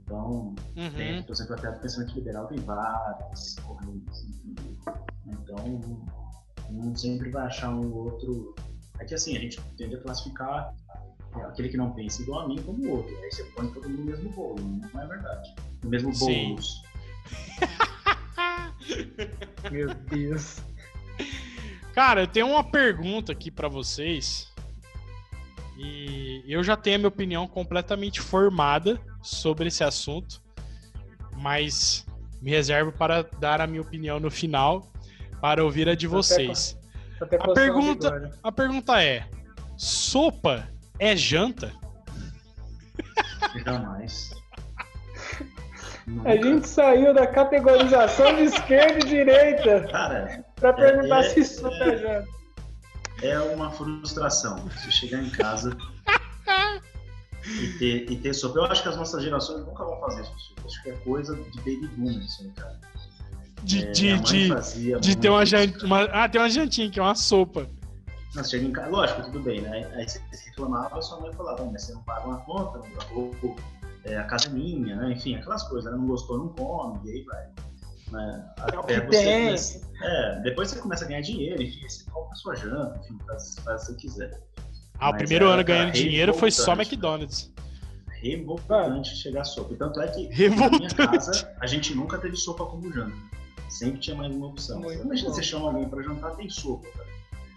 Então, 0.03 0.56
uhum. 0.75 0.93
tem, 0.95 1.23
por 1.23 1.34
exemplo, 1.34 1.56
até 1.56 1.69
o 1.69 1.79
pensamento 1.79 2.15
liberal 2.15 2.47
tem 2.47 2.60
várias 2.60 3.56
correntes. 3.56 4.25
Então, 5.27 5.58
um 6.69 6.95
sempre 6.95 7.29
vai 7.29 7.45
achar 7.45 7.73
um 7.73 7.93
outro. 7.93 8.56
É 8.99 9.06
que 9.06 9.13
assim, 9.13 9.38
a 9.38 9.39
gente 9.39 9.62
tende 9.77 9.95
a 9.95 10.01
classificar 10.01 10.73
aquele 11.41 11.69
que 11.69 11.77
não 11.77 11.93
pensa 11.93 12.21
igual 12.21 12.41
a 12.41 12.47
mim 12.47 12.62
como 12.63 12.86
o 12.86 12.97
outro. 12.97 13.15
Aí 13.23 13.32
você 13.32 13.43
põe 13.56 13.67
todo 13.71 13.89
mundo 13.89 13.99
no 13.99 14.06
mesmo 14.06 14.29
bolo, 14.32 14.60
não 14.60 15.01
é 15.01 15.08
verdade. 15.08 15.56
No 15.84 15.89
mesmo 15.89 16.12
bolo. 16.17 16.58
Meu 19.71 19.93
Deus. 19.93 20.62
Cara, 21.93 22.21
eu 22.21 22.27
tenho 22.27 22.47
uma 22.47 22.63
pergunta 22.63 23.31
aqui 23.31 23.51
para 23.51 23.67
vocês. 23.67 24.51
E 25.77 26.43
eu 26.47 26.63
já 26.63 26.75
tenho 26.75 26.95
a 26.95 26.99
minha 26.99 27.07
opinião 27.07 27.47
completamente 27.47 28.21
formada 28.21 28.99
sobre 29.21 29.67
esse 29.67 29.83
assunto, 29.83 30.41
mas 31.38 32.05
me 32.41 32.51
reservo 32.51 32.91
para 32.91 33.23
dar 33.39 33.62
a 33.62 33.67
minha 33.67 33.81
opinião 33.81 34.19
no 34.19 34.29
final, 34.29 34.91
para 35.41 35.63
ouvir 35.63 35.89
a 35.89 35.95
de 35.95 36.07
vocês. 36.07 36.77
a 37.21 37.53
pergunta, 37.53 38.39
a 38.43 38.51
pergunta 38.51 39.01
é: 39.01 39.27
sopa 39.77 40.67
é 40.99 41.15
janta? 41.15 41.73
Jamais. 43.65 44.33
A 46.26 46.36
gente 46.36 46.67
saiu 46.67 47.13
da 47.13 47.28
categorização 47.28 48.36
de 48.36 48.43
esquerda 48.43 48.99
e 48.99 49.10
direita 49.10 49.88
para 50.56 50.73
perguntar 50.73 51.19
é, 51.19 51.23
se 51.30 51.43
sopa 51.43 51.76
é, 51.76 51.89
é 51.89 51.97
janta 51.97 52.43
é 53.23 53.39
uma 53.39 53.71
frustração. 53.71 54.58
Você 54.67 54.91
chegar 54.91 55.23
em 55.23 55.30
casa 55.30 55.76
e 57.45 57.67
ter, 57.80 58.12
e 58.12 58.17
ter 58.17 58.34
sopa. 58.34 58.60
Eu 58.60 58.65
acho 58.65 58.84
que 58.84 58.89
as 58.89 58.97
nossas 58.97 59.23
gerações 59.23 59.65
nunca 59.65 59.84
vão 59.84 59.99
fazer 60.02 60.21
isso. 60.21 60.54
Acho 60.65 60.84
que 60.84 60.89
é 60.89 60.93
coisa 60.97 61.36
de 61.36 61.58
baby 61.58 61.88
boomers, 61.95 62.26
assim, 62.26 62.52
cara. 62.52 62.80
De, 63.63 63.82
é, 63.82 63.91
de, 63.91 64.19
de, 64.19 64.99
de 64.99 65.17
ter 65.17 65.30
uma, 65.30 65.45
jant... 65.45 65.84
uma, 65.84 66.04
Ah, 66.06 66.28
tem 66.28 66.41
uma 66.41 66.49
jantinha, 66.49 66.89
que 66.89 66.99
é 66.99 67.04
uma 67.04 67.15
sopa. 67.15 67.65
Mas 68.36 68.49
chega 68.49 68.65
em 68.65 68.71
casa, 68.71 68.89
lógico, 68.89 69.21
tudo 69.23 69.39
bem, 69.41 69.62
né? 69.62 69.89
Aí 69.93 70.08
você 70.08 70.19
reclamava, 70.47 70.97
a 70.97 71.02
sua 71.02 71.21
mãe 71.21 71.32
falava, 71.34 71.63
mas 71.71 71.84
você 71.84 71.93
não 71.93 72.04
paga 72.04 72.28
uma 72.28 72.39
conta, 72.39 72.80
não 72.80 73.15
ou, 73.15 73.56
é, 74.05 74.17
a 74.17 74.23
casa 74.23 74.47
é 74.47 74.49
minha, 74.49 74.95
né? 74.95 75.13
Enfim, 75.13 75.35
aquelas 75.35 75.63
coisas, 75.63 75.91
né? 75.91 75.97
Não 75.97 76.07
gostou, 76.07 76.37
não 76.37 76.49
come, 76.49 76.99
e 77.05 77.11
aí 77.11 77.23
vai. 77.23 77.47
Né? 78.11 78.53
É 78.57 78.61
Até 78.61 79.01
você 79.01 79.01
começa, 79.01 79.81
é, 80.01 80.41
depois 80.41 80.69
você 80.69 80.79
começa 80.79 81.05
a 81.05 81.07
ganhar 81.07 81.21
dinheiro, 81.21 81.61
enfim, 81.61 81.87
você 81.87 82.03
compra 82.11 82.31
a 82.31 82.35
sua 82.35 82.55
janta, 82.55 82.99
enfim, 83.03 83.17
faz, 83.25 83.55
faz 83.63 83.89
o 83.89 83.95
que 83.95 84.07
você 84.07 84.07
quiser. 84.07 84.43
Ah, 84.99 85.11
Mas 85.11 85.13
o 85.13 85.17
primeiro 85.17 85.47
ano 85.47 85.63
ganhando 85.63 85.91
dinheiro 85.91 86.33
foi 86.33 86.51
só 86.51 86.73
McDonald's. 86.73 87.51
Revoltante 88.21 89.15
chegar 89.15 89.41
a 89.41 89.43
sopa. 89.43 89.75
Tanto 89.75 89.99
é 89.99 90.07
que 90.07 90.49
na 90.49 90.69
minha 90.69 90.89
casa 90.89 91.53
a 91.59 91.67
gente 91.67 91.93
nunca 91.93 92.17
teve 92.17 92.37
sopa 92.37 92.65
como 92.65 92.91
janta. 92.91 93.15
Sempre 93.69 93.99
tinha 93.99 94.15
mais 94.15 94.33
uma 94.33 94.47
opção. 94.47 94.79
Imagina 94.79 95.31
você 95.31 95.43
chama 95.43 95.67
alguém 95.67 95.89
para 95.89 96.03
jantar, 96.03 96.35
tem 96.35 96.49
sopa, 96.49 96.87
cara. 96.95 97.09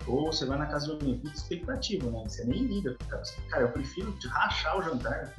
Ou 0.09 0.32
você 0.32 0.46
vai 0.46 0.56
na 0.56 0.66
casa 0.66 0.87
de 0.87 0.92
alguém, 0.92 1.18
puta 1.18 1.37
expectativa, 1.37 2.11
né? 2.11 2.24
Você 2.26 2.44
nem 2.44 2.64
liga, 2.64 2.96
cara. 3.09 3.22
Cara, 3.50 3.62
eu 3.64 3.68
prefiro 3.68 4.16
rachar 4.28 4.78
o 4.78 4.82
jantar. 4.82 5.35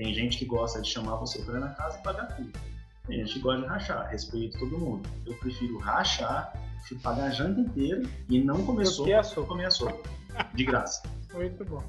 Tem 0.00 0.14
gente 0.14 0.38
que 0.38 0.46
gosta 0.46 0.80
de 0.80 0.88
chamar 0.88 1.16
você 1.16 1.42
para 1.42 1.58
ir 1.58 1.60
na 1.60 1.68
casa 1.74 1.98
e 1.98 2.02
pagar 2.02 2.34
tudo. 2.34 2.50
A 3.06 3.12
gente 3.12 3.38
gosta 3.38 3.60
de 3.60 3.68
rachar, 3.68 4.08
respeito 4.08 4.58
todo 4.58 4.78
mundo. 4.78 5.06
Eu 5.26 5.34
prefiro 5.34 5.76
rachar, 5.76 6.54
prefiro 6.78 7.00
pagar 7.02 7.24
a 7.24 7.28
janta 7.28 7.60
inteira 7.60 8.02
e 8.26 8.42
não 8.42 8.64
comer 8.64 8.86
sopa, 8.86 9.18
a 9.18 9.22
sopa. 9.22 9.48
comer 9.48 9.66
a 9.66 9.70
sopa. 9.70 10.08
De 10.54 10.64
graça. 10.64 11.02
Muito 11.34 11.62
bom. 11.66 11.82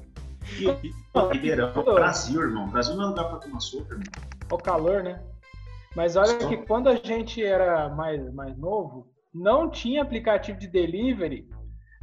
E, 0.58 0.92
Ribeirão, 1.32 1.72
Brasil, 1.72 2.42
irmão. 2.42 2.68
Brasil 2.68 2.96
não 2.96 3.04
é 3.04 3.06
lugar 3.06 3.30
pra 3.30 3.38
tomar 3.38 3.60
sopa, 3.60 3.94
irmão. 3.94 4.04
O 4.50 4.58
calor, 4.58 5.02
né? 5.02 5.18
Mas 5.96 6.14
olha 6.14 6.38
Só... 6.38 6.48
que 6.50 6.58
quando 6.58 6.90
a 6.90 6.96
gente 6.96 7.42
era 7.42 7.88
mais, 7.88 8.30
mais 8.34 8.58
novo, 8.58 9.06
não 9.32 9.70
tinha 9.70 10.02
aplicativo 10.02 10.58
de 10.58 10.66
delivery 10.66 11.48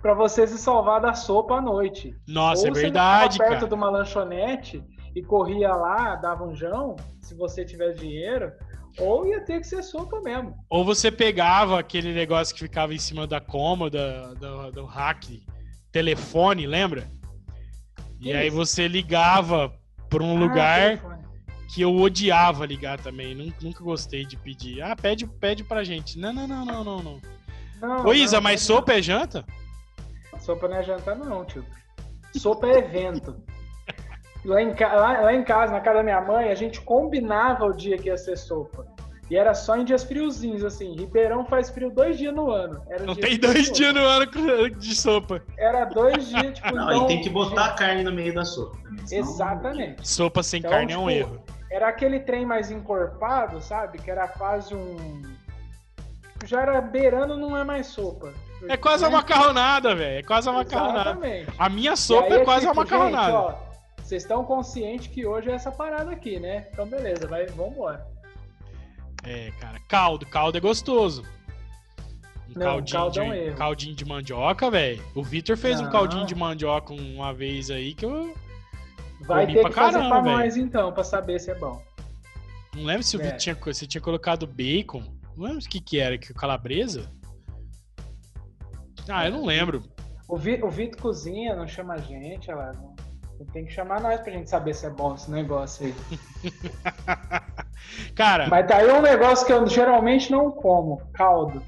para 0.01 0.15
você 0.15 0.47
se 0.47 0.57
salvar 0.57 1.01
da 1.01 1.13
sopa 1.13 1.57
à 1.57 1.61
noite. 1.61 2.15
Nossa, 2.27 2.63
Ou 2.63 2.69
é 2.69 2.71
verdade, 2.71 3.37
perto 3.37 3.51
cara. 3.51 3.67
de 3.67 3.73
uma 3.75 3.91
lanchonete 3.91 4.83
e 5.15 5.21
corria 5.21 5.73
lá, 5.73 6.15
dava 6.15 6.43
um 6.43 6.55
jão, 6.55 6.95
se 7.21 7.35
você 7.35 7.65
tivesse 7.65 7.99
dinheiro, 7.99 8.51
ou 8.97 9.25
ia 9.25 9.41
ter 9.41 9.59
que 9.59 9.67
ser 9.67 9.83
sopa 9.83 10.19
mesmo. 10.21 10.55
Ou 10.69 10.83
você 10.83 11.11
pegava 11.11 11.79
aquele 11.79 12.13
negócio 12.13 12.53
que 12.53 12.61
ficava 12.61 12.93
em 12.93 12.99
cima 12.99 13.25
da 13.25 13.39
cômoda, 13.39 14.33
do, 14.35 14.71
do 14.71 14.85
hack, 14.85 15.25
telefone, 15.91 16.67
lembra? 16.67 17.07
E 18.19 18.33
aí 18.33 18.49
você 18.49 18.87
ligava 18.87 19.73
para 20.09 20.23
um 20.23 20.35
ah, 20.35 20.39
lugar 20.39 20.97
telefone. 20.97 21.23
que 21.73 21.81
eu 21.81 21.95
odiava 21.95 22.65
ligar 22.65 22.99
também. 22.99 23.33
Nunca, 23.33 23.57
nunca 23.61 23.83
gostei 23.83 24.25
de 24.25 24.35
pedir. 24.35 24.81
Ah, 24.81 24.95
pede, 24.95 25.25
pede 25.25 25.63
pra 25.63 25.83
gente. 25.83 26.19
Não, 26.19 26.33
não, 26.33 26.47
não, 26.47 26.65
não, 26.65 26.83
não, 26.83 27.01
não. 27.01 27.21
não 27.81 28.05
Ô, 28.05 28.13
Isa, 28.13 28.37
não, 28.37 28.43
mas 28.43 28.67
não. 28.67 28.75
sopa 28.75 28.93
é 28.93 29.01
janta? 29.01 29.45
Sopa 30.39 30.67
não 30.67 30.77
é 30.77 30.83
janta, 30.83 31.15
não, 31.15 31.45
tio. 31.45 31.65
Sopa 32.35 32.67
é 32.67 32.79
evento. 32.79 33.41
Lá 34.45 34.61
em, 34.61 34.73
lá, 34.73 35.21
lá 35.21 35.33
em 35.33 35.43
casa, 35.43 35.73
na 35.73 35.81
casa 35.81 35.97
da 35.97 36.03
minha 36.03 36.21
mãe, 36.21 36.49
a 36.49 36.55
gente 36.55 36.79
combinava 36.81 37.65
o 37.65 37.73
dia 37.73 37.97
que 37.97 38.07
ia 38.07 38.17
ser 38.17 38.37
sopa. 38.37 38.85
E 39.29 39.37
era 39.37 39.53
só 39.53 39.77
em 39.77 39.83
dias 39.83 40.03
friozinhos, 40.03 40.63
assim. 40.63 40.95
Ribeirão 40.95 41.45
faz 41.45 41.69
frio 41.69 41.91
dois 41.91 42.17
dias 42.17 42.33
no 42.33 42.49
ano. 42.49 42.81
Era 42.89 43.05
não 43.05 43.13
tem 43.13 43.37
dois 43.37 43.71
dias 43.71 43.93
no 43.93 44.01
ano 44.01 44.25
de 44.77 44.95
sopa. 44.95 45.43
Era 45.55 45.85
dois 45.85 46.29
dias, 46.29 46.55
tipo. 46.55 46.73
Não, 46.73 46.91
então, 46.91 47.03
e 47.03 47.07
tem 47.07 47.21
que 47.21 47.29
botar 47.29 47.65
a 47.65 47.73
carne 47.73 48.03
no 48.03 48.11
meio 48.11 48.33
da 48.33 48.43
sopa 48.43 48.75
também. 48.77 49.19
Exatamente. 49.19 50.07
Sopa 50.07 50.41
sem 50.41 50.59
então, 50.59 50.71
carne 50.71 50.87
tipo, 50.87 50.99
é 50.99 51.03
um 51.03 51.07
tipo, 51.09 51.19
erro. 51.19 51.43
Era 51.71 51.89
aquele 51.89 52.19
trem 52.21 52.43
mais 52.43 52.71
encorpado, 52.71 53.61
sabe? 53.61 53.99
Que 53.99 54.09
era 54.09 54.27
quase 54.27 54.73
um. 54.73 55.21
já 56.45 56.61
era 56.61 56.81
beirando, 56.81 57.37
não 57.37 57.55
é 57.55 57.63
mais 57.63 57.85
sopa. 57.85 58.33
É 58.67 58.75
quase 58.75 59.05
uma 59.05 59.17
macarronada, 59.17 59.93
velho. 59.93 60.19
É 60.19 60.23
quase 60.23 60.49
uma 60.49 60.63
macarronada. 60.63 61.11
Exatamente. 61.11 61.53
A 61.57 61.69
minha 61.69 61.95
sopa 61.95 62.33
é 62.33 62.43
quase 62.43 62.61
tipo, 62.61 62.73
uma 62.73 62.83
macarronada. 62.83 63.31
Gente, 63.31 63.35
ó, 63.35 63.68
vocês 64.09 64.23
estão 64.23 64.43
conscientes 64.43 65.05
que 65.07 65.23
hoje 65.23 65.51
é 65.51 65.53
essa 65.53 65.71
parada 65.71 66.09
aqui, 66.09 66.39
né? 66.39 66.67
Então, 66.73 66.87
beleza, 66.87 67.27
vai, 67.27 67.45
vambora. 67.45 68.07
É, 69.23 69.51
cara. 69.59 69.79
Caldo. 69.87 70.25
Caldo 70.25 70.57
é 70.57 70.61
gostoso. 70.61 71.23
Um 72.49 72.53
Não, 72.59 72.65
caldinho, 72.65 72.97
caldo 72.99 73.19
é 73.19 73.23
um 73.23 73.31
de, 73.31 73.37
erro. 73.37 73.57
caldinho 73.57 73.95
de 73.95 74.05
mandioca, 74.05 74.71
velho. 74.71 75.03
O 75.13 75.21
Vitor 75.21 75.55
fez 75.55 75.79
um 75.79 75.83
Não. 75.83 75.91
caldinho 75.91 76.25
de 76.25 76.33
mandioca 76.33 76.91
uma 76.91 77.31
vez 77.31 77.69
aí 77.69 77.93
que 77.93 78.03
eu 78.03 78.33
Vai 79.21 79.45
ter 79.45 79.61
pra 79.61 79.69
que 79.69 79.75
fazer 79.75 79.97
caramba, 79.99 80.21
pra 80.23 80.31
nós, 80.31 80.57
então, 80.57 80.91
pra 80.91 81.03
saber 81.03 81.39
se 81.39 81.51
é 81.51 81.55
bom. 81.55 81.79
não 82.75 82.85
lembro 82.85 83.03
se 83.03 83.15
o 83.15 83.21
É. 83.21 83.25
Vitor 83.25 83.37
tinha, 83.37 83.55
você 83.55 83.85
tinha 83.85 84.01
colocado 84.01 84.47
bacon. 84.47 85.03
Não 85.37 85.43
lembro 85.45 85.59
o 85.63 85.69
que 85.69 85.79
que 85.79 85.99
era, 85.99 86.17
que 86.17 86.33
calabresa? 86.33 87.11
Ah, 89.07 89.27
eu 89.27 89.33
não 89.33 89.45
lembro. 89.45 89.83
O, 90.27 90.35
Vi, 90.35 90.59
o 90.63 90.69
Vitor 90.69 90.99
cozinha, 90.99 91.55
não 91.55 91.67
chama 91.67 91.93
a 91.93 91.97
gente, 91.97 92.49
ela 92.49 92.71
tem 93.45 93.65
que 93.65 93.71
chamar 93.71 94.01
nós 94.01 94.19
pra 94.21 94.31
gente 94.31 94.49
saber 94.49 94.73
se 94.73 94.85
é 94.85 94.89
bom 94.89 95.15
esse 95.15 95.29
negócio 95.31 95.85
aí. 95.87 95.95
Cara, 98.15 98.47
Mas 98.47 98.67
tá 98.67 98.77
aí 98.77 98.91
um 98.91 99.01
negócio 99.01 99.45
que 99.45 99.53
eu 99.53 99.65
geralmente 99.67 100.31
não 100.31 100.51
como, 100.51 101.01
caldo. 101.13 101.61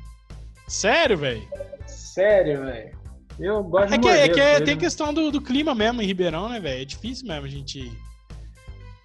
sério, 0.67 1.17
velho? 1.17 1.47
Sério, 1.87 2.65
velho. 2.65 2.99
Eu 3.39 3.63
gosto 3.63 3.93
É 3.93 3.97
de 3.97 4.03
que, 4.03 4.07
é 4.09 4.11
morder 4.17 4.33
que 4.33 4.39
é- 4.41 4.61
tem 4.61 4.77
questão 4.77 5.13
do, 5.13 5.31
do 5.31 5.41
clima 5.41 5.73
mesmo 5.73 6.01
em 6.01 6.05
Ribeirão, 6.05 6.49
né, 6.49 6.59
velho? 6.59 6.81
É 6.81 6.85
difícil 6.85 7.27
mesmo 7.27 7.45
a 7.45 7.49
gente. 7.49 7.91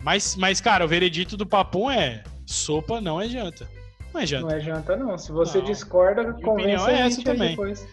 Mas, 0.00 0.36
mas, 0.36 0.60
cara, 0.60 0.84
o 0.84 0.88
veredito 0.88 1.36
do 1.36 1.46
Papum 1.46 1.90
é 1.90 2.22
sopa 2.44 3.00
não 3.00 3.20
é 3.20 3.28
janta. 3.28 3.68
Não 4.12 4.20
é 4.20 4.26
janta. 4.26 4.46
Não 4.48 4.56
é 4.56 4.60
janta, 4.60 4.96
não. 4.96 5.16
Se 5.16 5.32
você 5.32 5.58
Não. 5.58 5.64
discorda, 5.64 6.32
convença 6.34 6.90
é 6.90 7.00
essa 7.00 7.22
também. 7.22 7.50
depois. 7.50 7.86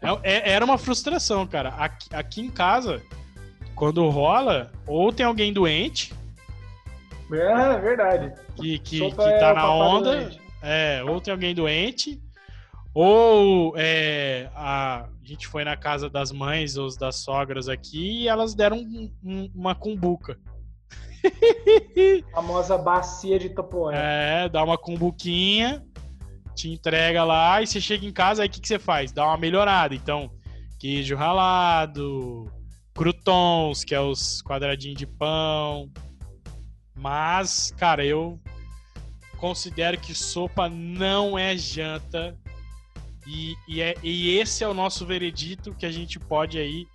É- 0.00 0.32
é- 0.32 0.50
era 0.52 0.64
uma 0.64 0.76
frustração, 0.78 1.46
cara. 1.46 1.70
Aqui, 1.70 2.08
aqui 2.14 2.40
em 2.40 2.50
casa, 2.50 3.00
quando 3.74 4.08
rola, 4.08 4.70
ou 4.86 5.12
tem 5.12 5.24
alguém 5.26 5.52
doente 5.52 6.12
É 7.30 7.78
verdade. 7.78 8.32
que, 8.56 8.78
que, 8.78 9.10
que 9.10 9.38
tá 9.38 9.54
na 9.54 9.72
onda, 9.72 10.30
é, 10.62 11.02
ou 11.04 11.20
tem 11.20 11.32
alguém 11.32 11.54
doente, 11.54 12.20
ou 12.94 13.74
é, 13.76 14.50
a, 14.54 15.04
a 15.04 15.08
gente 15.24 15.46
foi 15.48 15.64
na 15.64 15.76
casa 15.76 16.10
das 16.10 16.30
mães 16.30 16.76
ou 16.76 16.94
das 16.96 17.16
sogras 17.16 17.68
aqui 17.68 18.22
e 18.22 18.28
elas 18.28 18.54
deram 18.54 18.76
um- 18.78 19.10
um- 19.24 19.50
uma 19.54 19.74
cumbuca. 19.74 20.38
famosa 22.32 22.76
bacia 22.76 23.38
de 23.38 23.48
Topoé. 23.50 23.94
É, 24.44 24.48
dá 24.48 24.62
uma 24.62 24.76
cumbuquinha, 24.76 25.82
te 26.54 26.68
entrega 26.70 27.24
lá 27.24 27.62
e 27.62 27.66
você 27.66 27.80
chega 27.80 28.04
em 28.04 28.12
casa, 28.12 28.42
aí 28.42 28.48
o 28.48 28.50
que, 28.50 28.60
que 28.60 28.68
você 28.68 28.78
faz? 28.78 29.12
Dá 29.12 29.24
uma 29.26 29.36
melhorada. 29.38 29.94
Então, 29.94 30.30
queijo 30.78 31.16
ralado, 31.16 32.50
croutons, 32.94 33.84
que 33.84 33.94
é 33.94 34.00
os 34.00 34.42
quadradinhos 34.42 34.98
de 34.98 35.06
pão. 35.06 35.90
Mas, 36.94 37.72
cara, 37.78 38.04
eu 38.04 38.38
considero 39.38 39.98
que 39.98 40.14
sopa 40.14 40.68
não 40.68 41.38
é 41.38 41.56
janta. 41.56 42.36
E, 43.26 43.54
e, 43.68 43.80
é- 43.80 43.94
e 44.02 44.36
esse 44.38 44.64
é 44.64 44.68
o 44.68 44.74
nosso 44.74 45.06
veredito 45.06 45.72
que 45.74 45.86
a 45.86 45.90
gente 45.92 46.18
pode 46.18 46.58
aí 46.58 46.86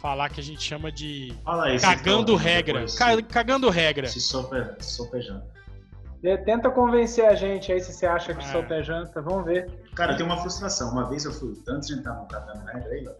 falar 0.00 0.28
que 0.28 0.38
a 0.40 0.42
gente 0.42 0.62
chama 0.62 0.92
de 0.92 1.34
Fala 1.42 1.66
aí. 1.66 1.80
cagando 1.80 2.36
regra. 2.36 2.74
depois 2.74 2.94
Ca- 2.98 3.22
Cagando 3.22 3.70
regra. 3.70 4.06
Se, 4.06 4.20
sopa, 4.20 4.56
é- 4.58 4.82
sopa 4.82 5.16
é 5.16 5.20
janta. 5.22 5.56
E 6.22 6.36
Tenta 6.38 6.70
convencer 6.70 7.24
a 7.26 7.34
gente 7.34 7.72
aí 7.72 7.80
se 7.80 7.92
você 7.92 8.06
acha 8.06 8.34
que 8.34 8.44
É. 8.44 8.52
sopa 8.52 8.74
é 8.74 8.82
janta. 8.82 9.20
Vamos 9.22 9.44
ver. 9.46 9.66
Cara, 9.94 10.12
eu 10.12 10.16
tenho 10.16 10.28
uma 10.28 10.38
frustração. 10.38 10.90
Uma 10.92 11.08
vez 11.08 11.24
eu 11.24 11.32
fui, 11.32 11.54
antes 11.68 11.88
de 11.88 11.94
entrar 11.94 12.14
no 12.14 12.26
cagando 12.26 12.64
regra 12.66 12.90
aí, 12.90 13.00
Léo, 13.04 13.14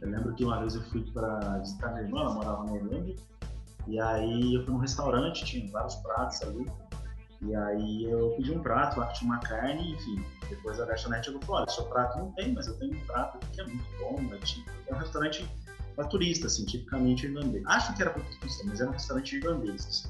eu 0.00 0.10
lembro 0.10 0.34
que 0.34 0.44
uma 0.44 0.60
vez 0.60 0.74
eu 0.74 0.82
fui 0.82 1.02
pra 1.12 1.58
visitar 1.58 1.92
minha 1.92 2.02
irmã, 2.02 2.20
ela 2.20 2.34
morava 2.34 2.64
na 2.64 2.76
Irlanda, 2.76 3.14
e 3.86 4.00
aí 4.00 4.54
eu 4.54 4.64
fui 4.64 4.72
num 4.72 4.80
restaurante, 4.80 5.44
tinha 5.44 5.70
vários 5.70 5.96
pratos 5.96 6.42
ali, 6.42 6.66
e 7.42 7.54
aí 7.54 8.04
eu 8.04 8.30
pedi 8.36 8.52
um 8.52 8.60
prato 8.60 8.98
lá 8.98 9.06
que 9.06 9.18
tinha 9.20 9.30
uma 9.30 9.40
carne, 9.40 9.92
enfim. 9.92 10.24
Depois 10.48 10.80
a 10.80 10.86
garçonete 10.86 11.26
chegou 11.26 11.40
e 11.40 11.44
falou, 11.44 11.60
olha, 11.60 11.70
seu 11.70 11.84
prato 11.84 12.18
não 12.18 12.32
tem, 12.32 12.52
mas 12.52 12.66
eu 12.66 12.76
tenho 12.78 12.94
um 12.94 13.06
prato 13.06 13.38
que 13.52 13.60
é 13.60 13.64
muito 13.64 13.84
bom, 13.98 14.34
é, 14.34 14.38
tipo, 14.38 14.70
é 14.88 14.94
um 14.94 14.98
restaurante 14.98 15.48
para 15.94 16.06
turista, 16.06 16.46
assim, 16.46 16.64
tipicamente 16.64 17.26
irlandês. 17.26 17.64
Acho 17.66 17.94
que 17.94 18.02
era 18.02 18.10
para 18.10 18.22
turista, 18.22 18.64
mas 18.66 18.80
era 18.80 18.90
um 18.90 18.92
restaurante 18.92 19.36
irlandês, 19.36 19.86
assim. 19.86 20.08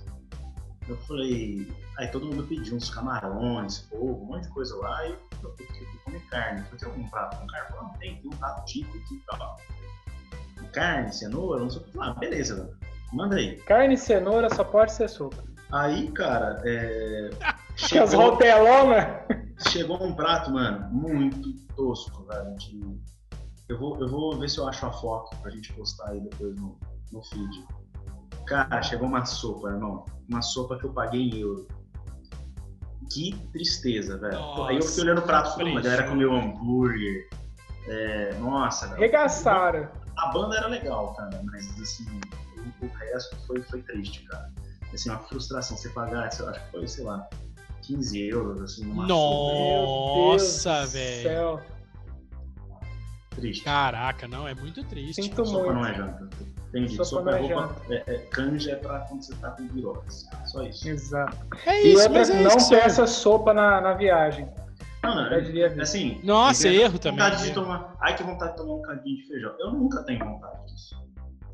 Eu 0.88 0.96
falei, 1.02 1.70
aí 1.98 2.08
todo 2.08 2.26
mundo 2.26 2.46
pediu 2.46 2.74
uns 2.74 2.88
camarões, 2.88 3.78
fogo, 3.90 4.22
um 4.22 4.26
monte 4.26 4.44
de 4.44 4.48
coisa 4.50 4.74
lá, 4.76 5.06
e 5.06 5.10
eu, 5.10 5.18
eu, 5.42 5.54
eu 5.58 6.00
comer 6.04 6.20
carne. 6.30 6.60
Eu 6.60 6.64
falei, 6.64 6.78
tem 6.78 6.88
algum 6.88 7.08
prato 7.10 7.38
com 7.38 7.46
carne? 7.46 7.66
Eu 7.66 7.76
falei, 7.76 7.92
não, 7.92 7.98
tem, 7.98 8.16
tem 8.22 8.30
um 8.30 8.36
prato 8.36 8.64
típico 8.64 8.96
aqui 8.96 9.14
e 9.14 9.22
tal. 9.26 9.60
Carne, 10.72 11.12
cenoura, 11.12 11.60
não 11.62 11.70
sei 11.70 11.80
o 11.80 11.84
que. 11.84 11.98
Ah, 12.00 12.14
beleza, 12.14 12.54
velho. 12.56 12.76
manda 13.12 13.36
aí. 13.36 13.56
Carne 13.62 13.94
e 13.94 13.98
cenoura 13.98 14.48
só 14.54 14.64
pode 14.64 14.92
ser 14.92 15.08
sopa. 15.08 15.42
Aí, 15.72 16.10
cara, 16.12 16.60
é... 16.64 17.30
Que 17.76 17.98
as 17.98 18.10
chegou, 18.10 18.30
rotelonas. 18.30 19.06
chegou 19.68 20.02
um 20.02 20.14
prato, 20.14 20.50
mano, 20.50 20.88
muito 20.90 21.52
tosco, 21.76 22.24
velho. 22.24 22.56
de- 22.56 22.98
Eu, 23.68 23.78
vou, 23.78 24.00
eu 24.00 24.08
vou 24.08 24.38
ver 24.38 24.48
se 24.48 24.58
eu 24.58 24.66
acho 24.66 24.84
a 24.86 24.90
foto 24.92 25.36
pra 25.42 25.50
gente 25.50 25.72
postar 25.74 26.08
aí 26.10 26.20
depois 26.20 26.54
no, 26.56 26.78
no 27.12 27.22
feed. 27.24 27.64
Cara, 28.46 28.80
chegou 28.82 29.06
uma 29.06 29.24
sopa, 29.26 29.68
irmão. 29.68 30.04
Uma 30.28 30.40
sopa 30.42 30.78
que 30.78 30.84
eu 30.86 30.92
paguei 30.92 31.20
em 31.28 31.38
euro. 31.38 31.68
Que 33.12 33.34
tristeza, 33.52 34.18
velho. 34.18 34.34
Nossa, 34.34 34.70
aí 34.70 34.76
eu 34.76 34.82
fiquei 34.82 35.04
olhando 35.04 35.18
o 35.18 35.22
prato, 35.22 35.60
a 35.60 35.64
galera 35.80 36.08
comeu 36.08 36.32
hambúrguer. 36.34 37.28
É, 37.86 38.34
nossa, 38.38 38.86
velho. 38.88 39.00
Regaçaram. 39.00 39.88
A 40.18 40.26
banda 40.28 40.56
era 40.56 40.66
legal, 40.68 41.14
cara, 41.14 41.40
mas 41.44 41.68
assim, 41.80 42.04
o, 42.82 42.84
o 42.86 42.88
resto 42.88 43.36
foi, 43.46 43.62
foi 43.62 43.82
triste, 43.82 44.24
cara. 44.28 44.52
Assim, 44.92 45.10
uma 45.10 45.18
frustração. 45.20 45.76
Você 45.76 45.88
pagar, 45.90 46.30
sei 46.32 46.44
lá, 46.44 46.50
acho 46.52 46.64
que 46.64 46.70
foi, 46.70 46.88
sei 46.88 47.04
lá, 47.04 47.28
15 47.82 48.20
euros, 48.28 48.60
assim, 48.62 48.84
numa 48.84 49.06
Nossa, 49.06 50.86
velho. 50.86 51.60
Triste. 53.30 53.62
Caraca, 53.62 54.26
não, 54.26 54.48
é 54.48 54.54
muito 54.54 54.82
triste. 54.84 55.22
Sinto 55.22 55.46
Sopa 55.46 55.72
muito. 55.72 55.74
não 55.74 55.86
é 55.86 55.94
janta. 55.94 56.28
Entendi. 56.68 56.96
Sopa 56.96 57.04
Sopa, 57.04 57.22
não 57.30 57.32
é 57.32 57.46
é 57.46 57.54
roupa. 57.54 57.76
É, 57.88 58.14
é, 58.14 58.18
canja 58.30 58.72
é 58.72 58.76
pra 58.76 59.00
quando 59.00 59.22
você 59.22 59.34
tá 59.36 59.50
com 59.52 59.68
virose. 59.68 60.26
Só 60.46 60.62
isso. 60.64 60.88
Exato. 60.88 61.36
É 61.64 61.82
E 61.82 61.92
isso, 61.94 62.10
mas 62.10 62.28
é 62.30 62.40
não 62.42 62.48
isso. 62.48 62.56
que 62.56 62.62
serve. 62.64 62.82
peça 62.82 63.06
sopa 63.06 63.54
na, 63.54 63.80
na 63.80 63.94
viagem. 63.94 64.48
Eu 65.02 65.40
diria 65.42 65.68
isso. 65.68 65.80
assim. 65.80 66.20
Nossa, 66.24 66.68
erro 66.68 66.98
também, 66.98 67.18
Vontade 67.24 67.42
de 67.42 67.48
erro. 67.50 67.54
tomar, 67.62 67.96
ai, 68.00 68.16
que 68.16 68.22
vontade 68.22 68.50
de 68.52 68.56
tomar 68.58 68.74
um 68.74 68.82
cadinho 68.82 69.16
de 69.16 69.26
feijão. 69.28 69.54
Eu 69.58 69.72
nunca 69.72 70.02
tenho 70.04 70.24
vontade 70.24 70.66
disso. 70.66 70.96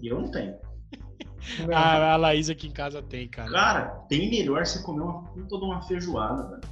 E 0.01 0.09
eu 0.09 0.21
não 0.21 0.31
tenho. 0.31 0.53
Não. 1.67 1.75
A, 1.77 2.13
a 2.13 2.17
Laís 2.17 2.49
aqui 2.49 2.69
em 2.69 2.73
casa 2.73 3.03
tem, 3.03 3.29
cara. 3.29 3.51
Cara, 3.51 3.85
tem 4.09 4.31
melhor 4.31 4.65
você 4.65 4.83
comer 4.83 5.03
uma 5.03 5.25
puta 5.25 5.59
de 5.59 5.65
uma 5.65 5.83
feijoada, 5.83 6.49
velho. 6.49 6.63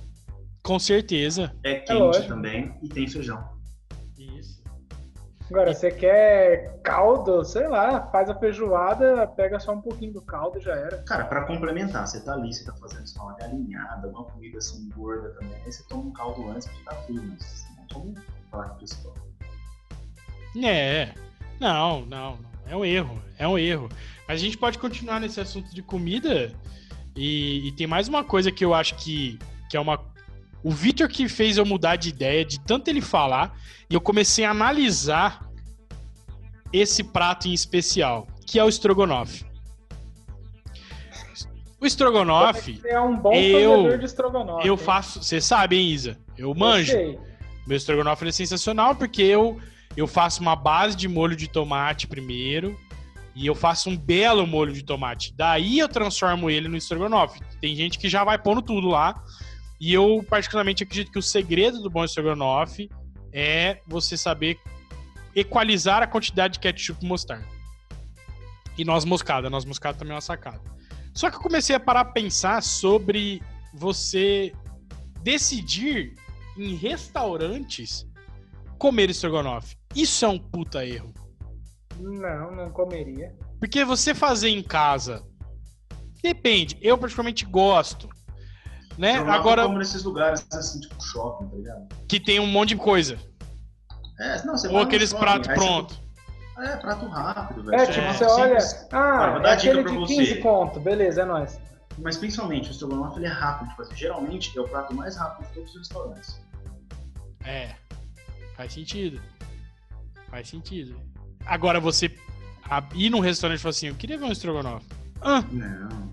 Com 0.62 0.79
certeza. 0.79 1.55
É 1.62 1.75
quente 1.81 1.93
lógico. 1.99 2.29
também 2.29 2.75
e 2.83 2.89
tem 2.89 3.07
feijão. 3.07 3.43
Isso. 4.16 4.62
Agora, 5.51 5.74
você 5.74 5.90
quer 5.90 6.80
caldo? 6.82 7.45
Sei 7.45 7.68
lá, 7.68 8.07
faz 8.07 8.30
a 8.30 8.34
feijoada, 8.34 9.26
pega 9.26 9.61
só 9.61 9.72
um 9.72 9.80
pouquinho 9.80 10.12
do 10.12 10.22
caldo 10.22 10.59
e 10.59 10.62
já 10.62 10.72
era. 10.72 10.99
Cara, 11.03 11.24
pra 11.24 11.43
complementar, 11.45 12.07
você 12.07 12.20
tá 12.24 12.32
ali, 12.32 12.53
você 12.53 12.64
tá 12.64 12.72
fazendo 12.74 13.07
só 13.07 13.22
uma 13.22 13.36
galinhada, 13.36 14.09
uma 14.09 14.24
comida 14.24 14.59
assim 14.59 14.88
gorda 14.90 15.30
também. 15.30 15.55
Aí 15.64 15.72
você 15.72 15.82
toma 15.88 16.05
um 16.05 16.12
caldo 16.12 16.49
antes 16.49 16.66
porque 16.68 16.84
tá 16.84 16.95
frio, 17.03 17.22
mas 17.22 17.43
você 17.43 17.66
não 17.76 17.86
toma 17.86 18.05
um 18.07 18.14
prato 18.51 18.76
principal. 18.76 19.14
É. 20.64 21.12
Não, 21.61 22.05
não, 22.07 22.36
não. 22.36 22.53
É 22.66 22.76
um 22.76 22.84
erro. 22.84 23.22
É 23.38 23.47
um 23.47 23.59
erro. 23.59 23.88
Mas 24.26 24.40
a 24.40 24.45
gente 24.45 24.57
pode 24.57 24.78
continuar 24.78 25.20
nesse 25.20 25.40
assunto 25.40 25.74
de 25.74 25.82
comida. 25.82 26.53
E, 27.14 27.68
e 27.68 27.72
tem 27.72 27.86
mais 27.86 28.09
uma 28.09 28.24
coisa 28.24 28.51
que 28.51 28.64
eu 28.64 28.74
acho 28.74 28.95
que, 28.97 29.38
que 29.68 29.76
é 29.76 29.80
uma. 29.80 30.01
O 30.63 30.71
Victor 30.71 31.09
que 31.09 31.29
fez 31.29 31.57
eu 31.57 31.67
mudar 31.67 31.97
de 31.97 32.09
ideia, 32.09 32.45
de 32.45 32.61
tanto 32.61 32.89
ele 32.89 33.01
falar, 33.01 33.57
e 33.91 33.95
eu 33.95 34.01
comecei 34.01 34.45
a 34.45 34.51
analisar 34.51 35.45
esse 36.73 37.03
prato 37.05 37.49
em 37.49 37.53
especial, 37.53 38.27
que 38.47 38.59
é 38.59 38.65
o 38.65 38.69
estrogonofe. 38.69 39.45
O 41.81 41.87
estrogonofe, 41.87 42.81
é 42.85 43.01
um 43.01 43.17
bom 43.17 43.33
Eu- 43.33 43.99
de 43.99 44.05
estrogonofe. 44.05 44.67
eu 44.67 44.77
faço. 44.77 45.21
Você 45.23 45.41
sabe, 45.41 45.77
hein, 45.77 45.89
Isa? 45.91 46.17
Eu 46.39 46.51
Eu 46.51 46.55
manjo. 46.55 46.93
sei. 46.93 47.19
Meu 47.67 47.77
estrogonofe 47.77 48.27
é 48.27 48.33
sensacional 48.33 48.95
porque 48.95 49.23
eu, 49.23 49.61
eu 49.97 50.07
faço 50.07 50.41
uma 50.41 50.55
base 50.55 50.97
de 50.97 51.09
molho 51.09 51.35
de 51.37 51.49
tomate 51.49 52.07
primeiro 52.07 52.79
e 53.35 53.47
eu 53.47 53.55
faço 53.55 53.91
um 53.91 53.97
belo 53.97 54.47
molho 54.47 54.73
de 54.73 54.85
tomate. 54.85 55.35
Daí 55.37 55.81
eu 55.81 55.89
transformo 55.89 56.49
ele 56.49 56.69
no 56.69 56.77
estrogonofe. 56.77 57.41
Tem 57.61 57.75
gente 57.75 57.99
que 57.99 58.09
já 58.09 58.23
vai 58.23 58.39
pondo 58.39 58.63
tudo 58.63 58.87
lá. 58.89 59.21
E 59.83 59.93
eu, 59.93 60.24
particularmente, 60.30 60.85
acredito 60.85 61.11
que 61.11 61.18
o 61.18 61.22
segredo 61.22 61.83
do 61.83 61.91
bom 61.91 62.05
estrogonofe 62.05 62.89
é 63.33 63.80
você 63.85 64.16
saber 64.16 64.57
equalizar 65.35 66.01
a 66.05 66.07
quantidade 66.07 66.53
de 66.53 66.61
ketchup 66.61 67.05
e 67.05 67.09
mostarda. 67.09 67.45
E 68.78 68.85
noz 68.85 69.05
moscada. 69.05 69.51
Noz 69.51 69.64
moscada 69.64 69.99
também 69.99 70.12
é 70.12 70.14
uma 70.14 70.20
sacada. 70.20 70.61
Só 71.12 71.28
que 71.28 71.35
eu 71.35 71.41
comecei 71.41 71.74
a 71.74 71.80
parar 71.80 72.03
a 72.03 72.05
pensar 72.05 72.62
sobre 72.62 73.43
você 73.74 74.53
decidir 75.20 76.14
em 76.57 76.76
restaurantes 76.76 78.07
comer 78.78 79.11
estrogonofe. 79.11 79.74
Isso 79.97 80.24
é 80.24 80.28
um 80.28 80.39
puta 80.39 80.87
erro. 80.87 81.12
Não, 81.99 82.55
não 82.55 82.70
comeria. 82.70 83.37
Porque 83.59 83.85
você 83.85 84.14
fazer 84.14 84.51
em 84.51 84.62
casa. 84.62 85.26
Depende. 86.22 86.78
Eu 86.80 86.97
particularmente 86.97 87.45
gosto. 87.45 88.09
Né? 88.99 89.16
Agora, 89.18 89.64
como 89.64 89.78
nesses 89.78 90.03
lugares 90.05 90.47
assim, 90.53 90.80
tipo 90.80 91.03
shopping, 91.03 91.49
tá 91.49 91.57
ligado? 91.57 91.88
que 92.09 92.20
tem 92.20 92.38
um 92.40 92.47
monte 92.47 92.70
de 92.70 92.76
coisa. 92.76 93.18
É, 94.20 94.45
não, 94.45 94.57
você 94.57 94.68
Ou 94.68 94.78
aqueles 94.78 95.12
pratos 95.12 95.49
aí 95.49 95.57
você- 95.57 95.64
prontos. 95.64 96.01
É, 96.59 96.76
prato 96.76 97.07
rápido, 97.07 97.62
velho. 97.64 97.80
É, 97.80 97.86
tipo, 97.86 98.01
é 98.01 98.12
você 98.12 98.24
olha. 98.24 98.61
simples. 98.61 98.88
Ah, 98.93 99.30
vou 99.32 99.43
dar 99.43 99.49
é 99.49 99.53
aquele 99.55 99.82
pra 99.82 99.90
de 99.93 99.99
você. 99.99 100.14
15 100.14 100.34
conto. 100.40 100.78
Beleza, 100.78 101.22
é 101.22 101.24
nóis. 101.24 101.59
Mas 101.99 102.16
principalmente, 102.18 102.68
o 102.68 102.72
estrogonofe 102.72 103.18
ele 103.18 103.26
é 103.26 103.30
rápido 103.30 103.70
de 103.70 103.76
fazer. 103.76 103.97
Geralmente 103.97 104.57
é 104.57 104.61
o 104.61 104.68
prato 104.68 104.95
mais 104.95 105.16
rápido 105.16 105.47
de 105.49 105.55
todos 105.55 105.70
os 105.70 105.78
restaurantes. 105.78 106.40
É. 107.45 107.74
Faz 108.57 108.72
sentido. 108.74 109.20
Faz 110.30 110.49
sentido. 110.49 111.01
Agora 111.47 111.80
você 111.80 112.14
ir 112.95 113.11
num 113.11 113.20
restaurante 113.20 113.59
e 113.59 113.62
falar 113.62 113.70
assim, 113.70 113.88
eu 113.88 113.95
queria 113.95 114.18
ver 114.18 114.26
um 114.26 114.32
estrogonofe. 114.32 114.86
Ah, 115.20 115.43
Não. 115.51 116.12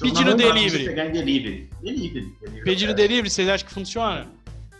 Dá 0.00 0.22
pra 0.24 0.34
delivery. 0.34 0.84
Você 0.84 0.90
pegar 0.90 1.06
em 1.06 1.12
delivery. 1.12 1.70
Delivery. 1.80 2.36
delivery 2.64 2.90
é- 2.90 2.94
delivery, 2.94 3.30
vocês 3.30 3.48
acham 3.48 3.66
que 3.66 3.74
funciona? 3.74 4.26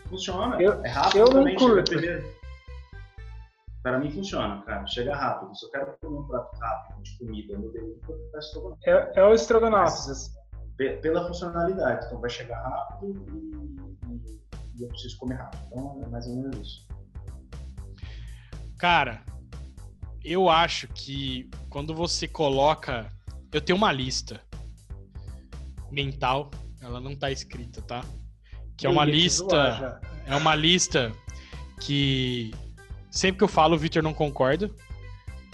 Funciona. 0.09 0.61
Eu- 0.61 0.83
é 0.85 0.89
rápido 0.89 1.17
eu 1.19 1.25
não 1.25 1.33
também. 1.33 1.57
chega 1.59 1.73
curto. 1.73 2.39
Para 3.83 3.99
mim 3.99 4.11
funciona, 4.11 4.61
cara. 4.63 4.85
Chega 4.87 5.15
rápido. 5.15 5.55
Se 5.55 5.65
eu 5.65 5.71
quero 5.71 5.93
comer 6.01 6.17
um 6.19 6.23
prato 6.27 6.57
rápido 6.59 7.01
de 7.03 7.17
comida 7.17 7.57
no 7.57 7.71
delivery, 7.71 7.99
eu 8.09 8.17
peço 8.31 8.47
estrogonofe. 8.47 8.81
É, 8.89 9.11
é 9.15 9.23
o 9.23 9.33
estrogonofe. 9.33 10.11
Pe- 10.77 10.97
Pela 10.97 11.27
funcionalidade. 11.27 12.05
Então 12.05 12.19
vai 12.19 12.29
chegar 12.29 12.61
rápido 12.61 13.25
e, 13.29 14.13
e- 14.13 14.79
e 14.79 14.83
eu 14.83 14.87
preciso 14.89 15.17
comer 15.17 15.35
rápido. 15.35 15.61
Então 15.67 16.01
é 16.05 16.09
mais 16.09 16.25
ou 16.27 16.35
menos 16.35 16.57
isso. 16.59 16.87
Cara, 18.77 19.21
eu 20.23 20.49
acho 20.49 20.87
que 20.89 21.49
quando 21.69 21.93
você 21.93 22.27
coloca. 22.27 23.09
Eu 23.51 23.59
tenho 23.61 23.77
uma 23.77 23.91
lista 23.91 24.41
mental, 25.91 26.51
ela 26.81 26.99
não 26.99 27.15
tá 27.15 27.31
escrita, 27.31 27.81
tá? 27.81 28.03
Que 28.77 28.87
é 28.87 28.89
uma 28.89 29.05
te 29.05 29.11
lista. 29.11 30.01
É 30.25 30.35
uma 30.35 30.55
lista 30.55 31.11
que 31.79 32.53
sempre 33.09 33.39
que 33.39 33.43
eu 33.43 33.47
falo 33.47 33.75
o 33.75 33.77
Victor 33.77 34.03
não 34.03 34.13
concorda, 34.13 34.69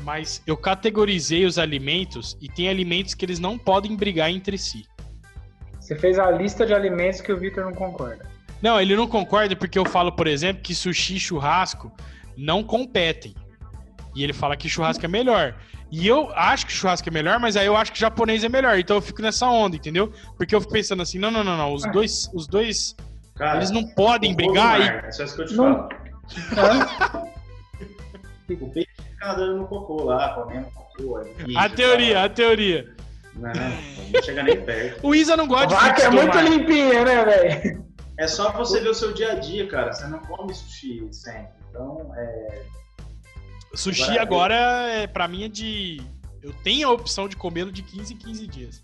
mas 0.04 0.42
eu 0.46 0.58
categorizei 0.58 1.46
os 1.46 1.58
alimentos 1.58 2.38
e 2.42 2.48
tem 2.48 2.70
alimentos 2.70 3.14
que 3.14 3.26
eles 3.26 3.40
não 3.40 3.58
podem 3.58 3.96
brigar 3.96 4.30
entre 4.30 4.58
si. 4.58 4.86
Você 5.80 5.96
fez 5.96 6.18
a 6.18 6.30
lista 6.32 6.66
de 6.66 6.74
alimentos 6.74 7.22
que 7.22 7.32
o 7.32 7.38
Victor 7.38 7.66
não 7.66 7.74
concorda. 7.74 8.30
Não, 8.62 8.80
ele 8.80 8.96
não 8.96 9.08
concorda 9.08 9.56
porque 9.56 9.78
eu 9.78 9.86
falo, 9.86 10.12
por 10.12 10.28
exemplo, 10.28 10.64
que 10.64 10.74
sushi 10.74 11.16
e 11.16 11.20
churrasco 11.20 11.92
não 12.36 12.64
competem. 12.64 13.36
E 14.16 14.24
ele 14.24 14.34
fala 14.34 14.56
que 14.56 14.70
churrasco 14.70 15.06
é 15.06 15.08
melhor. 15.08 15.56
E 15.92 16.08
eu 16.08 16.32
acho 16.34 16.66
que 16.66 16.72
churrasco 16.74 17.08
é 17.08 17.12
melhor, 17.12 17.40
mas 17.40 17.56
aí 17.56 17.66
eu 17.68 17.76
acho 17.78 17.92
que 17.94 18.00
japonês 18.00 18.44
é 18.44 18.50
melhor. 18.50 18.78
Então 18.78 18.98
eu 18.98 19.02
fico 19.02 19.22
nessa 19.22 19.48
onda, 19.48 19.76
entendeu? 19.76 20.12
Porque 20.38 20.54
eu 20.56 20.60
fico 20.62 20.74
pensando 20.74 21.02
assim, 21.02 21.20
não, 21.20 21.32
não, 21.32 21.44
não, 21.44 21.58
não. 21.58 21.74
Os 21.74 21.84
dois, 21.92 22.30
os 22.34 22.48
dois, 22.48 22.96
Cara, 23.36 23.58
eles 23.58 23.72
não 23.72 23.86
podem 23.86 24.36
brigar 24.36 24.80
e 24.82 25.08
É 25.08 25.12
só 25.12 25.24
isso 25.24 25.36
que 25.36 25.42
eu 25.44 25.46
te 25.46 25.54
Não. 25.56 25.88
falo. 26.54 27.36
O 28.48 28.70
peixe 28.70 28.88
fica 28.98 29.34
dando 29.34 29.58
no 29.58 29.68
cocô 29.68 30.04
lá, 30.04 30.36
comendo 30.36 30.68
cocô. 30.68 31.24
fica, 31.24 31.60
A 31.60 31.68
teoria, 31.68 32.24
a 32.26 32.30
teoria. 32.30 32.96
Não, 33.34 33.52
não 33.52 34.22
chega 34.24 34.44
nem 34.44 34.62
perto. 34.62 35.00
O 35.06 35.16
Isa 35.16 35.36
não 35.36 35.48
gosta 35.48 35.68
de 35.68 35.74
Vaca 35.74 36.02
frutos 36.02 36.04
é 36.04 36.10
muito 36.10 36.36
mar. 36.36 36.44
limpinha, 36.44 37.04
né, 37.04 37.26
velho? 37.26 37.86
É 38.20 38.28
só 38.28 38.52
você 38.52 38.80
ver 38.82 38.90
o 38.90 38.94
seu 38.94 39.14
dia 39.14 39.32
a 39.32 39.36
dia, 39.36 39.68
cara. 39.68 39.92
Você 39.92 40.08
não 40.08 40.20
come 40.20 40.54
sushi 40.54 41.08
sempre. 41.12 41.50
Então, 41.70 42.14
é. 42.16 42.62
Sushi 43.76 44.18
agora, 44.18 44.56
é, 44.56 45.08
pra 45.08 45.28
mim, 45.28 45.44
é 45.44 45.48
de. 45.48 46.02
Eu 46.42 46.54
tenho 46.64 46.88
a 46.88 46.92
opção 46.92 47.28
de 47.28 47.36
comê-lo 47.36 47.72
de 47.72 47.82
15 47.82 48.14
em 48.14 48.18
15 48.18 48.48
dias. 48.48 48.84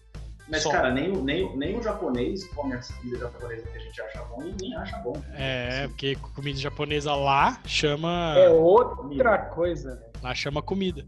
Mas, 0.50 0.64
Só. 0.64 0.72
cara, 0.72 0.92
nem, 0.92 1.12
o- 1.12 1.24
nem, 1.24 1.56
nem 1.56 1.78
o 1.78 1.82
japonês 1.84 2.44
come 2.50 2.74
essa 2.74 2.92
comida 2.94 3.20
japonesa 3.20 3.68
que 3.68 3.78
a 3.78 3.80
gente 3.82 4.02
acha 4.02 4.24
bom 4.26 4.42
e 4.44 4.56
nem 4.62 4.76
acha 4.76 4.98
bom. 4.98 5.14
É, 5.34 5.88
porque 5.88 6.16
comida 6.36 6.60
japonesa 6.60 7.16
lá 7.16 7.60
chama. 7.66 8.34
É 8.38 8.50
outra 8.50 9.38
coisa, 9.38 9.96
velho. 9.96 10.12
Lá 10.22 10.34
chama 10.36 10.62
comida. 10.62 11.06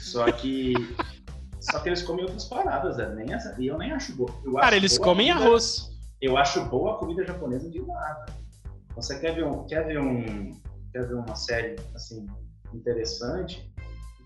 Só 0.00 0.30
que. 0.32 0.72
Só 1.60 1.78
que 1.80 1.88
eles 1.88 2.02
comem 2.02 2.24
outras 2.24 2.44
paradas, 2.44 2.96
né? 2.98 3.08
Nem 3.16 3.32
essa, 3.34 3.54
e 3.58 3.66
eu 3.66 3.76
nem 3.78 3.90
acho 3.92 4.14
boa. 4.14 4.30
Eu 4.44 4.52
Cara, 4.54 4.66
acho 4.68 4.76
eles 4.76 4.96
boa 4.98 5.08
comem 5.08 5.28
comida- 5.28 5.46
arroz. 5.46 5.90
Eu 6.20 6.36
acho 6.38 6.64
boa 6.66 6.94
a 6.94 6.98
comida 6.98 7.24
japonesa 7.26 7.68
de 7.70 7.80
nada. 7.82 8.26
Você 8.94 9.18
quer 9.18 9.34
ver, 9.34 9.44
um, 9.44 9.66
quer 9.66 9.84
ver, 9.86 9.98
um, 10.00 10.50
quer 10.92 11.06
ver 11.06 11.14
uma 11.14 11.34
série 11.34 11.76
assim 11.94 12.26
interessante 12.74 13.68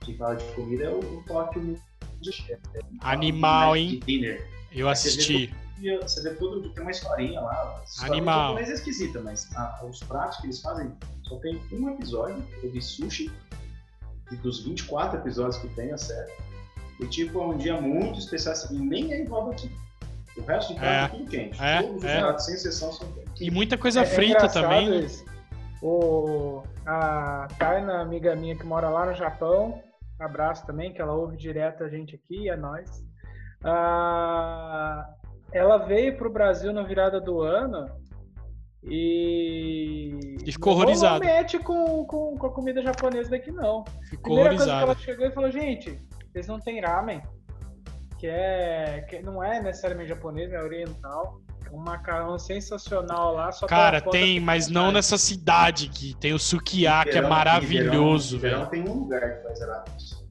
que 0.01 0.17
fala 0.17 0.37
de 0.37 0.45
comida 0.55 0.85
é 0.85 0.89
o, 0.91 0.99
o 0.99 1.23
Tokyo 1.27 1.79
Animal, 3.01 3.77
hein? 3.77 4.01
Eu 4.73 4.89
assisti. 4.89 5.55
E 5.81 5.97
Você 5.99 6.21
vê 6.23 6.31
tudo, 6.35 6.69
tem 6.71 6.83
uma 6.83 6.91
historinha 6.91 7.41
lá. 7.41 7.83
História 7.87 8.13
Animal. 8.15 8.59
é 8.59 8.63
esquisita, 8.73 9.21
mas 9.21 9.49
a- 9.57 9.81
os 9.89 10.01
pratos 10.03 10.39
que 10.39 10.47
eles 10.47 10.61
fazem 10.61 10.91
só 11.23 11.37
tem 11.37 11.61
um 11.73 11.89
episódio, 11.91 12.45
o 12.65 12.69
de 12.69 12.81
sushi, 12.83 13.31
e 14.33 14.37
dos 14.37 14.65
24 14.65 15.19
episódios 15.21 15.57
que 15.59 15.69
tem 15.69 15.93
a 15.93 15.99
série. 15.99 16.33
E 17.01 17.07
tipo, 17.07 17.41
é 17.41 17.47
um 17.47 17.57
dia 17.57 17.81
muito 17.81 18.19
especial 18.19 18.55
assim, 18.55 18.75
e 18.77 18.81
nem 18.81 19.13
é 19.13 19.23
igual 19.23 19.49
daqui. 19.51 19.71
O 20.37 20.43
resto 20.43 20.75
de 20.75 20.81
prato 20.81 20.85
é, 20.85 21.05
É. 21.05 21.09
tudo 21.19 21.31
quente. 21.31 21.63
É, 21.63 21.83
Todos 21.83 21.97
os 21.99 22.05
é. 22.05 22.19
pratos, 22.21 22.45
sem 22.45 22.55
exceção, 22.55 22.93
são 22.93 23.13
quentes. 23.13 23.41
E 23.41 23.51
muita 23.51 23.79
coisa 23.79 24.01
É- 24.01 24.03
é 24.03 24.07
frita 24.07 24.49
também. 24.49 24.91
né? 24.91 24.97
isso. 25.01 25.25
O, 25.83 26.63
a 26.87 27.47
Taina, 27.59 28.01
amiga 28.01 28.35
minha 28.35 28.57
que 28.57 28.67
mora 28.67 28.89
lá 28.89 29.07
no 29.07 29.15
Japão, 29.15 29.81
abraço 30.19 30.67
também, 30.67 30.93
que 30.93 31.01
ela 31.01 31.15
ouve 31.15 31.37
direto 31.37 31.85
a 31.85 31.89
gente 31.89 32.17
aqui, 32.17 32.49
é 32.49 32.57
nós. 32.57 33.05
Ah, 33.65 35.09
ela 35.53 35.79
veio 35.79 36.17
pro 36.17 36.33
Brasil 36.33 36.73
na 36.73 36.83
virada 36.83 37.21
do 37.21 37.41
ano 37.41 37.87
e. 38.83 40.37
Ficou 40.45 40.73
não 40.73 40.81
horrorizada. 40.81 41.25
mete 41.25 41.59
com, 41.59 42.05
com, 42.05 42.37
com 42.37 42.47
a 42.47 42.53
comida 42.53 42.83
japonesa 42.83 43.31
daqui, 43.31 43.51
não. 43.51 43.85
Ficou 44.09 44.35
Primeira 44.35 44.51
coisa 44.51 44.65
que 44.65 44.71
horrorizada. 44.71 44.83
ela 44.83 44.95
chegou 44.97 45.27
e 45.27 45.33
falou, 45.33 45.51
gente, 45.51 46.01
vocês 46.33 46.47
não 46.47 46.59
têm 46.59 46.81
ramen, 46.81 47.23
que 48.19 48.27
é 48.27 49.07
que 49.09 49.21
não 49.21 49.43
é 49.43 49.61
necessariamente 49.61 50.09
japonês, 50.09 50.53
é 50.53 50.63
oriental. 50.63 51.41
Um 51.73 51.79
macarrão 51.79 52.39
sensacional 52.39 53.35
lá, 53.35 53.53
só 53.53 53.67
Cara, 53.67 54.01
tem, 54.01 54.41
mas 54.41 54.69
não 54.69 54.91
nessa 54.91 55.19
cidade 55.19 55.89
que 55.89 56.15
tem 56.15 56.33
o 56.33 56.39
Sukiá, 56.39 57.05
que 57.05 57.11
é 57.11 57.21
maravilhoso, 57.23 58.39
velho. 58.39 58.67
Tem 58.69 58.83
um 58.89 59.01
lugar 59.01 59.21
que 59.21 59.43
faz. 59.43 60.29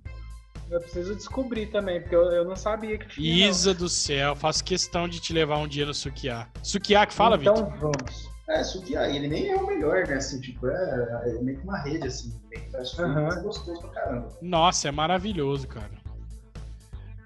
Eu 0.70 0.82
preciso 0.82 1.16
descobrir 1.16 1.68
também, 1.68 2.02
porque 2.02 2.16
eu, 2.16 2.24
eu 2.24 2.44
não 2.44 2.56
sabia 2.56 2.98
que 2.98 3.08
tinha. 3.08 3.46
não. 3.46 3.50
Isa 3.52 3.74
do 3.74 3.88
céu, 3.88 4.36
faço 4.36 4.64
questão 4.64 5.08
de 5.08 5.20
te 5.20 5.32
levar 5.32 5.58
um 5.60 5.68
dia 5.68 5.86
no 5.86 5.94
Sukiá. 5.94 6.48
Sukiá 6.62 7.06
que 7.06 7.14
fala, 7.14 7.38
então, 7.38 7.56
Vitor? 7.56 7.78
vamos. 7.80 8.30
É, 8.50 8.64
Sukiá, 8.64 9.10
ele 9.10 9.28
nem 9.28 9.50
é 9.50 9.56
o 9.56 9.66
melhor, 9.66 10.08
né? 10.08 10.16
Assim, 10.16 10.40
tipo, 10.42 10.68
é, 10.68 11.24
é 11.26 11.42
meio 11.42 11.58
que 11.60 11.64
uma 11.64 11.78
rede, 11.80 12.08
assim, 12.08 12.32
food, 12.32 13.12
mas 13.14 13.38
é 13.38 13.42
gostoso 13.42 13.82
pra 13.82 13.90
caramba. 13.90 14.38
Nossa, 14.42 14.88
é 14.88 14.92
maravilhoso, 14.92 15.68
cara. 15.68 15.92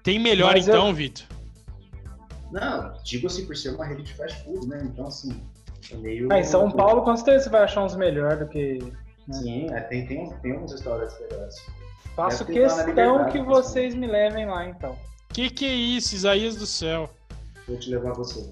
Tem 0.02 0.18
melhor 0.18 0.52
Mas 0.54 0.66
eu- 0.66 0.74
então, 0.74 0.92
Vitor? 0.94 1.26
Não, 2.52 2.92
digo 3.02 3.26
assim, 3.26 3.46
por 3.46 3.56
ser 3.56 3.70
uma 3.70 3.86
rede 3.86 4.02
de 4.02 4.12
fast 4.12 4.44
food, 4.44 4.68
né? 4.68 4.82
Então, 4.84 5.06
assim, 5.06 5.42
é 5.90 5.96
meio. 5.96 6.30
Ah, 6.30 6.38
em 6.38 6.44
São 6.44 6.70
Paulo, 6.70 7.02
com 7.02 7.16
certeza 7.16 7.44
você 7.44 7.50
vai 7.50 7.62
achar 7.62 7.82
uns 7.82 7.96
melhores 7.96 8.40
do 8.40 8.46
que. 8.46 8.78
Sim, 9.30 9.72
é, 9.72 9.80
tem, 9.80 10.06
tem, 10.06 10.30
tem 10.42 10.58
uns 10.58 10.72
restaurantes 10.72 11.18
legais. 11.18 11.56
Faço 12.14 12.44
Deve 12.44 12.60
questão 12.60 13.30
que 13.30 13.38
né? 13.38 13.44
vocês 13.44 13.94
me 13.94 14.06
levem 14.06 14.46
lá, 14.46 14.68
então. 14.68 14.98
Que 15.32 15.48
que 15.48 15.64
é 15.64 15.74
isso, 15.74 16.14
Isaías 16.14 16.56
do 16.56 16.66
céu? 16.66 17.08
Vou 17.66 17.78
te 17.78 17.88
levar 17.88 18.12
você. 18.12 18.50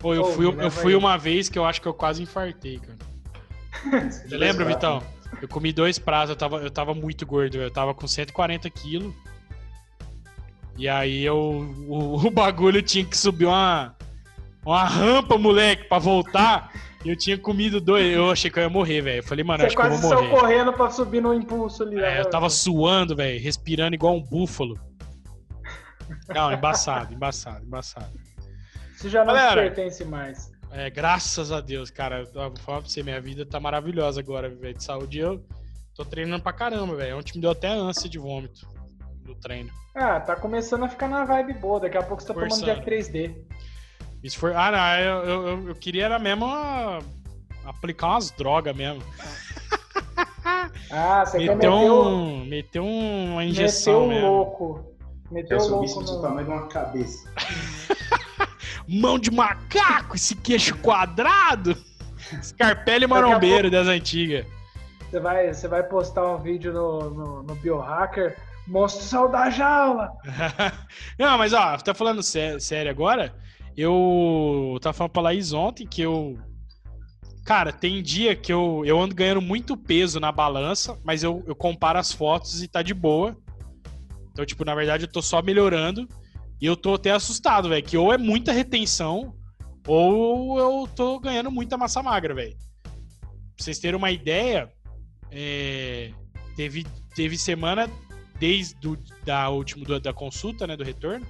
Pô, 0.00 0.14
eu 0.14 0.24
fui, 0.24 0.46
eu 0.46 0.70
fui 0.70 0.94
aí. 0.94 0.98
uma 0.98 1.16
vez 1.16 1.48
que 1.48 1.56
eu 1.56 1.64
acho 1.64 1.80
que 1.80 1.86
eu 1.86 1.94
quase 1.94 2.22
infartei, 2.22 2.80
cara. 2.80 4.10
Você 4.10 4.26
lembra, 4.36 4.64
Vitão? 4.64 5.00
Eu 5.40 5.46
comi 5.46 5.72
dois 5.72 5.98
pratos, 5.98 6.30
eu 6.30 6.36
tava, 6.36 6.56
eu 6.56 6.70
tava 6.70 6.92
muito 6.92 7.24
gordo, 7.24 7.56
eu 7.56 7.70
tava 7.70 7.94
com 7.94 8.08
140 8.08 8.68
quilos. 8.70 9.14
E 10.76 10.88
aí 10.88 11.24
eu, 11.24 11.36
o, 11.88 12.26
o 12.26 12.30
bagulho 12.30 12.82
tinha 12.82 13.04
que 13.04 13.16
subir 13.16 13.46
uma, 13.46 13.94
uma 14.64 14.84
rampa, 14.84 15.36
moleque, 15.36 15.84
pra 15.84 15.98
voltar. 15.98 16.72
E 17.04 17.08
eu 17.10 17.16
tinha 17.16 17.36
comido 17.36 17.80
dois. 17.80 18.14
Eu 18.14 18.30
achei 18.30 18.50
que 18.50 18.58
eu 18.58 18.62
ia 18.62 18.68
morrer, 18.70 19.00
velho. 19.02 19.18
Eu 19.18 19.22
falei, 19.24 19.44
mano, 19.44 19.60
Você 19.60 19.66
acho 19.66 19.76
que 19.76 19.82
eu 19.82 19.90
vou 19.90 19.98
saiu 19.98 20.22
morrer. 20.24 20.40
correndo 20.40 20.72
pra 20.72 20.90
subir 20.90 21.20
no 21.20 21.34
impulso 21.34 21.82
ali. 21.82 21.96
É, 21.96 22.00
né? 22.00 22.20
eu 22.20 22.30
tava 22.30 22.48
suando, 22.48 23.14
velho, 23.14 23.40
respirando 23.42 23.94
igual 23.94 24.14
um 24.16 24.22
búfalo. 24.22 24.78
Não, 26.28 26.52
embaçado, 26.52 27.12
embaçado, 27.12 27.64
embaçado. 27.64 28.12
Isso 28.94 29.08
já 29.08 29.24
não 29.24 29.34
Galera. 29.34 29.62
te 29.62 29.74
pertence 29.74 30.04
mais. 30.04 30.52
É, 30.70 30.88
graças 30.88 31.50
a 31.50 31.60
Deus, 31.60 31.90
cara. 31.90 32.20
Eu 32.20 32.50
vou 32.50 32.56
falar 32.58 32.80
pra 32.80 32.88
você, 32.88 33.02
minha 33.02 33.20
vida 33.20 33.44
tá 33.44 33.58
maravilhosa 33.58 34.20
agora, 34.20 34.48
velho. 34.48 34.74
De 34.74 34.84
saúde 34.84 35.18
eu 35.18 35.44
tô 35.94 36.04
treinando 36.04 36.42
pra 36.42 36.52
caramba, 36.52 36.94
velho. 36.96 37.18
Ontem 37.18 37.32
me 37.34 37.40
deu 37.40 37.50
até 37.50 37.68
ânsia 37.68 38.08
de 38.08 38.18
vômito 38.18 38.66
no 39.26 39.34
treino. 39.34 39.70
Ah, 39.94 40.20
tá 40.20 40.34
começando 40.36 40.84
a 40.84 40.88
ficar 40.88 41.08
na 41.08 41.24
vibe 41.24 41.54
boa. 41.54 41.80
Daqui 41.80 41.96
a 41.98 42.02
pouco 42.02 42.22
você 42.22 42.28
tá 42.28 42.34
tomando 42.34 42.50
Forçando. 42.50 42.74
dia 42.74 42.84
3D. 42.84 43.34
Isso 44.22 44.38
foi. 44.38 44.54
Ah, 44.54 44.70
não, 44.70 45.04
eu, 45.04 45.24
eu, 45.48 45.68
eu 45.68 45.74
queria 45.74 46.04
era 46.06 46.18
mesmo 46.18 46.46
a- 46.46 47.00
aplicar 47.64 48.08
umas 48.08 48.30
drogas 48.30 48.74
mesmo. 48.76 49.02
Ah, 50.94 51.24
você 51.24 51.38
quer 51.38 51.56
Meter 51.56 51.70
meter 51.70 51.70
o, 51.70 52.08
um. 52.08 52.44
Meter 52.44 52.80
uma 52.80 53.44
injeção 53.44 54.04
o 54.04 54.08
mesmo. 54.08 54.26
louco. 54.26 54.84
Meter 55.30 55.54
Eu 55.54 55.58
o 55.58 55.60
sou 55.60 55.80
louco 55.82 56.04
do 56.04 56.12
no... 56.16 56.20
tamanho 56.22 56.46
de 56.46 56.52
uma 56.52 56.68
cabeça. 56.68 57.32
Mão 58.86 59.18
de 59.18 59.30
macaco, 59.30 60.16
esse 60.16 60.36
queixo 60.36 60.76
quadrado. 60.78 61.74
Scarpelli 62.42 63.06
marombeiro 63.06 63.70
das 63.70 63.86
antigas. 63.86 64.44
Você 65.10 65.18
vai, 65.20 65.52
você 65.54 65.66
vai 65.68 65.82
postar 65.82 66.26
um 66.26 66.38
vídeo 66.38 66.72
no, 66.74 67.10
no, 67.10 67.42
no 67.42 67.54
Biohacker, 67.54 68.36
monstro 68.66 69.28
da 69.28 69.50
jaula. 69.50 70.10
Não, 71.18 71.36
mas 71.38 71.52
ó, 71.52 71.76
tá 71.78 71.94
falando 71.94 72.22
sé- 72.22 72.58
sério 72.60 72.90
agora? 72.90 73.34
Eu 73.76 74.78
tava 74.80 74.92
falando 74.92 75.12
pra 75.12 75.22
Laís 75.22 75.52
ontem 75.52 75.86
que 75.86 76.02
eu. 76.02 76.38
Cara, 77.44 77.72
tem 77.72 78.02
dia 78.02 78.36
que 78.36 78.52
eu, 78.52 78.82
eu 78.84 79.00
ando 79.00 79.14
ganhando 79.14 79.40
muito 79.40 79.76
peso 79.76 80.20
na 80.20 80.30
balança, 80.30 80.98
mas 81.02 81.24
eu, 81.24 81.42
eu 81.46 81.56
comparo 81.56 81.98
as 81.98 82.12
fotos 82.12 82.62
e 82.62 82.68
tá 82.68 82.82
de 82.82 82.94
boa. 82.94 83.36
Então, 84.30 84.46
tipo, 84.46 84.64
na 84.64 84.74
verdade 84.74 85.04
eu 85.04 85.10
tô 85.10 85.20
só 85.20 85.42
melhorando. 85.42 86.06
E 86.60 86.66
eu 86.66 86.76
tô 86.76 86.94
até 86.94 87.10
assustado, 87.10 87.68
velho. 87.68 87.82
Que 87.84 87.96
ou 87.96 88.12
é 88.12 88.18
muita 88.18 88.52
retenção, 88.52 89.34
ou 89.86 90.58
eu 90.60 90.88
tô 90.94 91.18
ganhando 91.18 91.50
muita 91.50 91.76
massa 91.76 92.00
magra, 92.02 92.32
velho. 92.34 92.56
Pra 92.84 92.92
vocês 93.64 93.80
terem 93.80 93.96
uma 93.96 94.12
ideia, 94.12 94.70
é, 95.30 96.12
teve, 96.54 96.86
teve 97.16 97.36
semana 97.36 97.90
desde 98.42 98.74
do, 98.80 98.98
da 99.24 99.48
última 99.50 99.84
do- 99.84 100.00
da 100.00 100.12
consulta, 100.12 100.66
né, 100.66 100.76
do 100.76 100.82
retorno, 100.82 101.24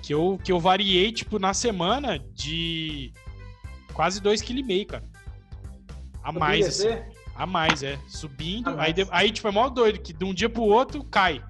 que 0.00 0.14
eu, 0.14 0.38
que 0.44 0.52
eu 0.52 0.60
variei, 0.60 1.10
tipo, 1.10 1.40
na 1.40 1.52
semana 1.52 2.20
de 2.20 3.12
quase 3.92 4.20
2,5 4.20 4.44
kg, 4.64 4.84
cara. 4.84 5.04
A 6.22 6.30
mais, 6.30 6.66
assim, 6.68 6.96
a 7.34 7.46
mais, 7.46 7.82
é. 7.82 7.98
Subindo, 8.06 8.68
A 8.70 8.82
aí, 8.84 8.94
mais. 8.94 9.08
aí, 9.10 9.32
tipo, 9.32 9.48
é 9.48 9.50
mó 9.50 9.68
doido, 9.68 9.98
que 10.00 10.12
de 10.12 10.24
um 10.24 10.32
dia 10.32 10.48
pro 10.48 10.62
outro 10.62 11.02
cai, 11.02 11.42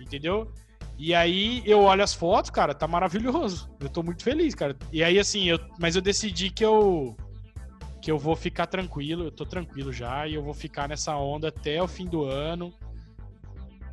entendeu? 0.00 0.52
E 0.96 1.12
aí 1.12 1.60
eu 1.66 1.80
olho 1.82 2.04
as 2.04 2.14
fotos, 2.14 2.50
cara, 2.50 2.72
tá 2.74 2.86
maravilhoso. 2.86 3.68
Eu 3.80 3.88
tô 3.88 4.04
muito 4.04 4.22
feliz, 4.22 4.54
cara. 4.54 4.76
E 4.92 5.02
aí, 5.02 5.18
assim, 5.18 5.48
eu, 5.48 5.58
mas 5.80 5.96
eu 5.96 6.02
decidi 6.02 6.48
que 6.50 6.64
eu 6.64 7.16
que 8.00 8.12
eu 8.12 8.18
vou 8.18 8.36
ficar 8.36 8.66
tranquilo, 8.66 9.24
eu 9.24 9.32
tô 9.32 9.44
tranquilo 9.44 9.92
já, 9.92 10.28
e 10.28 10.34
eu 10.34 10.42
vou 10.44 10.54
ficar 10.54 10.88
nessa 10.88 11.16
onda 11.16 11.48
até 11.48 11.82
o 11.82 11.88
fim 11.88 12.06
do 12.06 12.24
ano. 12.24 12.72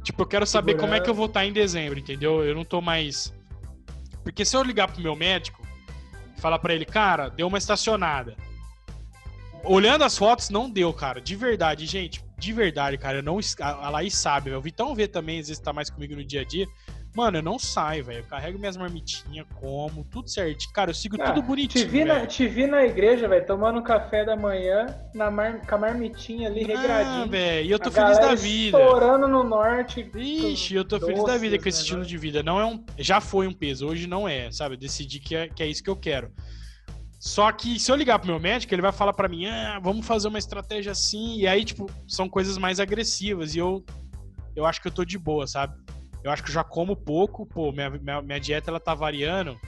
Tipo, 0.06 0.22
eu 0.22 0.28
quero 0.28 0.46
saber 0.46 0.76
como 0.76 0.94
é 0.94 1.00
que 1.00 1.10
eu 1.10 1.16
vou 1.16 1.26
estar 1.26 1.48
em 1.48 1.52
dezembro, 1.52 1.98
entendeu? 1.98 2.46
Eu 2.46 2.54
não 2.54 2.64
tô 2.64 2.80
mais. 2.80 3.34
Porque 4.24 4.46
se 4.46 4.56
eu 4.56 4.62
ligar 4.62 4.88
pro 4.88 5.02
meu 5.02 5.16
médico 5.16 5.60
e 6.38 6.40
falar 6.40 6.60
pra 6.60 6.76
ele, 6.76 6.86
cara, 6.86 7.28
deu 7.28 7.48
uma 7.48 7.58
estacionada. 7.58 8.38
Olhando 9.64 10.04
as 10.04 10.16
fotos, 10.16 10.52
não 10.52 10.70
deu, 10.70 10.94
cara. 10.94 11.20
De 11.20 11.36
verdade, 11.36 11.88
gente. 11.88 12.24
De 12.38 12.54
verdade, 12.54 13.00
cara. 13.00 13.18
Eu 13.18 13.24
não, 13.24 13.40
a 13.60 13.90
Laís 13.90 14.14
sabe, 14.14 14.52
velho. 14.52 14.60
O 14.60 14.62
Vitão 14.62 14.94
vê 14.94 15.08
também, 15.08 15.40
às 15.40 15.48
vezes 15.48 15.60
tá 15.60 15.74
mais 15.74 15.90
comigo 15.90 16.16
no 16.16 16.24
dia 16.24 16.42
a 16.42 16.46
dia. 16.46 16.68
Mano, 17.16 17.38
eu 17.38 17.42
não 17.42 17.58
saio, 17.58 18.04
velho. 18.04 18.20
Eu 18.20 18.24
carrego 18.26 18.60
minhas 18.60 18.76
marmitinhas, 18.76 19.48
como, 19.56 20.04
tudo 20.04 20.30
certinho. 20.30 20.74
Cara, 20.74 20.90
eu 20.90 20.94
sigo 20.94 21.16
Ah, 21.18 21.28
tudo 21.32 21.42
Te 21.42 21.48
bonitinho. 21.48 21.88
vi, 21.90 22.04
na, 22.04 22.28
te 22.28 22.46
vi 22.46 22.68
na 22.68 22.84
igreja, 22.84 23.26
velho, 23.28 23.46
tomando 23.46 23.82
café 23.82 24.26
da 24.26 24.36
manhã 24.36 24.88
na 25.14 25.32
mar, 25.32 25.62
com 25.66 25.76
a 25.76 25.78
marmitinha 25.78 26.50
ali, 26.50 26.70
Ah, 26.74 27.26
velho. 27.30 27.68
E 27.68 27.72
eu 27.72 27.80
tô 27.80 27.88
A 27.88 27.92
feliz 27.94 28.20
da 28.20 28.36
vida. 28.36 28.78
Estourando 28.78 29.30
no 29.30 29.44
norte. 29.46 30.12
Ixi, 30.14 30.76
eu 30.76 30.84
tô 30.84 31.00
feliz 31.00 31.24
da 31.24 31.38
vida 31.38 31.58
com 31.58 31.70
esse 31.70 31.78
né, 31.78 31.82
estilo 31.84 32.02
né? 32.02 32.06
de 32.06 32.18
vida. 32.18 32.44
Não 32.44 32.60
é 32.60 32.66
um, 32.66 32.86
já 32.98 33.22
foi 33.22 33.48
um 33.48 33.54
peso, 33.54 33.88
hoje 33.88 34.08
não 34.08 34.28
é, 34.28 34.52
sabe? 34.52 34.76
Eu 34.76 34.80
decidi 34.80 35.20
que 35.22 35.36
é, 35.36 35.48
que 35.48 35.64
é 35.64 35.68
isso 35.68 35.82
que 35.82 35.90
eu 35.90 35.96
quero. 35.96 36.34
Só 37.18 37.50
que 37.54 37.80
se 37.80 37.90
eu 37.90 37.96
ligar 37.96 38.20
pro 38.20 38.28
meu 38.28 38.40
médico, 38.42 38.74
ele 38.76 38.82
vai 38.82 38.92
falar 38.92 39.14
pra 39.14 39.30
mim: 39.30 39.46
"Ah, 39.46 39.80
vamos 39.82 40.06
fazer 40.06 40.28
uma 40.28 40.38
estratégia 40.38 40.92
assim". 40.92 41.38
E 41.38 41.48
aí, 41.48 41.64
tipo, 41.64 41.90
são 42.06 42.28
coisas 42.28 42.58
mais 42.58 42.80
agressivas 42.82 43.56
e 43.56 43.60
eu 43.60 43.86
eu 44.54 44.66
acho 44.66 44.82
que 44.82 44.88
eu 44.88 44.92
tô 44.92 45.04
de 45.06 45.18
boa, 45.18 45.48
sabe? 45.48 45.76
Eu 46.26 46.32
acho 46.32 46.42
que 46.42 46.50
eu 46.50 46.54
já 46.56 46.64
como 46.64 46.96
pouco, 46.96 47.46
pô, 47.46 47.72
minha, 47.72 47.88
minha, 47.88 48.20
minha 48.20 48.40
dieta 48.40 48.72
ela 48.72 48.80
tá 48.80 48.96
variando. 48.96 49.60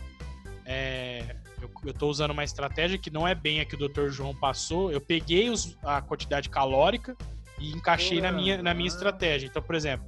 É, 0.65 1.35
eu, 1.61 1.69
eu 1.85 1.93
tô 1.93 2.07
usando 2.07 2.31
uma 2.31 2.43
estratégia 2.43 2.97
que 2.97 3.11
não 3.11 3.27
é 3.27 3.35
bem 3.35 3.59
a 3.59 3.65
que 3.65 3.75
o 3.75 3.77
Dr. 3.87 4.07
João 4.09 4.33
passou. 4.33 4.91
Eu 4.91 4.99
peguei 4.99 5.51
os- 5.51 5.77
a 5.83 6.01
quantidade 6.01 6.49
calórica 6.49 7.15
e 7.59 7.69
encaixei 7.71 8.19
na 8.19 8.31
minha, 8.31 8.59
na 8.63 8.73
minha 8.73 8.87
estratégia. 8.87 9.45
Então, 9.45 9.61
por 9.61 9.75
exemplo, 9.75 10.07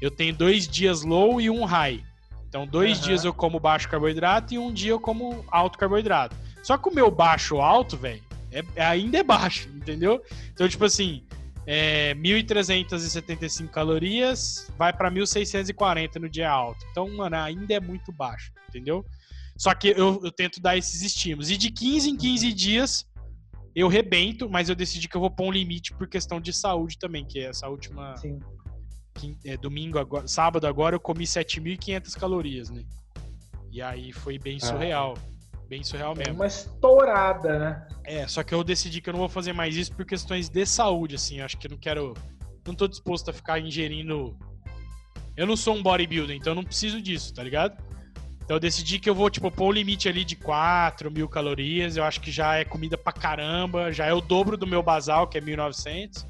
eu 0.00 0.10
tenho 0.10 0.34
dois 0.34 0.66
dias 0.66 1.02
low 1.02 1.38
e 1.38 1.50
um 1.50 1.66
high. 1.66 2.02
Então, 2.48 2.66
dois 2.66 2.96
Aham. 2.96 3.06
dias 3.06 3.24
eu 3.26 3.34
como 3.34 3.60
baixo 3.60 3.90
carboidrato 3.90 4.54
e 4.54 4.58
um 4.58 4.72
dia 4.72 4.92
eu 4.92 4.98
como 5.00 5.44
alto 5.50 5.76
carboidrato. 5.76 6.34
Só 6.62 6.78
que 6.78 6.88
o 6.88 6.94
meu 6.94 7.10
baixo 7.10 7.58
alto, 7.60 7.94
velho, 7.94 8.22
é- 8.50 8.82
ainda 8.86 9.18
é 9.18 9.22
baixo, 9.22 9.68
entendeu? 9.68 10.22
Então, 10.54 10.66
tipo 10.66 10.86
assim, 10.86 11.22
é 11.70 12.14
1.375 12.14 13.68
calorias, 13.68 14.72
vai 14.78 14.90
pra 14.90 15.10
1.640 15.10 16.16
no 16.18 16.26
dia 16.26 16.50
alto. 16.50 16.82
Então, 16.90 17.06
mano, 17.14 17.36
ainda 17.36 17.74
é 17.74 17.80
muito 17.80 18.10
baixo, 18.10 18.50
entendeu? 18.70 19.04
Só 19.54 19.74
que 19.74 19.88
eu, 19.88 20.18
eu 20.24 20.32
tento 20.32 20.62
dar 20.62 20.78
esses 20.78 21.02
estímulos. 21.02 21.50
E 21.50 21.58
de 21.58 21.70
15 21.70 22.08
em 22.08 22.16
15 22.16 22.52
dias 22.54 23.04
eu 23.74 23.86
rebento, 23.86 24.48
mas 24.48 24.70
eu 24.70 24.74
decidi 24.74 25.08
que 25.08 25.16
eu 25.16 25.20
vou 25.20 25.30
pôr 25.30 25.48
um 25.48 25.52
limite 25.52 25.92
por 25.92 26.08
questão 26.08 26.40
de 26.40 26.54
saúde 26.54 26.98
também, 26.98 27.26
que 27.26 27.38
é 27.40 27.50
essa 27.50 27.68
última 27.68 28.16
Sim. 28.16 28.40
é, 29.44 29.56
domingo 29.58 29.98
agora, 29.98 30.26
sábado 30.26 30.66
agora 30.66 30.96
eu 30.96 31.00
comi 31.00 31.24
7.500 31.26 32.18
calorias, 32.18 32.70
né? 32.70 32.82
E 33.70 33.82
aí 33.82 34.10
foi 34.10 34.38
bem 34.38 34.56
Ah. 34.56 34.66
surreal, 34.66 35.18
bem 35.68 35.82
surreal 35.84 36.12
É 36.14 36.18
mesmo. 36.18 36.34
uma 36.34 36.46
estourada, 36.46 37.58
né? 37.58 37.88
É, 38.04 38.26
só 38.26 38.42
que 38.42 38.54
eu 38.54 38.64
decidi 38.64 39.00
que 39.00 39.08
eu 39.08 39.12
não 39.12 39.20
vou 39.20 39.28
fazer 39.28 39.52
mais 39.52 39.76
isso 39.76 39.92
por 39.94 40.04
questões 40.04 40.48
de 40.48 40.64
saúde, 40.66 41.14
assim. 41.14 41.40
Acho 41.40 41.56
que 41.58 41.66
eu 41.66 41.70
não 41.72 41.78
quero. 41.78 42.14
Não 42.66 42.74
tô 42.74 42.88
disposto 42.88 43.30
a 43.30 43.32
ficar 43.32 43.58
ingerindo. 43.60 44.36
Eu 45.36 45.46
não 45.46 45.56
sou 45.56 45.74
um 45.76 45.82
bodybuilder, 45.82 46.34
então 46.34 46.50
eu 46.52 46.54
não 46.56 46.64
preciso 46.64 47.00
disso, 47.00 47.32
tá 47.32 47.42
ligado? 47.42 47.76
Então 48.42 48.56
eu 48.56 48.60
decidi 48.60 48.98
que 48.98 49.08
eu 49.08 49.14
vou, 49.14 49.28
tipo, 49.28 49.50
pôr 49.50 49.66
um 49.68 49.72
limite 49.72 50.08
ali 50.08 50.24
de 50.24 50.34
4 50.34 51.10
mil 51.10 51.28
calorias. 51.28 51.96
Eu 51.98 52.04
acho 52.04 52.20
que 52.20 52.30
já 52.30 52.56
é 52.56 52.64
comida 52.64 52.96
pra 52.96 53.12
caramba. 53.12 53.92
Já 53.92 54.06
é 54.06 54.12
o 54.12 54.22
dobro 54.22 54.56
do 54.56 54.66
meu 54.66 54.82
basal, 54.82 55.28
que 55.28 55.36
é 55.36 55.40
1.900. 55.40 56.26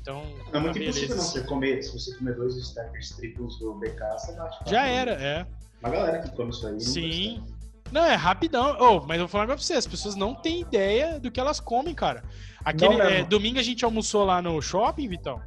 Então. 0.00 0.22
É 0.52 0.58
muito 0.60 0.78
impossível 0.78 1.08
não 1.08 1.16
beleza. 1.16 1.16
você 1.16 1.42
comer. 1.42 1.82
Se 1.82 1.92
você 1.92 2.16
comer 2.16 2.36
dois 2.36 2.56
stackers 2.56 3.10
triplos 3.10 3.58
do 3.58 3.74
BK, 3.74 3.98
você 4.16 4.32
bate. 4.36 4.70
Já 4.70 4.86
era, 4.86 5.10
é. 5.12 5.46
Uma 5.82 5.90
galera 5.90 6.22
que 6.22 6.30
come 6.36 6.50
isso 6.50 6.66
aí. 6.66 6.72
não 6.72 6.80
Sim. 6.80 7.44
Não, 7.90 8.04
é 8.04 8.14
rapidão. 8.14 8.76
Oh, 8.78 9.00
mas 9.06 9.18
eu 9.18 9.26
vou 9.26 9.28
falar 9.28 9.46
pra 9.46 9.56
você, 9.56 9.74
as 9.74 9.86
pessoas 9.86 10.14
não 10.14 10.34
têm 10.34 10.60
ideia 10.60 11.18
do 11.18 11.30
que 11.30 11.40
elas 11.40 11.60
comem, 11.60 11.94
cara. 11.94 12.22
Aquele, 12.64 13.00
é, 13.00 13.24
domingo 13.24 13.58
a 13.58 13.62
gente 13.62 13.84
almoçou 13.84 14.24
lá 14.24 14.42
no 14.42 14.60
shopping, 14.60 15.08
Vitão. 15.08 15.40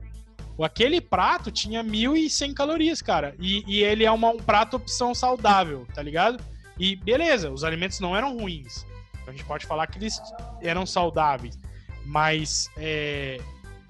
Aquele 0.61 1.01
prato 1.01 1.49
tinha 1.49 1.83
1.100 1.83 2.53
calorias, 2.53 3.01
cara. 3.01 3.35
E, 3.39 3.63
e 3.67 3.83
ele 3.83 4.05
é 4.05 4.11
uma, 4.11 4.29
um 4.29 4.37
prato 4.37 4.77
opção 4.77 5.15
saudável, 5.15 5.87
tá 5.93 6.03
ligado? 6.03 6.43
E 6.77 6.95
beleza, 6.95 7.49
os 7.49 7.63
alimentos 7.63 7.99
não 7.99 8.15
eram 8.15 8.37
ruins. 8.37 8.85
Então 9.13 9.29
a 9.29 9.31
gente 9.31 9.45
pode 9.45 9.65
falar 9.65 9.87
que 9.87 9.97
eles 9.97 10.21
eram 10.61 10.85
saudáveis. 10.85 11.57
Mas 12.05 12.69
é, 12.77 13.39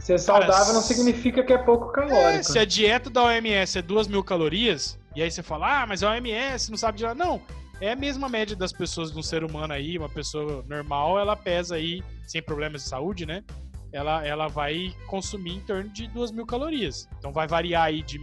Ser 0.01 0.19
saudável 0.19 0.53
Cara, 0.53 0.73
não 0.73 0.81
significa 0.81 1.43
que 1.43 1.53
é 1.53 1.57
pouco 1.59 1.89
é, 1.91 1.93
calórico. 1.93 2.43
se 2.43 2.57
a 2.57 2.65
dieta 2.65 3.09
da 3.09 3.23
OMS 3.23 3.77
é 3.77 3.81
2 3.81 4.07
mil 4.07 4.23
calorias, 4.23 4.97
e 5.15 5.21
aí 5.21 5.29
você 5.29 5.43
fala, 5.43 5.83
ah, 5.83 5.87
mas 5.87 6.01
a 6.01 6.11
OMS 6.11 6.71
não 6.71 6.77
sabe 6.77 6.97
de 6.97 7.03
nada. 7.03 7.15
Não, 7.15 7.39
é 7.81 7.91
a 7.91 7.95
mesma 7.95 8.29
média 8.29 8.55
das 8.55 8.71
pessoas 8.71 9.11
de 9.11 9.17
um 9.19 9.23
ser 9.23 9.43
humano 9.43 9.73
aí, 9.73 9.97
uma 9.97 10.07
pessoa 10.09 10.63
normal, 10.69 11.19
ela 11.19 11.35
pesa 11.35 11.75
aí, 11.75 12.01
sem 12.27 12.41
problemas 12.41 12.83
de 12.83 12.89
saúde, 12.89 13.25
né? 13.25 13.43
Ela, 13.91 14.25
ela 14.25 14.47
vai 14.47 14.95
consumir 15.07 15.55
em 15.55 15.59
torno 15.59 15.89
de 15.89 16.07
2 16.07 16.31
mil 16.31 16.45
calorias. 16.45 17.09
Então 17.17 17.33
vai 17.33 17.45
variar 17.47 17.83
aí 17.87 18.01
de 18.01 18.17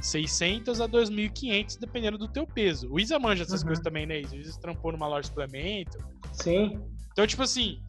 1.600 0.00 0.80
a 0.82 0.88
2.500, 0.88 1.78
dependendo 1.78 2.18
do 2.18 2.26
teu 2.28 2.46
peso. 2.46 2.90
O 2.90 2.98
Isa 2.98 3.18
manja 3.18 3.42
essas 3.44 3.60
Uhum. 3.60 3.68
coisas 3.68 3.84
também, 3.84 4.06
né? 4.06 4.20
Isa? 4.20 4.34
O 4.34 4.38
Isa 4.40 4.58
trampou 4.60 4.90
numa 4.92 5.06
loja 5.06 5.22
de 5.22 5.28
suplemento. 5.28 5.98
Sim. 6.32 6.80
Então, 7.12 7.26
tipo 7.26 7.42
assim, 7.42 7.80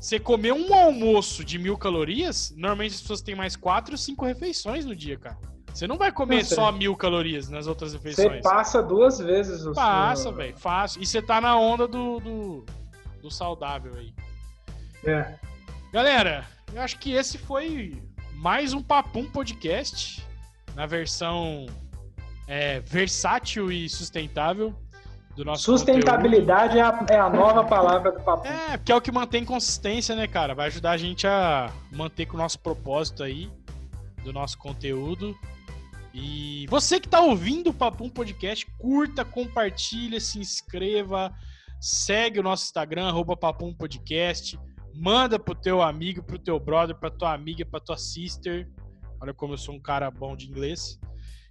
você 0.00 0.18
comer 0.18 0.52
um 0.52 0.74
almoço 0.74 1.44
de 1.44 1.58
mil 1.58 1.76
calorias, 1.78 2.52
normalmente 2.56 2.94
as 2.94 3.00
pessoas 3.02 3.22
têm 3.22 3.34
mais 3.34 3.54
quatro 3.56 3.92
ou 3.94 3.98
cinco 3.98 4.24
refeições 4.24 4.84
no 4.84 4.94
dia, 4.96 5.16
cara. 5.18 5.38
Você 5.72 5.86
não 5.86 5.96
vai 5.96 6.10
comer 6.12 6.36
Não 6.38 6.44
só 6.44 6.72
mil 6.72 6.94
calorias 6.96 7.48
nas 7.48 7.66
outras 7.66 7.92
Você 7.92 7.98
refeições. 8.08 8.42
passa 8.42 8.82
duas 8.82 9.18
vezes 9.18 9.64
o 9.64 9.72
Passa, 9.72 10.24
seu- 10.24 10.32
velho, 10.34 10.56
fácil. 10.56 11.02
E 11.02 11.06
você 11.06 11.22
tá 11.22 11.40
na 11.40 11.56
onda 11.56 11.86
do, 11.86 12.18
do, 12.20 12.64
do 13.22 13.30
saudável 13.30 13.94
aí. 13.94 14.12
É. 15.04 15.34
Galera, 15.92 16.44
eu 16.72 16.80
acho 16.82 16.98
que 16.98 17.12
esse 17.12 17.38
foi 17.38 18.02
mais 18.34 18.72
um 18.74 18.82
Papum 18.82 19.24
Podcast 19.24 20.26
na 20.74 20.86
versão 20.86 21.66
é, 22.46 22.80
versátil 22.80 23.70
e 23.72 23.88
sustentável 23.88 24.74
do 25.36 25.44
nosso. 25.44 25.62
Sustentabilidade 25.64 26.78
é 26.78 26.82
a, 26.82 27.06
é 27.10 27.18
a 27.18 27.30
nova 27.30 27.64
palavra 27.64 28.12
do 28.12 28.20
papo. 28.20 28.46
É, 28.46 28.76
porque 28.76 28.92
é 28.92 28.94
o 28.94 29.00
que 29.00 29.10
mantém 29.12 29.44
consistência, 29.44 30.14
né, 30.16 30.26
cara? 30.26 30.54
Vai 30.54 30.66
ajudar 30.66 30.90
a 30.92 30.96
gente 30.96 31.26
a 31.26 31.70
manter 31.92 32.26
com 32.26 32.34
o 32.34 32.38
nosso 32.38 32.58
propósito 32.58 33.22
aí, 33.22 33.50
do 34.24 34.32
nosso 34.32 34.58
conteúdo. 34.58 35.34
E 36.12 36.66
você 36.68 36.98
que 36.98 37.06
está 37.06 37.20
ouvindo 37.20 37.70
o 37.70 37.74
Papum 37.74 38.08
Podcast, 38.08 38.66
curta, 38.78 39.24
compartilha, 39.24 40.18
se 40.18 40.38
inscreva, 40.38 41.32
segue 41.80 42.40
o 42.40 42.42
nosso 42.42 42.64
Instagram, 42.64 43.06
arroba 43.06 43.36
Papum 43.36 43.72
Podcast, 43.72 44.58
manda 44.94 45.38
pro 45.38 45.54
teu 45.54 45.80
amigo, 45.80 46.22
pro 46.22 46.38
teu 46.38 46.58
brother, 46.58 46.96
pra 46.96 47.10
tua 47.10 47.32
amiga, 47.32 47.64
pra 47.64 47.78
tua 47.78 47.96
sister. 47.96 48.68
Olha 49.20 49.32
como 49.32 49.54
eu 49.54 49.58
sou 49.58 49.74
um 49.74 49.80
cara 49.80 50.10
bom 50.10 50.34
de 50.34 50.46
inglês. 50.48 50.98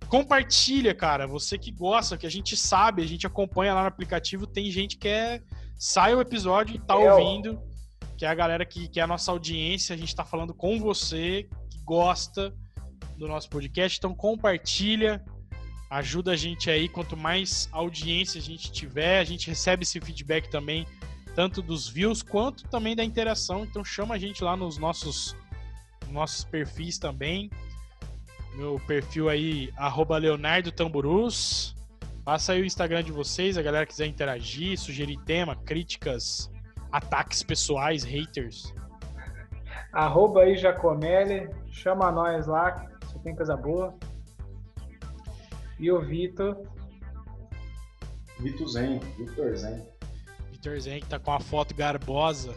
Compartilha, 0.08 0.94
cara. 0.94 1.28
Você 1.28 1.58
que 1.58 1.72
gosta, 1.72 2.18
que 2.18 2.26
a 2.26 2.32
gente 2.32 2.58
sabe, 2.58 3.04
a 3.04 3.08
gente 3.08 3.28
acompanha 3.28 3.74
lá 3.74 3.82
no 3.82 3.88
aplicativo, 3.88 4.48
tem 4.48 4.72
gente 4.72 4.98
que 4.98 5.08
é. 5.08 5.42
Sai 5.78 6.14
o 6.14 6.20
episódio 6.20 6.76
e 6.76 6.80
tá 6.80 6.96
Eu. 6.96 7.16
ouvindo. 7.16 7.62
Que 8.18 8.26
é 8.26 8.28
a 8.28 8.36
galera 8.36 8.66
que, 8.66 8.90
que 8.90 9.00
é 9.00 9.04
a 9.04 9.08
nossa 9.08 9.32
audiência. 9.32 9.96
A 9.96 9.98
gente 9.98 10.14
tá 10.14 10.26
falando 10.26 10.54
com 10.54 10.78
você, 10.80 11.48
que 11.70 11.80
gosta 11.86 12.54
do 13.18 13.28
nosso 13.28 13.50
podcast. 13.50 13.98
Então 13.98 14.14
compartilha. 14.14 15.24
Ajuda 15.90 16.32
a 16.32 16.36
gente 16.36 16.70
aí. 16.70 16.88
Quanto 16.88 17.18
mais 17.18 17.68
audiência 17.72 18.40
a 18.40 18.42
gente 18.42 18.72
tiver, 18.72 19.20
a 19.20 19.24
gente 19.24 19.50
recebe 19.50 19.84
esse 19.84 20.00
feedback 20.00 20.50
também, 20.50 20.86
tanto 21.36 21.62
dos 21.62 21.88
views 21.90 22.22
quanto 22.22 22.64
também 22.70 22.96
da 22.96 23.04
interação. 23.04 23.64
Então 23.64 23.84
chama 23.84 24.16
a 24.16 24.18
gente 24.18 24.44
lá 24.44 24.56
nos 24.56 24.78
nossos, 24.78 25.36
nossos 26.12 26.44
perfis 26.44 27.00
também. 27.00 27.50
Meu 28.54 28.80
perfil 28.86 29.30
aí, 29.30 29.72
arroba 29.78 30.18
Leonardo 30.18 30.72
Tamburus. 30.72 31.76
Passa 32.24 32.54
aí 32.54 32.62
o 32.62 32.66
Instagram 32.66 33.04
de 33.04 33.12
vocês, 33.12 33.58
a 33.58 33.62
galera 33.62 33.86
quiser 33.86 34.06
interagir, 34.06 34.78
sugerir 34.78 35.18
tema, 35.22 35.56
críticas, 35.56 36.52
ataques 36.92 37.42
pessoais, 37.42 38.04
haters. 38.04 38.74
Arroba 39.92 40.42
aí 40.42 40.56
Jacomelli, 40.56 41.50
chama 41.80 42.12
nós 42.12 42.46
lá, 42.46 42.86
só 43.06 43.20
tem 43.20 43.36
coisa 43.36 43.56
boa. 43.56 43.98
E 45.80 45.90
o 45.92 46.02
Vitor, 46.02 46.58
Vitor 48.40 48.68
Zen, 48.68 49.00
Vitor 49.18 49.56
Zen. 49.56 49.88
Vitor 50.52 50.80
Zen 50.80 51.00
que 51.00 51.08
tá 51.08 51.18
com 51.18 51.32
a 51.32 51.40
foto 51.40 51.74
garbosa. 51.74 52.54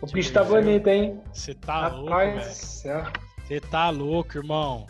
o 0.00 0.06
bicho 0.06 0.32
tá 0.32 0.42
bonito, 0.42 0.88
hein? 0.88 1.20
Você 1.32 1.54
tá 1.54 1.88
louco, 1.88 2.10
Rapaz 2.10 2.82
do 2.82 2.88
velho. 2.88 3.12
Você 3.44 3.60
tá 3.60 3.90
louco, 3.90 4.38
irmão. 4.38 4.86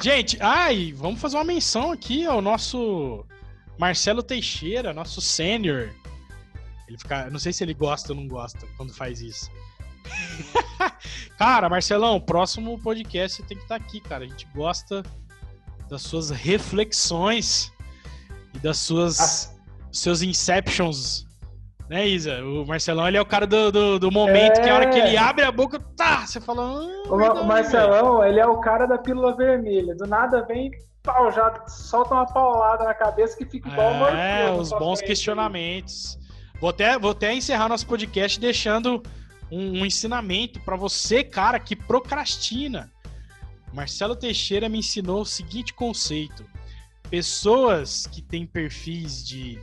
Gente, 0.00 0.38
ai, 0.40 0.92
vamos 0.92 1.20
fazer 1.20 1.36
uma 1.36 1.44
menção 1.44 1.92
aqui 1.92 2.26
ao 2.26 2.40
nosso 2.40 3.24
Marcelo 3.78 4.22
Teixeira, 4.22 4.92
nosso 4.92 5.20
sênior. 5.20 5.90
Ele 6.88 6.98
fica, 6.98 7.30
não 7.30 7.38
sei 7.38 7.52
se 7.52 7.62
ele 7.62 7.74
gosta 7.74 8.12
ou 8.12 8.18
não 8.18 8.26
gosta 8.26 8.66
quando 8.76 8.92
faz 8.92 9.20
isso. 9.20 9.50
cara, 11.38 11.68
Marcelão, 11.68 12.20
próximo 12.20 12.78
podcast 12.80 13.36
você 13.38 13.42
tem 13.48 13.56
que 13.56 13.62
estar 13.64 13.76
aqui, 13.76 14.00
cara. 14.00 14.24
A 14.24 14.26
gente 14.26 14.46
gosta 14.54 15.02
das 15.88 16.02
suas 16.02 16.30
reflexões 16.30 17.72
e 18.54 18.58
das 18.58 18.78
suas 18.78 19.20
Ah. 19.50 19.54
seus 19.90 20.22
inceptions. 20.22 21.26
Né, 21.90 22.06
Isa? 22.08 22.42
O 22.42 22.64
Marcelão, 22.66 23.06
ele 23.06 23.18
é 23.18 23.20
o 23.20 23.26
cara 23.26 23.46
do, 23.46 23.70
do, 23.70 23.98
do 23.98 24.10
momento 24.10 24.62
que 24.62 24.68
a 24.68 24.74
hora 24.74 24.88
que 24.88 24.98
ele 24.98 25.14
É. 25.16 25.18
abre 25.18 25.44
a 25.44 25.52
boca, 25.52 25.78
tá, 25.94 26.26
você 26.26 26.40
fala. 26.40 26.62
"Ah, 26.62 27.12
O, 27.12 27.16
verdade, 27.18 27.40
o 27.40 27.44
Marcelão, 27.44 28.24
ele 28.24 28.40
é 28.40 28.46
o 28.46 28.58
cara 28.60 28.86
da 28.86 28.96
pílula 28.96 29.36
vermelha. 29.36 29.94
Do 29.96 30.06
nada 30.06 30.42
vem, 30.46 30.70
pau, 31.02 31.30
já 31.30 31.52
solta 31.66 32.14
uma 32.14 32.24
paulada 32.24 32.84
na 32.84 32.94
cabeça 32.94 33.36
que 33.36 33.44
fica 33.44 33.68
igual 33.68 34.08
É, 34.08 34.50
os 34.52 34.70
bons 34.70 35.02
questionamentos. 35.02 36.18
Vou 36.58 36.70
até, 36.70 36.98
vou 36.98 37.10
até 37.10 37.34
encerrar 37.34 37.68
nosso 37.68 37.86
podcast 37.86 38.40
deixando 38.40 39.02
um, 39.52 39.80
um 39.80 39.86
ensinamento 39.86 40.58
para 40.60 40.76
você, 40.76 41.22
cara, 41.22 41.60
que 41.60 41.76
procrastina. 41.76 42.90
Marcelo 43.70 44.16
Teixeira 44.16 44.66
me 44.66 44.78
ensinou 44.78 45.20
o 45.20 45.26
seguinte 45.26 45.74
conceito: 45.74 46.44
pessoas 47.10 48.06
que 48.06 48.22
têm 48.22 48.46
perfis 48.46 49.22
de 49.22 49.60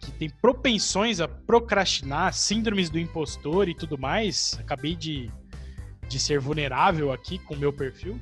que 0.00 0.12
têm 0.12 0.30
propensões 0.30 1.20
a 1.20 1.28
procrastinar, 1.28 2.32
síndromes 2.32 2.90
do 2.90 2.98
impostor 2.98 3.68
e 3.68 3.74
tudo 3.74 3.98
mais. 3.98 4.56
Acabei 4.58 4.94
de, 4.94 5.30
de 6.08 6.18
ser 6.18 6.40
vulnerável 6.40 7.12
aqui 7.12 7.38
com 7.38 7.54
o 7.54 7.58
meu 7.58 7.72
perfil. 7.72 8.18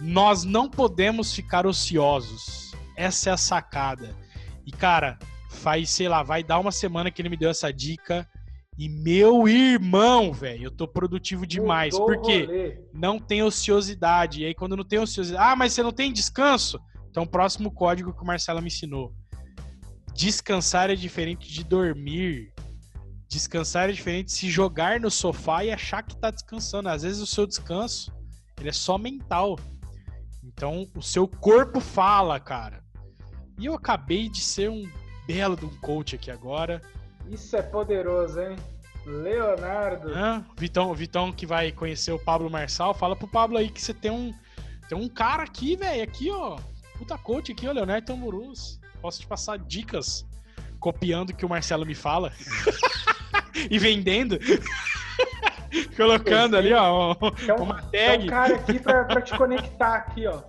Nós 0.00 0.44
não 0.44 0.68
podemos 0.68 1.34
ficar 1.34 1.66
ociosos. 1.66 2.72
Essa 2.96 3.30
é 3.30 3.32
a 3.34 3.36
sacada. 3.36 4.16
E, 4.66 4.72
cara, 4.72 5.18
faz, 5.50 5.90
sei 5.90 6.08
lá, 6.08 6.22
vai 6.22 6.42
dar 6.42 6.58
uma 6.58 6.72
semana 6.72 7.10
que 7.10 7.20
ele 7.20 7.28
me 7.28 7.36
deu 7.36 7.50
essa 7.50 7.70
dica. 7.70 8.26
E, 8.80 8.88
meu 8.88 9.46
irmão, 9.46 10.32
velho, 10.32 10.64
eu 10.64 10.70
tô 10.70 10.88
produtivo 10.88 11.46
demais. 11.46 11.92
Mudou 11.92 12.06
Por 12.06 12.22
quê? 12.22 12.46
rolê. 12.46 12.80
não 12.94 13.18
tem 13.18 13.42
ociosidade. 13.42 14.40
E 14.40 14.46
aí, 14.46 14.54
quando 14.54 14.74
não 14.74 14.84
tem 14.84 14.98
ociosidade. 14.98 15.44
Ah, 15.46 15.54
mas 15.54 15.74
você 15.74 15.82
não 15.82 15.92
tem 15.92 16.10
descanso? 16.10 16.80
Então, 17.10 17.26
próximo 17.26 17.70
código 17.70 18.14
que 18.14 18.22
o 18.22 18.26
Marcelo 18.26 18.62
me 18.62 18.68
ensinou. 18.68 19.12
Descansar 20.14 20.88
é 20.88 20.94
diferente 20.94 21.52
de 21.52 21.62
dormir. 21.62 22.54
Descansar 23.28 23.90
é 23.90 23.92
diferente 23.92 24.28
de 24.28 24.32
se 24.32 24.48
jogar 24.48 24.98
no 24.98 25.10
sofá 25.10 25.62
e 25.62 25.70
achar 25.70 26.02
que 26.02 26.16
tá 26.16 26.30
descansando. 26.30 26.88
Às 26.88 27.02
vezes 27.02 27.20
o 27.20 27.26
seu 27.26 27.46
descanso, 27.46 28.10
ele 28.58 28.70
é 28.70 28.72
só 28.72 28.96
mental. 28.96 29.58
Então, 30.42 30.88
o 30.96 31.02
seu 31.02 31.28
corpo 31.28 31.80
fala, 31.80 32.40
cara. 32.40 32.82
E 33.58 33.66
eu 33.66 33.74
acabei 33.74 34.30
de 34.30 34.40
ser 34.40 34.70
um 34.70 34.90
belo 35.26 35.54
de 35.54 35.66
um 35.66 35.80
coach 35.80 36.14
aqui 36.14 36.30
agora. 36.30 36.80
Isso 37.28 37.54
é 37.54 37.62
poderoso, 37.62 38.40
hein? 38.40 38.56
Leonardo. 39.06 40.10
Hã? 40.14 40.44
Vitão, 40.56 40.92
Vitão 40.94 41.32
que 41.32 41.46
vai 41.46 41.72
conhecer 41.72 42.12
o 42.12 42.18
Pablo 42.18 42.50
Marçal, 42.50 42.92
fala 42.94 43.16
pro 43.16 43.26
Pablo 43.28 43.58
aí 43.58 43.68
que 43.70 43.80
você 43.80 43.94
tem 43.94 44.10
um 44.10 44.34
tem 44.88 44.98
um 44.98 45.08
cara 45.08 45.44
aqui, 45.44 45.76
velho, 45.76 46.02
aqui, 46.02 46.30
ó. 46.30 46.58
Puta 46.98 47.16
coach 47.16 47.52
aqui, 47.52 47.68
ó, 47.68 47.72
Leonardo 47.72 48.06
Tamburus. 48.06 48.80
Posso 49.00 49.20
te 49.20 49.26
passar 49.26 49.56
dicas 49.56 50.26
copiando 50.80 51.30
o 51.30 51.34
que 51.34 51.46
o 51.46 51.48
Marcelo 51.48 51.86
me 51.86 51.94
fala 51.94 52.32
e 53.70 53.78
vendendo. 53.78 54.36
Colocando 55.96 56.56
ali, 56.56 56.72
ó, 56.72 57.14
Tem 57.14 57.54
um, 57.54 57.62
uma 57.62 57.82
tem 57.82 58.06
tag. 58.08 58.24
um 58.24 58.26
cara 58.26 58.56
aqui 58.56 58.80
pra, 58.80 59.04
pra 59.04 59.20
te 59.20 59.36
conectar 59.36 59.94
aqui, 59.94 60.26
ó. 60.26 60.42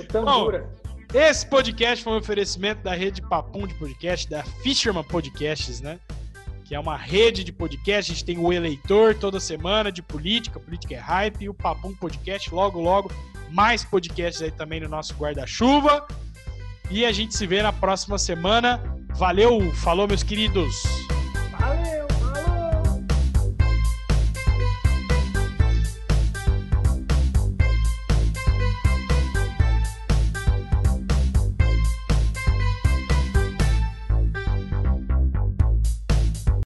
O 0.00 0.04
Tambura. 0.10 0.68
Esse 1.14 1.46
podcast 1.46 2.02
foi 2.02 2.14
um 2.14 2.16
oferecimento 2.16 2.82
da 2.82 2.94
rede 2.94 3.22
Papum 3.22 3.66
de 3.66 3.74
podcast, 3.74 4.28
da 4.28 4.42
Fisherman 4.64 5.04
Podcasts, 5.04 5.80
né? 5.80 6.00
Que 6.72 6.76
é 6.76 6.80
uma 6.80 6.96
rede 6.96 7.44
de 7.44 7.52
podcast. 7.52 8.10
A 8.10 8.14
gente 8.14 8.24
tem 8.24 8.38
o 8.38 8.50
Eleitor 8.50 9.14
toda 9.14 9.38
semana 9.38 9.92
de 9.92 10.00
política, 10.00 10.58
política 10.58 10.94
é 10.94 10.98
hype, 10.98 11.42
e 11.42 11.48
o 11.50 11.52
Papum 11.52 11.92
Podcast, 11.92 12.50
logo, 12.50 12.80
logo, 12.80 13.12
mais 13.50 13.84
podcasts 13.84 14.40
aí 14.40 14.50
também 14.50 14.80
no 14.80 14.88
nosso 14.88 15.12
guarda-chuva. 15.12 16.08
E 16.90 17.04
a 17.04 17.12
gente 17.12 17.36
se 17.36 17.46
vê 17.46 17.62
na 17.62 17.74
próxima 17.74 18.16
semana. 18.16 18.82
Valeu, 19.10 19.70
falou, 19.74 20.08
meus 20.08 20.22
queridos! 20.22 20.82